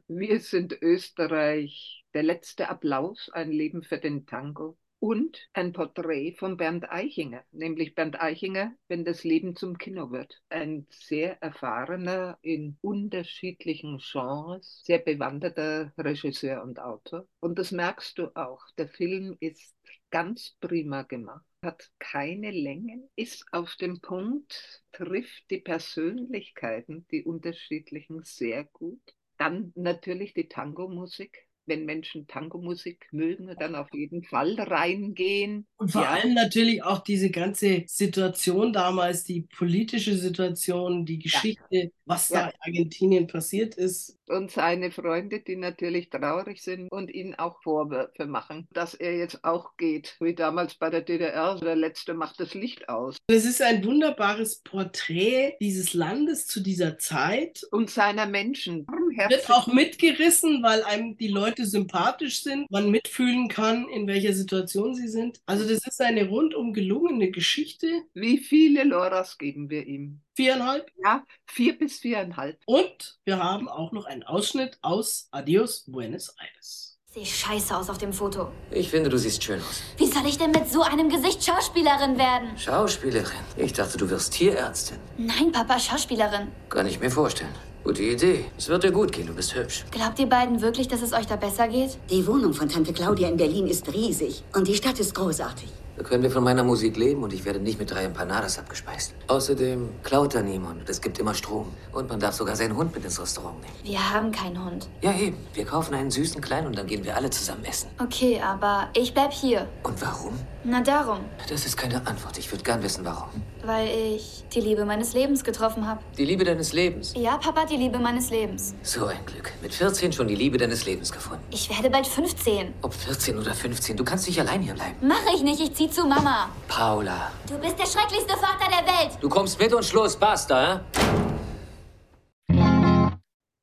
Wir 0.08 0.40
sind 0.40 0.76
Österreich, 0.82 2.04
der 2.12 2.24
letzte 2.24 2.68
Applaus, 2.68 3.30
ein 3.30 3.52
Leben 3.52 3.84
für 3.84 3.98
den 3.98 4.26
Tango 4.26 4.76
und 4.98 5.48
ein 5.52 5.72
Porträt 5.72 6.34
von 6.38 6.56
Bernd 6.56 6.90
Eichinger, 6.90 7.44
nämlich 7.52 7.94
Bernd 7.94 8.20
Eichinger, 8.20 8.74
wenn 8.88 9.04
das 9.04 9.24
Leben 9.24 9.54
zum 9.54 9.78
Kino 9.78 10.10
wird. 10.10 10.42
Ein 10.48 10.86
sehr 10.90 11.40
erfahrener 11.42 12.38
in 12.42 12.78
unterschiedlichen 12.80 13.98
Genres, 13.98 14.82
sehr 14.84 14.98
bewanderter 14.98 15.92
Regisseur 15.98 16.62
und 16.62 16.80
Autor. 16.80 17.26
Und 17.40 17.58
das 17.58 17.72
merkst 17.72 18.18
du 18.18 18.34
auch. 18.34 18.62
Der 18.78 18.88
Film 18.88 19.36
ist 19.40 19.74
ganz 20.10 20.56
prima 20.60 21.02
gemacht, 21.02 21.44
hat 21.62 21.90
keine 21.98 22.50
Längen, 22.50 23.08
ist 23.16 23.44
auf 23.52 23.76
dem 23.76 24.00
Punkt, 24.00 24.82
trifft 24.92 25.50
die 25.50 25.60
Persönlichkeiten, 25.60 27.06
die 27.10 27.24
unterschiedlichen, 27.24 28.22
sehr 28.22 28.64
gut. 28.64 29.00
Dann 29.36 29.72
natürlich 29.74 30.32
die 30.32 30.48
Tango-Musik, 30.48 31.45
wenn 31.66 31.84
Menschen 31.84 32.26
Tango-Musik 32.26 33.08
mögen, 33.12 33.54
dann 33.58 33.74
auf 33.74 33.88
jeden 33.92 34.22
Fall 34.22 34.54
reingehen. 34.58 35.66
Und 35.76 35.92
vor 35.92 36.02
ja. 36.02 36.10
allem 36.10 36.34
natürlich 36.34 36.82
auch 36.82 37.00
diese 37.00 37.30
ganze 37.30 37.84
Situation 37.86 38.72
damals, 38.72 39.24
die 39.24 39.42
politische 39.42 40.16
Situation, 40.16 41.04
die 41.04 41.18
Geschichte, 41.18 41.64
ja. 41.70 41.88
was 42.04 42.28
ja. 42.28 42.42
da 42.42 42.48
in 42.48 42.54
Argentinien 42.60 43.26
passiert 43.26 43.74
ist. 43.74 44.18
Und 44.28 44.50
seine 44.50 44.90
Freunde, 44.90 45.40
die 45.40 45.56
natürlich 45.56 46.10
traurig 46.10 46.60
sind 46.60 46.90
und 46.90 47.12
ihn 47.12 47.34
auch 47.36 47.62
Vorwürfe 47.62 48.26
machen, 48.26 48.66
dass 48.72 48.94
er 48.94 49.16
jetzt 49.16 49.44
auch 49.44 49.76
geht, 49.76 50.16
wie 50.20 50.34
damals 50.34 50.74
bei 50.74 50.90
der 50.90 51.02
DDR. 51.02 51.56
Der 51.60 51.76
Letzte 51.76 52.14
macht 52.14 52.40
das 52.40 52.54
Licht 52.54 52.88
aus. 52.88 53.16
Es 53.28 53.44
ist 53.44 53.62
ein 53.62 53.84
wunderbares 53.84 54.62
Porträt 54.62 55.54
dieses 55.60 55.94
Landes 55.94 56.46
zu 56.46 56.60
dieser 56.60 56.98
Zeit. 56.98 57.62
Und 57.70 57.90
seiner 57.90 58.26
Menschen. 58.26 58.86
Wird 58.86 59.50
auch 59.50 59.68
mitgerissen, 59.68 60.62
weil 60.62 60.82
einem 60.82 61.16
die 61.16 61.28
Leute 61.28 61.55
Leute 61.56 61.66
sympathisch 61.66 62.42
sind, 62.42 62.70
man 62.70 62.90
mitfühlen 62.90 63.48
kann, 63.48 63.88
in 63.88 64.06
welcher 64.06 64.34
Situation 64.34 64.94
sie 64.94 65.08
sind. 65.08 65.40
Also 65.46 65.66
das 65.66 65.86
ist 65.86 66.00
eine 66.02 66.28
rundum 66.28 66.74
gelungene 66.74 67.30
Geschichte. 67.30 68.02
Wie 68.12 68.38
viele 68.38 68.84
Loras 68.84 69.38
geben 69.38 69.70
wir 69.70 69.86
ihm? 69.86 70.20
Viereinhalb? 70.34 70.90
Ja, 71.02 71.24
vier 71.46 71.78
bis 71.78 71.98
viereinhalb. 71.98 72.58
Und 72.66 73.18
wir 73.24 73.42
haben 73.42 73.68
auch 73.68 73.92
noch 73.92 74.04
einen 74.04 74.22
Ausschnitt 74.22 74.78
aus 74.82 75.28
Adios 75.30 75.84
Buenos 75.86 76.34
Aires. 76.38 76.98
Sieht 77.14 77.26
scheiße 77.26 77.74
aus 77.74 77.88
auf 77.88 77.96
dem 77.96 78.12
Foto. 78.12 78.52
Ich 78.70 78.90
finde, 78.90 79.08
du 79.08 79.16
siehst 79.16 79.42
schön 79.42 79.60
aus. 79.60 79.80
Wie 79.96 80.06
soll 80.06 80.26
ich 80.26 80.36
denn 80.36 80.50
mit 80.50 80.70
so 80.70 80.82
einem 80.82 81.08
Gesicht 81.08 81.42
Schauspielerin 81.42 82.18
werden? 82.18 82.58
Schauspielerin? 82.58 83.40
Ich 83.56 83.72
dachte, 83.72 83.96
du 83.96 84.10
wirst 84.10 84.34
Tierärztin. 84.34 84.98
Nein, 85.16 85.50
Papa, 85.52 85.78
Schauspielerin. 85.78 86.48
Kann 86.68 86.86
ich 86.86 87.00
mir 87.00 87.10
vorstellen. 87.10 87.54
Gute 87.86 88.02
Idee. 88.02 88.44
Es 88.58 88.68
wird 88.68 88.82
dir 88.82 88.90
gut 88.90 89.12
gehen, 89.12 89.28
du 89.28 89.32
bist 89.32 89.54
hübsch. 89.54 89.84
Glaubt 89.92 90.18
ihr 90.18 90.28
beiden 90.28 90.60
wirklich, 90.60 90.88
dass 90.88 91.02
es 91.02 91.12
euch 91.12 91.28
da 91.28 91.36
besser 91.36 91.68
geht? 91.68 91.96
Die 92.10 92.26
Wohnung 92.26 92.52
von 92.52 92.68
Tante 92.68 92.92
Claudia 92.92 93.28
in 93.28 93.36
Berlin 93.36 93.68
ist 93.68 93.92
riesig 93.92 94.42
und 94.56 94.66
die 94.66 94.74
Stadt 94.74 94.98
ist 94.98 95.14
großartig. 95.14 95.68
Da 95.96 96.02
können 96.02 96.24
wir 96.24 96.32
von 96.32 96.42
meiner 96.42 96.64
Musik 96.64 96.96
leben 96.96 97.22
und 97.22 97.32
ich 97.32 97.44
werde 97.44 97.60
nicht 97.60 97.78
mit 97.78 97.88
drei 97.88 98.02
Empanadas 98.02 98.58
abgespeist. 98.58 99.14
Außerdem 99.28 99.88
klaut 100.02 100.34
da 100.34 100.42
niemand. 100.42 100.90
Es 100.90 101.00
gibt 101.00 101.20
immer 101.20 101.32
Strom. 101.32 101.68
Und 101.92 102.08
man 102.08 102.18
darf 102.18 102.34
sogar 102.34 102.56
seinen 102.56 102.76
Hund 102.76 102.92
mit 102.92 103.04
ins 103.04 103.20
Restaurant 103.22 103.60
nehmen. 103.60 103.74
Wir 103.84 104.12
haben 104.12 104.32
keinen 104.32 104.64
Hund. 104.64 104.88
Ja, 105.00 105.14
eben. 105.16 105.36
Wir 105.54 105.64
kaufen 105.64 105.94
einen 105.94 106.10
süßen 106.10 106.40
Kleinen 106.40 106.66
und 106.66 106.76
dann 106.76 106.88
gehen 106.88 107.04
wir 107.04 107.14
alle 107.14 107.30
zusammen 107.30 107.64
essen. 107.64 107.88
Okay, 108.02 108.40
aber 108.44 108.88
ich 108.96 109.14
bleib 109.14 109.32
hier. 109.32 109.68
Und 109.84 110.02
warum? 110.02 110.34
Na 110.68 110.80
darum. 110.80 111.20
Das 111.48 111.64
ist 111.64 111.76
keine 111.76 112.04
Antwort. 112.08 112.36
Ich 112.38 112.50
würde 112.50 112.64
gern 112.64 112.82
wissen, 112.82 113.04
warum. 113.04 113.28
Weil 113.64 113.86
ich 113.86 114.42
die 114.52 114.60
Liebe 114.60 114.84
meines 114.84 115.12
Lebens 115.12 115.44
getroffen 115.44 115.86
habe. 115.86 116.00
Die 116.18 116.24
Liebe 116.24 116.42
deines 116.42 116.72
Lebens? 116.72 117.14
Ja, 117.16 117.36
Papa, 117.36 117.64
die 117.66 117.76
Liebe 117.76 118.00
meines 118.00 118.30
Lebens. 118.30 118.74
So 118.82 119.06
ein 119.06 119.24
Glück. 119.26 119.52
Mit 119.62 119.72
14 119.72 120.12
schon 120.12 120.26
die 120.26 120.34
Liebe 120.34 120.58
deines 120.58 120.84
Lebens 120.84 121.12
gefunden. 121.12 121.44
Ich 121.52 121.70
werde 121.70 121.88
bald 121.88 122.08
15. 122.08 122.74
Ob 122.82 122.92
14 122.92 123.38
oder 123.38 123.54
15, 123.54 123.96
du 123.96 124.02
kannst 124.02 124.26
nicht 124.26 124.40
allein 124.40 124.60
hier 124.60 124.74
bleiben. 124.74 124.96
Mach 125.02 125.22
ich 125.32 125.42
nicht, 125.42 125.60
ich 125.60 125.72
zieh 125.72 125.88
zu 125.88 126.04
Mama. 126.04 126.48
Paula. 126.66 127.30
Du 127.48 127.56
bist 127.58 127.78
der 127.78 127.86
schrecklichste 127.86 128.34
Vater 128.36 128.68
der 128.68 128.92
Welt. 128.92 129.18
Du 129.20 129.28
kommst 129.28 129.60
mit 129.60 129.72
und 129.72 129.84
Schluss, 129.84 130.16
basta, 130.16 130.82
hä? 130.98 132.56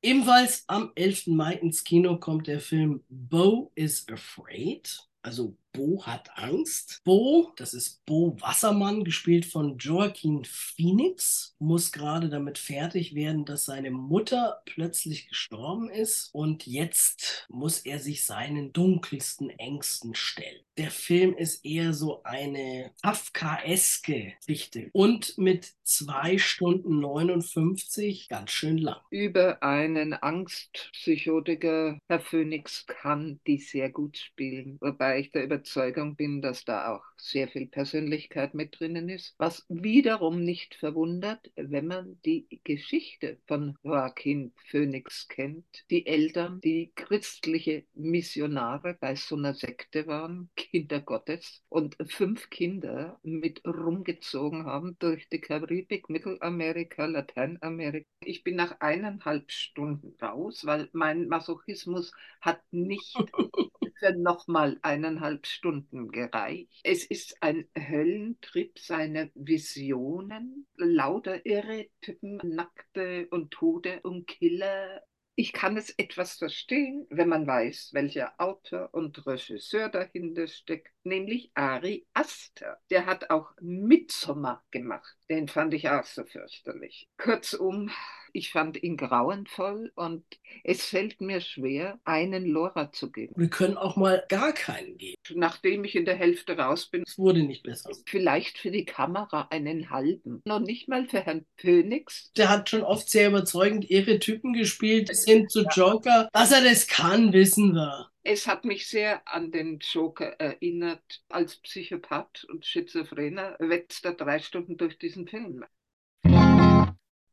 Ebenfalls 0.02 0.64
am 0.68 0.90
11. 0.94 1.26
Mai 1.26 1.52
ins 1.54 1.84
Kino 1.84 2.16
kommt 2.18 2.46
der 2.46 2.60
Film 2.60 3.02
Bo 3.10 3.70
is 3.74 4.06
Afraid. 4.10 5.06
Also 5.22 5.54
Bo 5.74 6.02
hat 6.06 6.30
Angst. 6.38 7.02
Bo, 7.04 7.52
das 7.56 7.74
ist 7.74 8.06
Bo 8.06 8.36
Wassermann, 8.40 9.04
gespielt 9.04 9.44
von 9.44 9.76
Joaquin 9.78 10.44
Phoenix, 10.44 11.54
muss 11.58 11.92
gerade 11.92 12.28
damit 12.28 12.58
fertig 12.58 13.14
werden, 13.14 13.44
dass 13.44 13.64
seine 13.64 13.90
Mutter 13.90 14.62
plötzlich 14.64 15.28
gestorben 15.28 15.90
ist 15.90 16.30
und 16.32 16.66
jetzt 16.66 17.46
muss 17.50 17.80
er 17.80 17.98
sich 17.98 18.24
seinen 18.24 18.72
dunkelsten 18.72 19.50
Ängsten 19.50 20.14
stellen. 20.14 20.60
Der 20.76 20.90
Film 20.90 21.36
ist 21.36 21.64
eher 21.64 21.92
so 21.92 22.22
eine 22.24 22.90
Kafkaeske 23.02 24.32
Geschichte 24.44 24.90
und 24.92 25.38
mit 25.38 25.72
zwei 25.84 26.38
Stunden 26.38 27.00
59 27.00 28.28
ganz 28.28 28.50
schön 28.50 28.78
lang. 28.78 28.96
Über 29.10 29.62
einen 29.62 30.14
Angstpsychotiker, 30.14 31.98
Herr 32.08 32.20
Phoenix 32.20 32.86
kann 32.86 33.40
die 33.46 33.58
sehr 33.58 33.90
gut 33.90 34.18
spielen, 34.18 34.78
wobei 34.80 35.20
ich 35.20 35.30
der 35.30 35.44
Überzeugung 35.64 36.14
bin, 36.14 36.42
dass 36.42 36.66
da 36.66 36.94
auch 36.94 37.02
sehr 37.16 37.48
viel 37.48 37.66
Persönlichkeit 37.66 38.52
mit 38.52 38.78
drinnen 38.78 39.08
ist, 39.08 39.34
was 39.38 39.64
wiederum 39.70 40.44
nicht 40.44 40.74
verwundert, 40.74 41.50
wenn 41.56 41.86
man 41.86 42.20
die 42.26 42.46
Geschichte 42.64 43.38
von 43.46 43.78
Joaquin 43.82 44.52
Phoenix 44.66 45.26
kennt. 45.26 45.64
Die 45.88 46.06
Eltern, 46.06 46.60
die 46.60 46.92
christliche 46.94 47.86
Missionare 47.94 48.98
bei 49.00 49.14
so 49.16 49.36
einer 49.36 49.54
Sekte 49.54 50.06
waren, 50.06 50.50
Kinder 50.54 51.00
Gottes, 51.00 51.62
und 51.70 51.96
fünf 52.08 52.50
Kinder 52.50 53.18
mit 53.22 53.62
rumgezogen 53.66 54.66
haben 54.66 54.96
durch 54.98 55.30
die 55.30 55.40
Karibik, 55.40 56.10
Mittelamerika, 56.10 57.06
Lateinamerika. 57.06 58.06
Ich 58.20 58.44
bin 58.44 58.56
nach 58.56 58.80
eineinhalb 58.80 59.50
Stunden 59.50 60.14
raus, 60.20 60.66
weil 60.66 60.90
mein 60.92 61.26
Masochismus 61.28 62.12
hat 62.42 62.60
nicht 62.70 63.16
für 63.98 64.12
nochmal 64.12 64.78
eineinhalb 64.82 65.46
Stunden 65.54 66.10
gereicht. 66.10 66.80
Es 66.82 67.04
ist 67.04 67.42
ein 67.42 67.66
Höllentrip 67.76 68.78
seiner 68.78 69.28
Visionen, 69.34 70.66
lauter 70.76 71.46
irre 71.46 71.88
Typen, 72.00 72.40
Nackte 72.42 73.28
und 73.30 73.50
Tode 73.50 74.00
und 74.02 74.26
Killer 74.26 75.02
ich 75.36 75.52
kann 75.52 75.76
es 75.76 75.90
etwas 75.98 76.36
verstehen, 76.36 77.06
wenn 77.10 77.28
man 77.28 77.46
weiß, 77.46 77.90
welcher 77.92 78.34
Autor 78.38 78.90
und 78.92 79.26
Regisseur 79.26 79.88
dahinter 79.88 80.46
steckt, 80.46 80.92
nämlich 81.02 81.50
Ari 81.54 82.06
Aster. 82.14 82.78
Der 82.90 83.06
hat 83.06 83.30
auch 83.30 83.50
Midsommar 83.60 84.64
gemacht. 84.70 85.16
Den 85.28 85.48
fand 85.48 85.74
ich 85.74 85.88
auch 85.88 86.04
so 86.04 86.24
fürchterlich. 86.24 87.08
Kurzum, 87.18 87.90
ich 88.34 88.50
fand 88.50 88.82
ihn 88.82 88.96
grauenvoll 88.96 89.92
und 89.94 90.24
es 90.64 90.84
fällt 90.84 91.20
mir 91.20 91.40
schwer, 91.40 92.00
einen 92.04 92.46
Lora 92.46 92.90
zu 92.90 93.12
geben. 93.12 93.32
Wir 93.36 93.48
können 93.48 93.76
auch 93.76 93.96
mal 93.96 94.24
gar 94.28 94.52
keinen 94.52 94.98
geben. 94.98 95.14
Nachdem 95.34 95.84
ich 95.84 95.94
in 95.94 96.04
der 96.04 96.16
Hälfte 96.16 96.58
raus 96.58 96.86
bin, 96.86 97.04
es 97.06 97.16
wurde 97.16 97.44
nicht 97.44 97.62
besser. 97.62 97.90
Vielleicht 98.06 98.58
für 98.58 98.72
die 98.72 98.84
Kamera 98.84 99.46
einen 99.50 99.90
halben. 99.90 100.42
Noch 100.44 100.58
nicht 100.58 100.88
mal 100.88 101.06
für 101.06 101.20
Herrn 101.20 101.46
Phoenix. 101.56 102.32
Der 102.36 102.50
hat 102.50 102.68
schon 102.68 102.82
oft 102.82 103.08
sehr 103.08 103.28
überzeugend 103.28 103.88
ihre 103.88 104.18
Typen 104.18 104.52
gespielt, 104.52 105.08
bis 105.08 105.24
hin 105.24 105.48
zu 105.48 105.64
Joker. 105.72 106.28
Dass 106.32 106.50
er 106.50 106.64
das 106.64 106.88
kann, 106.88 107.32
wissen 107.32 107.74
wir. 107.74 108.10
Es 108.24 108.46
hat 108.46 108.64
mich 108.64 108.88
sehr 108.88 109.22
an 109.28 109.52
den 109.52 109.78
Joker 109.78 110.40
erinnert. 110.40 111.22
Als 111.28 111.56
Psychopath 111.56 112.44
und 112.44 112.66
Schizophrener 112.66 113.54
wetzt 113.60 114.04
er 114.06 114.14
drei 114.14 114.40
Stunden 114.40 114.76
durch 114.76 114.98
diesen 114.98 115.28
Film. 115.28 115.64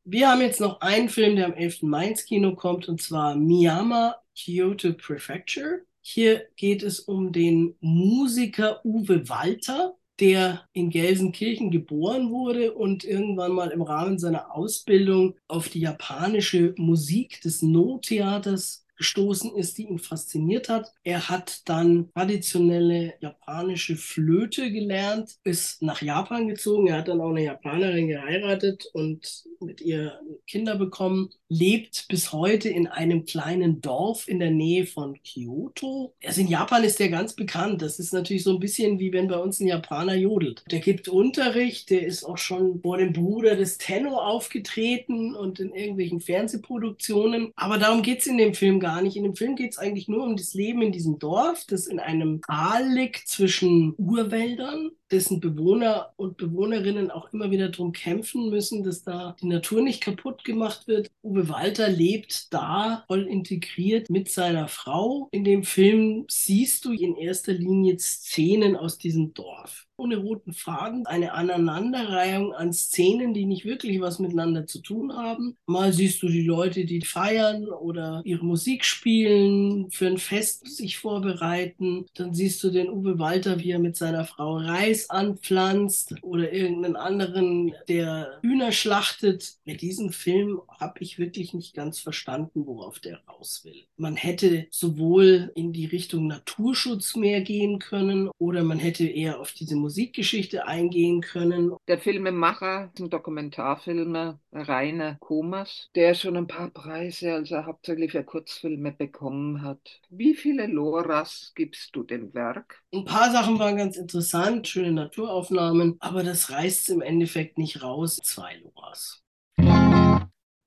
Wir 0.03 0.29
haben 0.29 0.41
jetzt 0.41 0.59
noch 0.59 0.81
einen 0.81 1.09
Film, 1.09 1.35
der 1.35 1.45
am 1.45 1.53
11. 1.53 1.83
Mai 1.83 2.07
ins 2.07 2.25
Kino 2.25 2.55
kommt, 2.55 2.89
und 2.89 3.01
zwar 3.01 3.35
Miyama 3.35 4.15
Kyoto 4.35 4.93
Prefecture. 4.93 5.81
Hier 6.01 6.47
geht 6.55 6.81
es 6.81 7.01
um 7.01 7.31
den 7.31 7.75
Musiker 7.81 8.83
Uwe 8.83 9.29
Walter, 9.29 9.95
der 10.19 10.67
in 10.73 10.89
Gelsenkirchen 10.89 11.69
geboren 11.69 12.31
wurde 12.31 12.73
und 12.73 13.03
irgendwann 13.03 13.51
mal 13.51 13.69
im 13.69 13.83
Rahmen 13.83 14.17
seiner 14.17 14.55
Ausbildung 14.55 15.35
auf 15.47 15.69
die 15.69 15.81
japanische 15.81 16.73
Musik 16.77 17.39
des 17.41 17.61
No-Theaters 17.61 18.87
gestoßen 18.97 19.55
ist, 19.55 19.77
die 19.77 19.87
ihn 19.87 19.99
fasziniert 19.99 20.67
hat. 20.69 20.91
Er 21.03 21.29
hat 21.29 21.67
dann 21.69 22.11
traditionelle 22.13 23.13
japanische 23.19 23.95
Flöte 23.95 24.71
gelernt, 24.71 25.37
ist 25.43 25.81
nach 25.83 26.01
Japan 26.01 26.47
gezogen. 26.47 26.87
Er 26.87 26.97
hat 26.97 27.07
dann 27.07 27.21
auch 27.21 27.29
eine 27.29 27.43
Japanerin 27.43 28.07
geheiratet 28.07 28.85
und 28.93 29.45
mit 29.61 29.81
ihr 29.81 30.19
Kinder 30.47 30.75
bekommen, 30.75 31.29
lebt 31.49 32.07
bis 32.07 32.31
heute 32.31 32.69
in 32.69 32.87
einem 32.87 33.25
kleinen 33.25 33.81
Dorf 33.81 34.27
in 34.27 34.39
der 34.39 34.51
Nähe 34.51 34.85
von 34.85 35.17
Kyoto. 35.23 36.13
Also 36.25 36.41
in 36.41 36.47
Japan 36.47 36.83
ist 36.83 36.99
der 36.99 37.09
ganz 37.09 37.33
bekannt. 37.33 37.81
Das 37.81 37.99
ist 37.99 38.13
natürlich 38.13 38.43
so 38.43 38.51
ein 38.51 38.59
bisschen 38.59 38.99
wie 38.99 39.11
wenn 39.13 39.27
bei 39.27 39.37
uns 39.37 39.59
ein 39.59 39.67
Japaner 39.67 40.15
jodelt. 40.15 40.63
Der 40.71 40.79
gibt 40.79 41.07
Unterricht, 41.07 41.89
der 41.89 42.05
ist 42.05 42.23
auch 42.23 42.37
schon 42.37 42.81
vor 42.81 42.97
dem 42.97 43.13
Bruder 43.13 43.55
des 43.55 43.77
Tenno 43.77 44.17
aufgetreten 44.17 45.35
und 45.35 45.59
in 45.59 45.73
irgendwelchen 45.73 46.21
Fernsehproduktionen. 46.21 47.51
Aber 47.55 47.77
darum 47.77 48.01
geht 48.01 48.19
es 48.19 48.27
in 48.27 48.37
dem 48.37 48.53
Film 48.53 48.79
gar 48.79 49.01
nicht. 49.01 49.17
In 49.17 49.23
dem 49.23 49.35
Film 49.35 49.55
geht 49.55 49.71
es 49.71 49.77
eigentlich 49.77 50.07
nur 50.07 50.23
um 50.23 50.37
das 50.37 50.53
Leben 50.53 50.81
in 50.81 50.91
diesem 50.91 51.19
Dorf, 51.19 51.65
das 51.67 51.87
in 51.87 51.99
einem 51.99 52.41
Tal 52.41 52.87
liegt 52.87 53.27
zwischen 53.27 53.93
Urwäldern 53.97 54.91
dessen 55.11 55.39
Bewohner 55.39 56.13
und 56.15 56.37
Bewohnerinnen 56.37 57.11
auch 57.11 57.31
immer 57.33 57.51
wieder 57.51 57.69
darum 57.69 57.91
kämpfen 57.91 58.49
müssen, 58.49 58.83
dass 58.83 59.03
da 59.03 59.35
die 59.41 59.47
Natur 59.47 59.81
nicht 59.81 60.01
kaputt 60.01 60.43
gemacht 60.43 60.87
wird. 60.87 61.09
Uwe 61.23 61.49
Walter 61.49 61.89
lebt 61.89 62.53
da 62.53 63.03
voll 63.07 63.27
integriert 63.27 64.09
mit 64.09 64.29
seiner 64.29 64.67
Frau. 64.67 65.27
In 65.31 65.43
dem 65.43 65.63
Film 65.63 66.25
siehst 66.29 66.85
du 66.85 66.93
in 66.93 67.15
erster 67.15 67.53
Linie 67.53 67.97
Szenen 67.99 68.75
aus 68.75 68.97
diesem 68.97 69.33
Dorf 69.33 69.87
ohne 70.01 70.17
roten 70.17 70.53
Faden, 70.53 71.05
eine 71.05 71.33
Aneinanderreihung 71.33 72.53
an 72.53 72.73
Szenen, 72.73 73.35
die 73.35 73.45
nicht 73.45 73.65
wirklich 73.65 74.01
was 74.01 74.17
miteinander 74.17 74.65
zu 74.65 74.81
tun 74.81 75.15
haben. 75.15 75.57
Mal 75.67 75.93
siehst 75.93 76.23
du 76.23 76.27
die 76.27 76.41
Leute, 76.41 76.85
die 76.85 77.01
feiern 77.01 77.67
oder 77.67 78.21
ihre 78.25 78.43
Musik 78.43 78.83
spielen, 78.83 79.91
für 79.91 80.07
ein 80.07 80.17
Fest 80.17 80.75
sich 80.75 80.97
vorbereiten. 80.97 82.07
Dann 82.15 82.33
siehst 82.33 82.63
du 82.63 82.71
den 82.71 82.89
Uwe 82.89 83.19
Walter, 83.19 83.59
wie 83.59 83.71
er 83.71 83.79
mit 83.79 83.95
seiner 83.95 84.25
Frau 84.25 84.57
Reis 84.57 85.11
anpflanzt 85.11 86.15
oder 86.23 86.51
irgendeinen 86.51 86.95
anderen, 86.95 87.73
der 87.87 88.39
Hühner 88.41 88.71
schlachtet. 88.71 89.53
Mit 89.65 89.81
diesem 89.81 90.11
Film 90.11 90.61
habe 90.67 90.95
ich 91.01 91.19
wirklich 91.19 91.53
nicht 91.53 91.75
ganz 91.75 91.99
verstanden, 91.99 92.65
worauf 92.65 92.99
der 92.99 93.21
raus 93.27 93.61
will. 93.63 93.83
Man 93.97 94.15
hätte 94.15 94.65
sowohl 94.71 95.51
in 95.53 95.73
die 95.73 95.85
Richtung 95.85 96.25
Naturschutz 96.25 97.15
mehr 97.15 97.41
gehen 97.41 97.77
können 97.77 98.29
oder 98.39 98.63
man 98.63 98.79
hätte 98.79 99.05
eher 99.05 99.39
auf 99.39 99.51
diese 99.51 99.75
Musik 99.75 99.90
Musikgeschichte 99.91 100.67
eingehen 100.67 101.19
können. 101.19 101.75
Der 101.89 101.99
Filmemacher, 101.99 102.93
ein 102.97 103.09
Dokumentarfilmer, 103.09 104.39
Rainer 104.53 105.17
Komas, 105.19 105.89
der 105.95 106.13
schon 106.13 106.37
ein 106.37 106.47
paar 106.47 106.69
Preise, 106.69 107.33
also 107.33 107.65
hauptsächlich 107.65 108.13
für 108.13 108.23
Kurzfilme 108.23 108.93
bekommen 108.93 109.63
hat. 109.63 109.99
Wie 110.09 110.33
viele 110.33 110.67
Loras 110.67 111.51
gibst 111.55 111.93
du 111.93 112.03
dem 112.03 112.33
Werk? 112.33 112.81
Ein 112.93 113.03
paar 113.03 113.33
Sachen 113.33 113.59
waren 113.59 113.75
ganz 113.75 113.97
interessant, 113.97 114.65
schöne 114.65 114.93
Naturaufnahmen, 114.93 115.97
aber 115.99 116.23
das 116.23 116.51
reißt 116.51 116.89
im 116.91 117.01
Endeffekt 117.01 117.57
nicht 117.57 117.83
raus. 117.83 118.17
Zwei 118.23 118.61
Loras. 118.63 119.21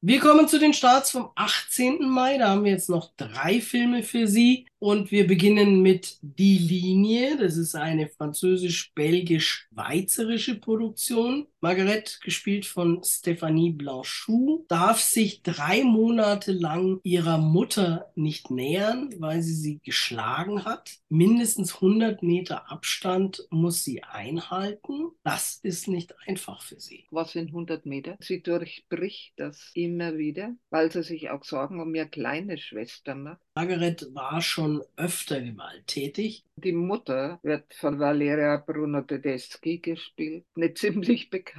Wir 0.07 0.21
kommen 0.21 0.49
zu 0.49 0.59
den 0.59 0.75
Starts 0.75 1.13
vom 1.13 1.31
18. 1.35 2.11
Mai. 2.11 2.37
Da 2.37 2.51
haben 2.51 2.65
wir 2.65 2.73
jetzt 2.73 2.91
noch 2.91 3.15
drei 3.17 3.63
Filme 3.63 4.03
für 4.03 4.29
Sie. 4.29 4.67
Und 4.79 5.11
wir 5.11 5.27
beginnen 5.27 5.81
mit 5.81 6.19
Die 6.21 6.59
Linie. 6.59 7.39
Das 7.39 7.57
ist 7.57 7.75
eine 7.75 8.09
französisch-belgisch-schweizerische 8.09 10.57
Produktion. 10.57 11.47
Margaret, 11.65 12.21
gespielt 12.23 12.67
von 12.67 13.03
Stephanie 13.03 13.71
Blanchou, 13.71 14.67
darf 14.69 15.01
sich 15.01 15.43
drei 15.43 15.83
Monate 15.83 16.53
lang 16.53 17.01
ihrer 17.05 17.39
Mutter 17.39 18.13
nicht 18.17 18.51
nähern, 18.51 19.15
weil 19.19 19.41
sie 19.41 19.55
sie 19.55 19.81
geschlagen 19.83 20.67
hat. 20.67 20.99
Mindestens 21.09 21.77
100 21.77 22.23
Meter 22.23 22.71
Abstand 22.71 23.47
muss 23.49 23.83
sie 23.83 24.03
einhalten. 24.03 25.13
Das 25.23 25.59
ist 25.63 25.89
nicht 25.89 26.15
einfach 26.27 26.61
für 26.61 26.79
sie. 26.79 27.07
Was 27.11 27.33
sind 27.33 27.49
100 27.49 27.87
Meter? 27.87 28.19
Sie 28.21 28.43
durchbricht 28.43 29.33
das 29.39 29.71
immer 29.73 30.19
wieder, 30.19 30.55
weil 30.69 30.93
sie 30.93 31.03
sich 31.03 31.31
auch 31.31 31.45
Sorgen 31.45 31.81
um 31.81 31.95
ihre 31.95 32.09
kleine 32.09 32.59
Schwester 32.59 33.15
macht. 33.15 33.41
Margaret 33.55 34.09
war 34.13 34.43
schon 34.43 34.83
öfter 34.97 35.41
gewalttätig. 35.41 36.45
Die 36.57 36.73
Mutter 36.73 37.39
wird 37.43 37.73
von 37.75 37.99
Valeria 37.99 38.57
Bruno 38.59 39.01
Tedeschi 39.01 39.79
gespielt, 39.79 40.45
eine 40.57 40.75
ziemlich 40.75 41.31
bekannte 41.31 41.54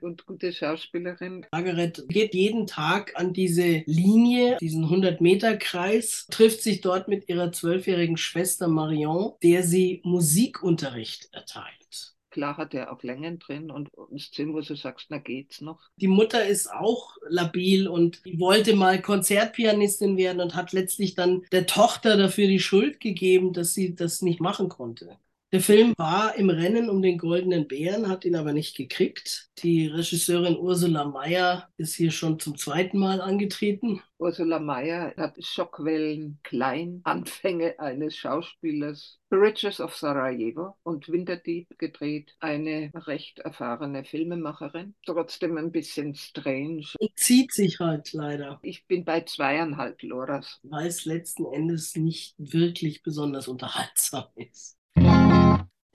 und 0.00 0.26
gute 0.26 0.52
Schauspielerin. 0.52 1.46
Margaret 1.52 2.04
geht 2.08 2.34
jeden 2.34 2.66
Tag 2.66 3.12
an 3.16 3.32
diese 3.32 3.82
Linie, 3.86 4.56
diesen 4.60 4.86
100-Meter-Kreis, 4.86 6.26
trifft 6.30 6.62
sich 6.62 6.80
dort 6.80 7.08
mit 7.08 7.28
ihrer 7.28 7.52
zwölfjährigen 7.52 8.16
Schwester 8.16 8.68
Marion, 8.68 9.32
der 9.42 9.62
sie 9.62 10.00
Musikunterricht 10.04 11.28
erteilt 11.32 11.76
klar 12.36 12.58
hat 12.58 12.74
er 12.74 12.92
auch 12.92 13.02
Längen 13.02 13.38
drin 13.38 13.70
und 13.70 13.88
Szenen, 14.18 14.52
wo 14.52 14.60
du 14.60 14.76
sagst, 14.76 15.06
na 15.08 15.16
geht's 15.16 15.62
noch. 15.62 15.80
Die 15.96 16.06
Mutter 16.06 16.44
ist 16.44 16.70
auch 16.70 17.16
labil 17.26 17.88
und 17.88 18.20
wollte 18.36 18.76
mal 18.76 19.00
Konzertpianistin 19.00 20.18
werden 20.18 20.42
und 20.42 20.54
hat 20.54 20.74
letztlich 20.74 21.14
dann 21.14 21.46
der 21.50 21.66
Tochter 21.66 22.18
dafür 22.18 22.46
die 22.46 22.60
Schuld 22.60 23.00
gegeben, 23.00 23.54
dass 23.54 23.72
sie 23.72 23.94
das 23.94 24.20
nicht 24.20 24.42
machen 24.42 24.68
konnte. 24.68 25.16
Der 25.52 25.60
Film 25.60 25.94
war 25.96 26.34
im 26.34 26.50
Rennen 26.50 26.90
um 26.90 27.00
den 27.00 27.18
Goldenen 27.18 27.68
Bären, 27.68 28.08
hat 28.08 28.24
ihn 28.24 28.34
aber 28.34 28.52
nicht 28.52 28.76
gekriegt. 28.76 29.48
Die 29.58 29.86
Regisseurin 29.86 30.58
Ursula 30.58 31.04
Mayer 31.04 31.68
ist 31.76 31.94
hier 31.94 32.10
schon 32.10 32.40
zum 32.40 32.58
zweiten 32.58 32.98
Mal 32.98 33.20
angetreten. 33.20 34.02
Ursula 34.18 34.58
Mayer 34.58 35.14
hat 35.16 35.36
Schockwellen 35.44 36.40
klein, 36.42 37.00
Anfänge 37.04 37.78
eines 37.78 38.16
Schauspielers, 38.16 39.20
Bridges 39.30 39.80
of 39.80 39.94
Sarajevo 39.96 40.74
und 40.82 41.08
Winterdieb 41.08 41.68
gedreht. 41.78 42.34
Eine 42.40 42.90
recht 42.92 43.38
erfahrene 43.38 44.04
Filmemacherin, 44.04 44.96
trotzdem 45.04 45.58
ein 45.58 45.70
bisschen 45.70 46.16
strange. 46.16 46.86
Und 46.98 47.10
zieht 47.14 47.52
sich 47.52 47.78
halt 47.78 48.12
leider. 48.14 48.58
Ich 48.62 48.84
bin 48.86 49.04
bei 49.04 49.20
zweieinhalb 49.20 50.02
Loras. 50.02 50.58
Weil 50.64 50.88
es 50.88 51.04
letzten 51.04 51.46
Endes 51.46 51.94
nicht 51.94 52.34
wirklich 52.36 53.04
besonders 53.04 53.46
unterhaltsam 53.46 54.24
ist. 54.34 54.75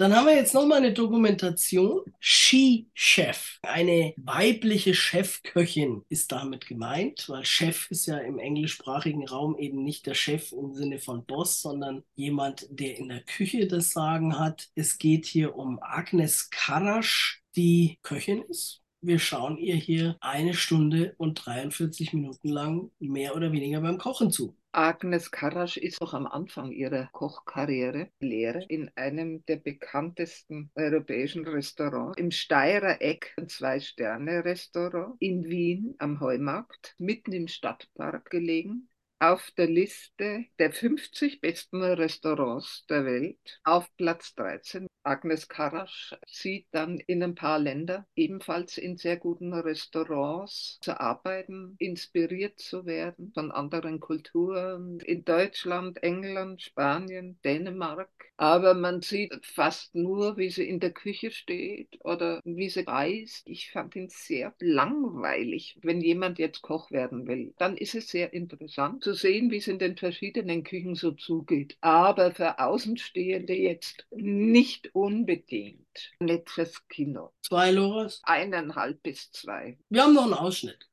Dann 0.02 0.16
haben 0.16 0.26
wir 0.26 0.36
jetzt 0.36 0.56
nochmal 0.56 0.80
eine 0.80 0.93
Dokumentation. 0.93 2.02
She 2.20 2.88
Chef. 2.95 3.60
Eine 3.62 4.16
weibliche 4.18 4.95
Chefköchin 4.95 6.04
ist 6.10 6.32
damit 6.32 6.66
gemeint, 6.66 7.30
weil 7.30 7.45
Chef 7.45 7.86
ist 7.91 8.08
ja 8.08 8.18
im 8.18 8.39
englischsprachigen 8.39 9.28
Raum 9.28 9.56
eben 9.60 9.84
nicht 9.84 10.08
der 10.08 10.16
Chef 10.16 10.54
im 10.54 10.74
Sinne 10.74 10.97
von 10.97 11.24
Boss, 11.28 11.62
sondern 11.62 12.02
jemand, 12.16 12.66
der 12.72 12.97
in 12.97 13.10
der 13.10 13.22
Küche 13.22 13.68
das 13.68 13.91
Sagen 13.91 14.39
hat. 14.39 14.70
Es 14.74 14.97
geht 14.97 15.28
hier 15.28 15.56
um 15.56 15.78
Agnes 15.84 16.49
Karasch, 16.49 17.43
die 17.56 17.99
Köchin 18.02 18.41
ist. 18.49 18.82
Wir 19.02 19.20
schauen 19.20 19.60
ihr 19.60 19.76
hier 19.76 20.18
eine 20.20 20.56
Stunde 20.56 21.14
und 21.20 21.45
43 21.45 22.14
Minuten 22.14 22.49
lang 22.49 22.89
mehr 22.97 23.36
oder 23.36 23.52
weniger 23.52 23.82
beim 23.82 23.99
Kochen 23.99 24.32
zu. 24.32 24.56
Agnes 24.74 25.32
Karasch 25.32 25.76
ist 25.76 25.99
noch 25.99 26.13
am 26.13 26.26
Anfang 26.26 26.72
ihrer 26.72 27.09
Kochkarriere 27.11 28.09
Lehre 28.22 28.63
in 28.69 28.89
einem 28.95 29.45
der 29.45 29.57
bekanntesten 29.57 30.72
europäischen 30.76 31.45
Restaurants 31.45 32.17
im 32.17 32.32
Steirer 32.32 33.01
Eck, 33.01 33.34
ein 33.36 33.49
Zwei-Sterne-Restaurant 33.49 35.17
in 35.19 35.43
Wien 35.43 35.95
am 35.97 36.22
Heumarkt, 36.22 36.95
mitten 36.97 37.34
im 37.34 37.49
Stadtpark 37.49 38.30
gelegen. 38.30 38.88
Auf 39.19 39.51
der 39.57 39.67
Liste 39.67 40.45
der 40.57 40.72
50 40.72 41.41
besten 41.41 41.84
Restaurants 41.84 42.86
der 42.89 43.05
Welt 43.05 43.59
auf 43.65 43.93
Platz 43.97 44.34
13 44.36 44.88
Agnes 45.04 45.47
Karasch 45.47 46.16
zieht 46.28 46.68
dann 46.72 46.99
in 46.99 47.24
ein 47.24 47.36
paar 47.36 47.60
Länder, 47.60 48.06
ebenfalls 48.16 48.78
in 48.78 48.97
sehr 48.97 49.18
guten 49.18 49.54
Restaurants 49.54 50.80
zu 50.82 50.99
arbeiten, 50.99 51.76
inspiriert 51.80 52.60
zu 52.60 52.86
werden 52.86 53.32
von 53.34 53.52
anderen 53.52 53.99
Kulturen, 53.99 54.99
in 54.99 55.26
Deutschland, 55.26 56.04
England, 56.04 56.62
Spanien, 56.62 57.39
Dänemark. 57.43 58.10
Aber 58.38 58.74
man 58.74 59.02
sieht 59.02 59.45
fast 59.45 59.93
nur, 59.95 60.38
wie 60.38 60.49
sie 60.49 60.68
in 60.68 60.80
der 60.80 60.91
Küche 60.91 61.32
steht 61.32 61.99
oder 62.04 62.41
wie 62.43 62.70
sie 62.70 62.82
reist. 62.82 63.47
Ich 63.47 63.72
fand 63.72 63.95
ihn 63.95 64.10
sehr 64.10 64.54
langweilig. 64.60 65.78
Wenn 65.82 66.02
jemand 66.02 66.39
jetzt 66.39 66.62
Koch 66.62 66.91
werden 66.91 67.28
will, 67.28 67.54
dann 67.58 67.78
ist 67.78 67.95
es 67.95 68.10
sehr 68.10 68.34
interessant 68.34 69.04
zu 69.04 69.14
sehen, 69.14 69.52
wie 69.52 69.58
es 69.58 69.68
in 69.68 69.80
den 69.80 69.97
verschiedenen 69.97 70.64
Küchen 70.64 70.95
so 70.95 71.12
zugeht. 71.12 71.78
Aber 71.82 72.32
für 72.34 72.60
Außenstehende 72.60 73.54
jetzt 73.54 74.08
nicht 74.12 74.91
unbedingt 74.94 76.12
nettes 76.20 76.88
Kino. 76.88 77.32
Zwei 77.42 77.72
Loras? 77.72 78.22
Eineinhalb 78.24 79.02
bis 79.04 79.32
zwei. 79.32 79.78
Wir 79.89 80.04
haben 80.04 80.14
noch 80.14 80.24
einen 80.24 80.34
Ausschnitt. 80.34 80.88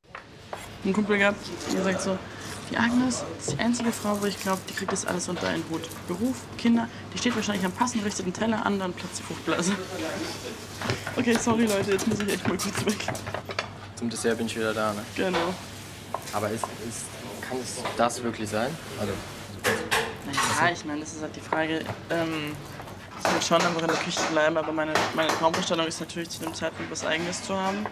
Einen 0.83 0.93
Kumpel 0.93 1.17
gehabt, 1.17 1.39
der 1.73 1.83
sagt 1.83 2.01
so, 2.01 2.17
die 2.71 2.77
Agnes 2.77 3.23
ist 3.39 3.53
die 3.53 3.59
einzige 3.59 3.91
Frau, 3.91 4.21
wo 4.21 4.25
ich 4.25 4.39
glaube, 4.39 4.61
die 4.69 4.73
kriegt 4.73 4.91
das 4.91 5.05
alles 5.05 5.27
unter 5.27 5.47
einen 5.47 5.63
Hut. 5.69 5.81
Beruf, 6.07 6.43
Kinder, 6.57 6.87
die 7.13 7.17
steht 7.17 7.35
wahrscheinlich 7.35 7.65
am 7.65 7.71
passend 7.71 8.05
richteten 8.05 8.31
Teller 8.31 8.65
an, 8.65 8.79
dann 8.79 8.93
platzt 8.93 9.19
die 9.19 9.23
Fruchtblase. 9.23 9.75
Okay, 11.15 11.33
sorry 11.33 11.65
Leute, 11.65 11.91
jetzt 11.91 12.07
muss 12.07 12.19
ich 12.19 12.31
echt 12.31 12.47
mal 12.47 12.57
kurz 12.57 12.85
weg. 12.85 13.13
Zum 13.95 14.09
Dessert 14.09 14.37
bin 14.37 14.47
ich 14.47 14.55
wieder 14.55 14.73
da, 14.73 14.93
ne? 14.93 15.03
Genau. 15.15 15.53
Aber 16.33 16.49
ist, 16.49 16.63
ist, 16.87 17.05
kann 17.41 17.57
es 17.59 17.81
das 17.97 18.23
wirklich 18.23 18.49
sein? 18.49 18.69
Also, 18.99 19.13
naja, 20.25 20.73
ich 20.73 20.85
meine, 20.85 20.99
das 21.01 21.13
ist 21.13 21.21
halt 21.21 21.35
die 21.35 21.41
Frage, 21.41 21.83
ähm, 22.09 22.55
ich 23.23 23.33
will 23.33 23.41
schon 23.41 23.61
einfach 23.61 23.81
in 23.81 23.87
der 23.87 23.97
Küche 23.97 24.21
bleiben, 24.31 24.57
aber 24.57 24.71
meine, 24.71 24.93
meine 25.15 25.29
Traumvorstellung 25.29 25.87
ist 25.87 25.99
natürlich 25.99 26.29
zu 26.29 26.41
dem 26.41 26.53
Zeitpunkt 26.53 26.91
was 26.91 27.05
Eigenes 27.05 27.43
zu 27.43 27.55
haben 27.55 27.85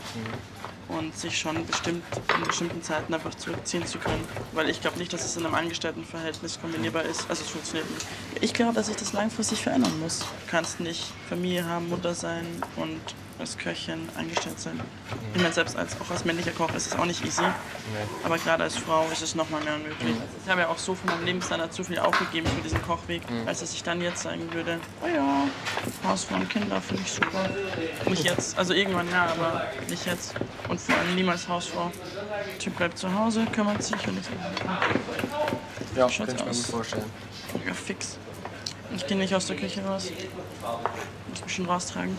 und 0.90 1.18
sich 1.18 1.38
schon 1.38 1.66
bestimmt 1.66 2.04
in 2.36 2.44
bestimmten 2.46 2.82
Zeiten 2.82 3.14
einfach 3.14 3.36
zurückziehen 3.36 3.86
zu 3.86 4.00
können. 4.00 4.24
Weil 4.54 4.70
ich 4.70 4.82
glaube 4.82 4.98
nicht, 4.98 5.12
dass 5.12 5.26
es 5.26 5.36
in 5.36 5.46
einem 5.46 5.56
Angestelltenverhältnis 5.56 6.60
kombinierbar 6.62 7.04
ist. 7.04 7.30
Also 7.30 7.44
es 7.44 7.50
funktioniert 7.50 7.90
nicht. 7.92 8.06
Ich 8.42 8.54
glaube, 8.54 8.74
dass 8.74 8.88
sich 8.88 8.96
das 8.96 9.14
langfristig 9.14 9.62
verändern 9.62 10.00
muss. 10.00 10.20
Du 10.20 10.26
kannst 10.48 10.80
nicht 10.80 11.12
Familie 11.28 11.66
haben, 11.66 11.90
Mutter 11.90 12.14
sein 12.14 12.46
und 12.78 13.02
als 13.40 13.58
Köchin 13.58 14.10
angestellt 14.16 14.60
sein. 14.60 14.80
Ich 15.34 15.42
meine, 15.42 15.54
selbst 15.54 15.76
als, 15.76 16.00
auch 16.02 16.10
als 16.10 16.26
männlicher 16.26 16.52
Koch 16.52 16.74
ist 16.74 16.88
es 16.88 16.96
auch 16.96 17.06
nicht 17.06 17.24
easy. 17.26 17.44
Aber 18.24 18.38
gerade 18.38 18.64
als 18.64 18.78
Frau 18.78 19.08
ist 19.12 19.22
es 19.22 19.36
noch 19.36 19.50
mal 19.50 19.62
mehr 19.64 19.78
möglich. 19.78 20.16
Ich 20.44 20.50
habe 20.50 20.62
ja 20.62 20.68
auch 20.70 20.78
so 20.78 20.96
von 20.96 21.10
meinem 21.10 21.26
Lebensstandard 21.26 21.74
zu 21.74 21.84
viel 21.84 22.00
aufgegeben 22.00 22.48
für 22.48 22.62
diesen 22.62 22.82
Kochweg, 22.82 23.22
als 23.46 23.60
dass 23.60 23.74
ich 23.74 23.84
dann 23.84 24.02
jetzt 24.02 24.24
sagen 24.24 24.52
würde, 24.54 24.80
oh 25.04 25.08
ja, 25.08 25.48
Hausfrau 26.08 26.36
und 26.36 26.50
Kinder 26.50 26.82
finde 26.82 27.04
ich 27.06 27.12
super. 27.12 27.50
Nicht 28.10 28.24
jetzt, 28.24 28.58
also 28.58 28.74
irgendwann 28.74 29.10
ja, 29.12 29.28
aber 29.28 29.68
nicht 29.90 30.06
jetzt. 30.06 30.34
Und 30.68 30.80
vor 30.80 30.96
allem 30.96 31.16
niemals 31.16 31.48
Hausfrau. 31.48 31.92
Der 32.52 32.58
Typ 32.60 32.76
bleibt 32.78 32.98
zu 32.98 33.14
Hause, 33.14 33.46
kümmert 33.54 33.84
sich 33.84 34.08
und 34.08 34.20
ich 34.20 34.28
Ja, 35.96 36.10
Schaut's 36.10 36.18
könnte 36.18 36.36
ich 36.36 36.46
mir 36.46 36.52
gut 36.52 36.72
vorstellen. 36.72 37.06
Ja, 37.66 37.74
fix. 37.74 38.18
Ich 38.96 39.06
gehe 39.06 39.18
nicht 39.18 39.36
aus 39.36 39.48
der 39.48 39.56
Küche 39.56 39.84
raus. 39.84 40.12
Muss 41.30 41.44
mich 41.44 41.54
schon 41.54 41.66
raustragen. 41.66 42.18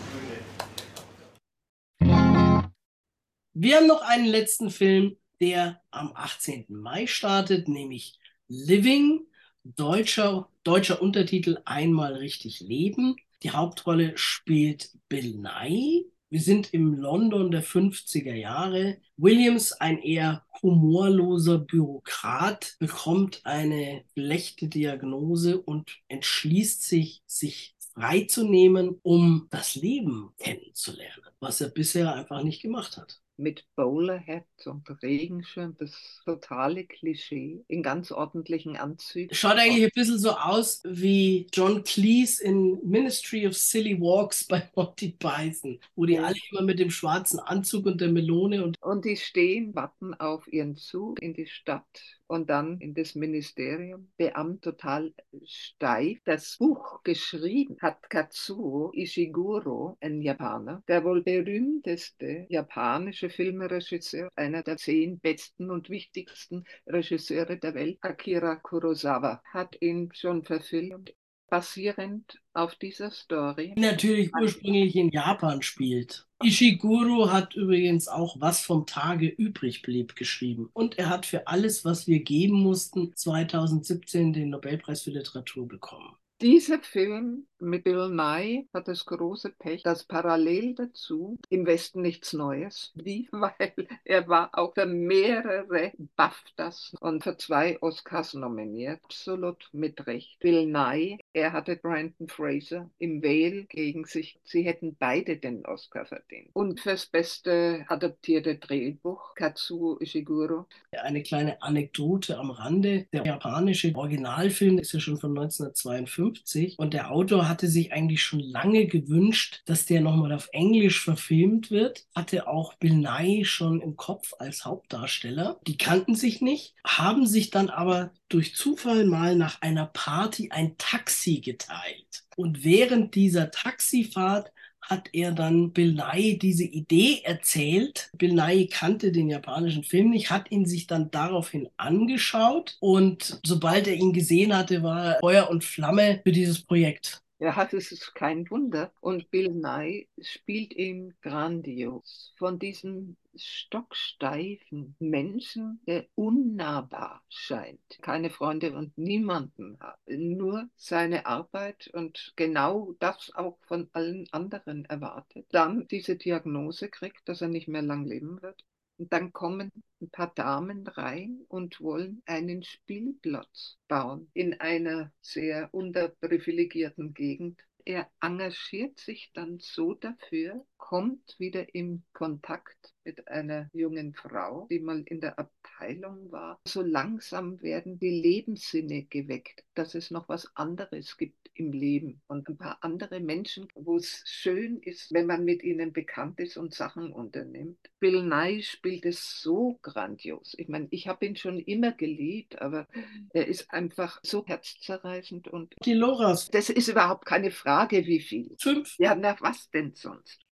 Wir 3.61 3.75
haben 3.75 3.87
noch 3.87 4.03
einen 4.03 4.25
letzten 4.25 4.69
Film, 4.69 5.17
der 5.41 5.81
am 5.91 6.13
18. 6.15 6.67
Mai 6.69 7.07
startet, 7.07 7.67
nämlich 7.67 8.17
Living, 8.47 9.27
deutscher, 9.65 10.49
deutscher 10.63 11.01
Untertitel 11.01 11.57
Einmal 11.65 12.13
richtig 12.13 12.61
leben. 12.61 13.17
Die 13.43 13.51
Hauptrolle 13.51 14.17
spielt 14.17 14.91
Bill 15.09 15.35
Nye. 15.35 16.05
Wir 16.29 16.39
sind 16.39 16.73
im 16.73 16.93
London 16.93 17.51
der 17.51 17.61
50er 17.61 18.33
Jahre. 18.33 19.01
Williams, 19.17 19.73
ein 19.73 20.01
eher 20.01 20.45
humorloser 20.61 21.57
Bürokrat, 21.57 22.77
bekommt 22.79 23.41
eine 23.43 24.05
schlechte 24.13 24.69
Diagnose 24.69 25.61
und 25.61 25.97
entschließt 26.07 26.81
sich, 26.81 27.23
sich 27.25 27.75
freizunehmen, 27.93 29.01
um 29.01 29.47
das 29.49 29.75
Leben 29.75 30.31
kennenzulernen, 30.37 31.25
was 31.41 31.59
er 31.59 31.67
bisher 31.67 32.15
einfach 32.15 32.41
nicht 32.41 32.61
gemacht 32.61 32.95
hat. 32.95 33.19
Mit 33.39 33.63
Bowlerhat 33.77 34.43
und 34.65 34.85
Regenschirm, 35.01 35.73
das 35.79 36.21
totale 36.25 36.83
Klischee, 36.83 37.63
in 37.69 37.81
ganz 37.81 38.11
ordentlichen 38.11 38.75
Anzügen. 38.75 39.33
Schaut 39.33 39.57
eigentlich 39.57 39.85
ein 39.85 39.91
bisschen 39.95 40.19
so 40.19 40.31
aus 40.31 40.81
wie 40.83 41.47
John 41.53 41.83
Cleese 41.83 42.43
in 42.43 42.77
Ministry 42.83 43.47
of 43.47 43.55
Silly 43.55 43.99
Walks 43.99 44.45
bei 44.45 44.69
Monty 44.75 45.15
Python, 45.17 45.79
wo 45.95 46.05
die 46.05 46.19
alle 46.19 46.35
immer 46.51 46.63
mit 46.63 46.79
dem 46.79 46.91
schwarzen 46.91 47.39
Anzug 47.39 47.85
und 47.85 48.01
der 48.01 48.09
Melone 48.09 48.61
und 48.61 48.75
Und 48.81 49.05
die 49.05 49.15
stehen, 49.15 49.73
warten 49.73 50.13
auf 50.15 50.51
ihren 50.51 50.75
Zug 50.75 51.21
in 51.21 51.33
die 51.33 51.47
Stadt 51.47 52.18
und 52.29 52.49
dann 52.49 52.79
in 52.79 52.93
das 52.93 53.15
Ministerium. 53.15 54.11
Beamt 54.17 54.63
total 54.63 55.13
steif. 55.43 56.19
Das 56.25 56.57
Buch 56.57 57.01
geschrieben 57.03 57.77
hat 57.81 58.09
Katsuo 58.09 58.91
Ishiguro, 58.93 59.97
ein 59.99 60.21
Japaner, 60.21 60.83
der 60.87 61.03
wohl 61.03 61.23
berühmteste 61.23 62.45
japanische 62.49 63.29
Filmregisseur, 63.29 64.29
einer 64.35 64.61
der 64.61 64.77
zehn 64.77 65.19
besten 65.19 65.71
und 65.71 65.89
wichtigsten 65.89 66.63
Regisseure 66.85 67.57
der 67.57 67.73
Welt, 67.73 67.97
Akira 68.01 68.55
Kurosawa, 68.55 69.41
hat 69.45 69.75
ihn 69.81 70.09
schon 70.13 70.43
verfilmt. 70.43 71.13
Basierend 71.49 72.39
auf 72.53 72.75
dieser 72.75 73.11
Story. 73.11 73.73
natürlich 73.77 74.31
ursprünglich 74.33 74.95
in 74.95 75.09
Japan 75.09 75.61
spielt. 75.61 76.27
Ishiguro 76.41 77.31
hat 77.31 77.55
übrigens 77.55 78.07
auch 78.07 78.39
Was 78.39 78.61
vom 78.61 78.85
Tage 78.85 79.27
übrig 79.27 79.81
blieb 79.81 80.15
geschrieben. 80.15 80.69
Und 80.73 80.97
er 80.97 81.09
hat 81.09 81.25
für 81.25 81.47
alles, 81.47 81.83
was 81.83 82.07
wir 82.07 82.21
geben 82.23 82.61
mussten, 82.61 83.15
2017 83.15 84.33
den 84.33 84.49
Nobelpreis 84.49 85.01
für 85.01 85.11
Literatur 85.11 85.67
bekommen. 85.67 86.15
Dieser 86.41 86.79
Film 86.79 87.47
mit 87.59 87.83
Bill 87.83 88.07
Nye 88.07 88.65
hat 88.73 88.87
das 88.87 89.05
große 89.05 89.49
Pech, 89.59 89.83
dass 89.83 90.05
parallel 90.05 90.73
dazu 90.73 91.37
im 91.49 91.65
Westen 91.65 92.01
nichts 92.01 92.31
Neues 92.31 92.93
lief, 92.95 93.27
weil 93.33 93.73
er 94.05 94.25
war 94.29 94.49
auch 94.53 94.73
für 94.73 94.85
mehrere 94.85 95.91
BAFTAs 96.15 96.93
und 97.01 97.25
für 97.25 97.35
zwei 97.35 97.81
Oscars 97.81 98.35
nominiert. 98.35 99.01
Absolut 99.03 99.67
mit 99.73 100.07
Recht. 100.07 100.39
Bill 100.39 100.65
Nye 100.65 101.17
Er 101.33 101.53
hatte 101.53 101.75
Brandon 101.75 102.27
Fraser 102.27 102.89
im 102.97 103.21
Vale 103.21 103.65
gegen 103.65 104.05
sich. 104.05 104.39
Sie 104.43 104.63
hätten 104.63 104.95
beide 104.97 105.37
den 105.37 105.63
Oscar 105.63 106.05
verdient. 106.05 106.49
Und 106.53 106.79
fürs 106.79 107.05
beste 107.05 107.85
adaptierte 107.87 108.55
Drehbuch, 108.55 109.35
Katsuo 109.35 109.99
Ishiguro. 109.99 110.65
Eine 110.91 111.21
kleine 111.21 111.61
Anekdote 111.61 112.39
am 112.39 112.49
Rande. 112.49 113.05
Der 113.13 113.23
japanische 113.25 113.95
Originalfilm 113.95 114.79
ist 114.79 114.91
ja 114.93 114.99
schon 114.99 115.19
von 115.19 115.37
1952 115.37 116.79
und 116.79 116.95
der 116.95 117.11
Autor 117.11 117.47
hatte 117.47 117.67
sich 117.67 117.93
eigentlich 117.93 118.23
schon 118.23 118.39
lange 118.39 118.87
gewünscht, 118.87 119.61
dass 119.65 119.85
der 119.85 120.01
nochmal 120.01 120.33
auf 120.33 120.49
Englisch 120.51 121.03
verfilmt 121.03 121.69
wird. 121.69 122.07
Hatte 122.15 122.47
auch 122.47 122.73
Bill 122.75 122.95
Nye 122.95 123.45
schon 123.45 123.81
im 123.81 123.97
Kopf 123.97 124.33
als 124.39 124.65
Hauptdarsteller. 124.65 125.59
Die 125.67 125.77
kannten 125.77 126.15
sich 126.15 126.41
nicht, 126.41 126.73
haben 126.83 127.27
sich 127.27 127.51
dann 127.51 127.69
aber 127.69 128.11
durch 128.29 128.55
Zufall 128.55 129.05
mal 129.05 129.35
nach 129.35 129.61
einer 129.61 129.87
Party 129.87 130.49
ein 130.51 130.77
Taxi 130.77 131.41
geteilt. 131.41 132.23
Und 132.35 132.63
während 132.63 133.15
dieser 133.15 133.51
Taxifahrt 133.51 134.51
hat 134.81 135.09
er 135.13 135.31
dann 135.31 135.71
Bill 135.71 135.93
Nye 135.93 136.37
diese 136.37 136.63
Idee 136.63 137.21
erzählt. 137.23 138.09
Bill 138.17 138.33
Nye 138.33 138.67
kannte 138.67 139.11
den 139.11 139.29
japanischen 139.29 139.83
Film 139.83 140.09
nicht, 140.09 140.31
hat 140.31 140.51
ihn 140.51 140.65
sich 140.65 140.87
dann 140.87 141.11
daraufhin 141.11 141.69
angeschaut 141.77 142.77
und 142.79 143.39
sobald 143.45 143.87
er 143.87 143.95
ihn 143.95 144.13
gesehen 144.13 144.55
hatte, 144.55 144.81
war 144.81 145.13
er 145.15 145.19
Feuer 145.19 145.49
und 145.49 145.63
Flamme 145.63 146.21
für 146.23 146.31
dieses 146.31 146.61
Projekt. 146.61 147.21
Ja, 147.41 147.65
das 147.71 147.91
ist 147.91 148.13
kein 148.15 148.49
Wunder. 148.49 148.91
Und 148.99 149.31
Bill 149.31 149.49
Nye 149.49 150.07
spielt 150.21 150.73
ihn 150.73 151.13
grandios. 151.21 152.33
Von 152.37 152.59
diesem 152.59 153.15
stocksteifen 153.43 154.95
Menschen, 154.99 155.81
der 155.87 156.07
unnahbar 156.15 157.23
scheint, 157.29 157.99
keine 158.01 158.29
Freunde 158.29 158.73
und 158.75 158.97
niemanden 158.97 159.77
hat, 159.79 159.99
nur 160.07 160.69
seine 160.75 161.25
Arbeit 161.25 161.89
und 161.93 162.33
genau 162.35 162.95
das 162.99 163.33
auch 163.35 163.57
von 163.67 163.89
allen 163.93 164.27
anderen 164.31 164.85
erwartet, 164.85 165.45
dann 165.51 165.87
diese 165.87 166.15
Diagnose 166.15 166.89
kriegt, 166.89 167.27
dass 167.27 167.41
er 167.41 167.49
nicht 167.49 167.67
mehr 167.67 167.81
lang 167.81 168.05
leben 168.05 168.41
wird. 168.41 168.63
Und 168.97 169.13
dann 169.13 169.31
kommen 169.31 169.71
ein 170.01 170.09
paar 170.09 170.33
Damen 170.35 170.85
rein 170.85 171.45
und 171.47 171.79
wollen 171.79 172.21
einen 172.25 172.63
Spielplatz 172.63 173.77
bauen 173.87 174.29
in 174.33 174.59
einer 174.59 175.13
sehr 175.21 175.73
unterprivilegierten 175.73 177.13
Gegend. 177.13 177.61
Er 177.85 178.11
engagiert 178.19 178.99
sich 178.99 179.31
dann 179.33 179.59
so 179.59 179.93
dafür, 179.93 180.65
kommt 180.79 181.35
wieder 181.37 181.75
in 181.75 182.01
Kontakt 182.13 182.95
mit 183.03 183.27
einer 183.27 183.69
jungen 183.73 184.13
Frau, 184.15 184.65
die 184.71 184.79
mal 184.79 185.03
in 185.05 185.21
der 185.21 185.37
Abteilung 185.37 186.31
war. 186.31 186.59
So 186.67 186.81
langsam 186.81 187.61
werden 187.61 187.99
die 187.99 188.21
Lebenssinne 188.21 189.03
geweckt, 189.03 189.63
dass 189.75 189.93
es 189.93 190.09
noch 190.09 190.27
was 190.29 190.55
anderes 190.55 191.17
gibt 191.17 191.51
im 191.53 191.73
Leben 191.73 192.21
und 192.27 192.47
ein 192.47 192.57
paar 192.57 192.77
andere 192.81 193.19
Menschen, 193.19 193.67
wo 193.75 193.97
es 193.97 194.23
schön 194.25 194.79
ist, 194.79 195.13
wenn 195.13 195.25
man 195.25 195.43
mit 195.43 195.61
ihnen 195.63 195.91
bekannt 195.91 196.39
ist 196.39 196.57
und 196.57 196.73
Sachen 196.73 197.11
unternimmt. 197.11 197.77
Bill 197.99 198.23
Nye 198.23 198.63
spielt 198.63 199.05
es 199.05 199.41
so 199.41 199.77
grandios. 199.81 200.55
Ich 200.57 200.69
meine, 200.69 200.87
ich 200.91 201.07
habe 201.07 201.25
ihn 201.25 201.35
schon 201.35 201.59
immer 201.59 201.91
geliebt, 201.91 202.61
aber 202.61 202.87
er 203.33 203.47
ist 203.47 203.71
einfach 203.71 204.19
so 204.23 204.45
herzzerreißend 204.45 205.49
und 205.49 205.75
die 205.83 205.93
Loras. 205.93 206.49
Das 206.49 206.69
ist 206.69 206.87
überhaupt 206.87 207.25
keine 207.25 207.51
Frage, 207.51 208.05
wie 208.05 208.21
viel. 208.21 208.55
Fünf. 208.59 208.95
Ja, 208.97 209.15
na 209.15 209.35
was 209.41 209.69
denn 209.71 209.93
sonst? 209.95 210.48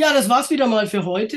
Ja, 0.00 0.14
das 0.14 0.30
war's 0.30 0.48
wieder 0.48 0.66
mal 0.66 0.86
für 0.86 1.04
heute. 1.04 1.36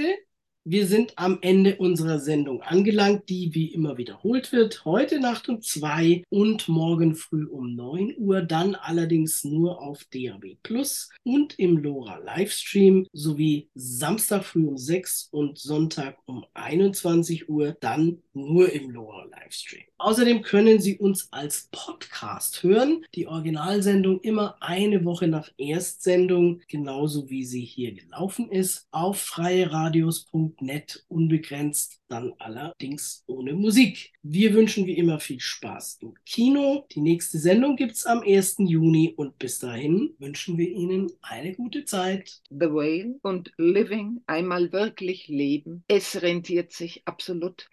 Wir 0.64 0.88
sind 0.88 1.12
am 1.18 1.40
Ende 1.42 1.76
unserer 1.76 2.18
Sendung 2.20 2.62
angelangt, 2.62 3.28
die 3.28 3.54
wie 3.54 3.74
immer 3.74 3.98
wiederholt 3.98 4.54
wird. 4.54 4.86
Heute 4.86 5.20
Nacht 5.20 5.50
um 5.50 5.62
zwei 5.62 6.24
und 6.30 6.70
morgen 6.70 7.16
früh 7.16 7.46
um 7.46 7.76
9 7.76 8.16
Uhr, 8.18 8.42
dann 8.42 8.76
allerdings 8.76 9.44
nur 9.44 9.82
auf 9.82 10.06
DAB 10.06 10.56
Plus 10.64 11.10
und 11.24 11.60
im 11.60 11.78
LoRa 11.78 12.20
Livestream 12.20 13.06
sowie 13.12 13.68
Samstag 13.76 14.46
früh 14.46 14.66
um 14.66 14.78
6 14.78 15.28
und 15.32 15.60
Sonntag 15.60 16.16
um 16.24 16.46
21 16.54 17.50
Uhr, 17.50 17.76
dann 17.82 18.24
nur 18.34 18.72
im 18.72 18.90
LoRa 18.90 19.26
Livestream. 19.26 19.84
Außerdem 19.98 20.42
können 20.42 20.82
Sie 20.82 20.98
uns 20.98 21.32
als 21.32 21.70
Podcast 21.72 22.64
hören. 22.64 23.06
Die 23.16 23.28
Originalsendung 23.28 24.20
immer 24.22 24.58
eine 24.60 25.06
Woche 25.06 25.28
nach 25.28 25.50
Erstsendung, 25.58 26.62
genauso 26.68 27.30
wie 27.30 27.46
sie 27.46 27.64
hier 27.64 27.94
gelaufen 27.94 28.50
ist, 28.50 28.88
auf 28.92 29.20
freieradios.net 29.20 31.06
unbegrenzt, 31.08 32.02
dann 32.10 32.34
allerdings 32.38 33.24
ohne 33.28 33.54
Musik. 33.54 34.12
Wir 34.22 34.54
wünschen 34.54 34.86
wie 34.86 34.98
immer 34.98 35.20
viel 35.20 35.40
Spaß 35.40 35.98
im 36.02 36.14
Kino. 36.26 36.86
Die 36.92 37.02
nächste 37.02 37.40
Sendung 37.40 37.76
gibt 37.76 37.94
es 37.94 38.06
am 38.06 38.22
1. 38.22 38.58
Juni 38.60 39.14
und 39.16 39.40
bis 39.40 39.60
dahin 39.60 40.16
wünschen 40.20 40.58
wir 40.58 40.70
Ihnen 40.70 41.12
eine 41.22 41.54
gute 41.54 41.86
Zeit. 41.86 42.42
The 42.50 42.68
Whale 42.68 43.20
und 43.22 43.52
Living, 43.58 44.22
einmal 44.28 44.72
wirklich 44.72 45.28
leben. 45.28 45.84
Es 45.88 46.22
rentiert 46.22 46.72
sich 46.72 47.02
absolut 47.06 47.68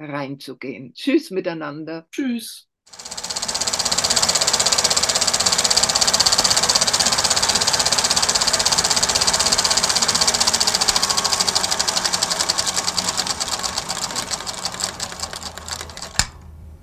reinzugehen. 0.51 0.95
Tschüss 0.95 1.31
miteinander. 1.31 2.07
Tschüss. 2.11 2.70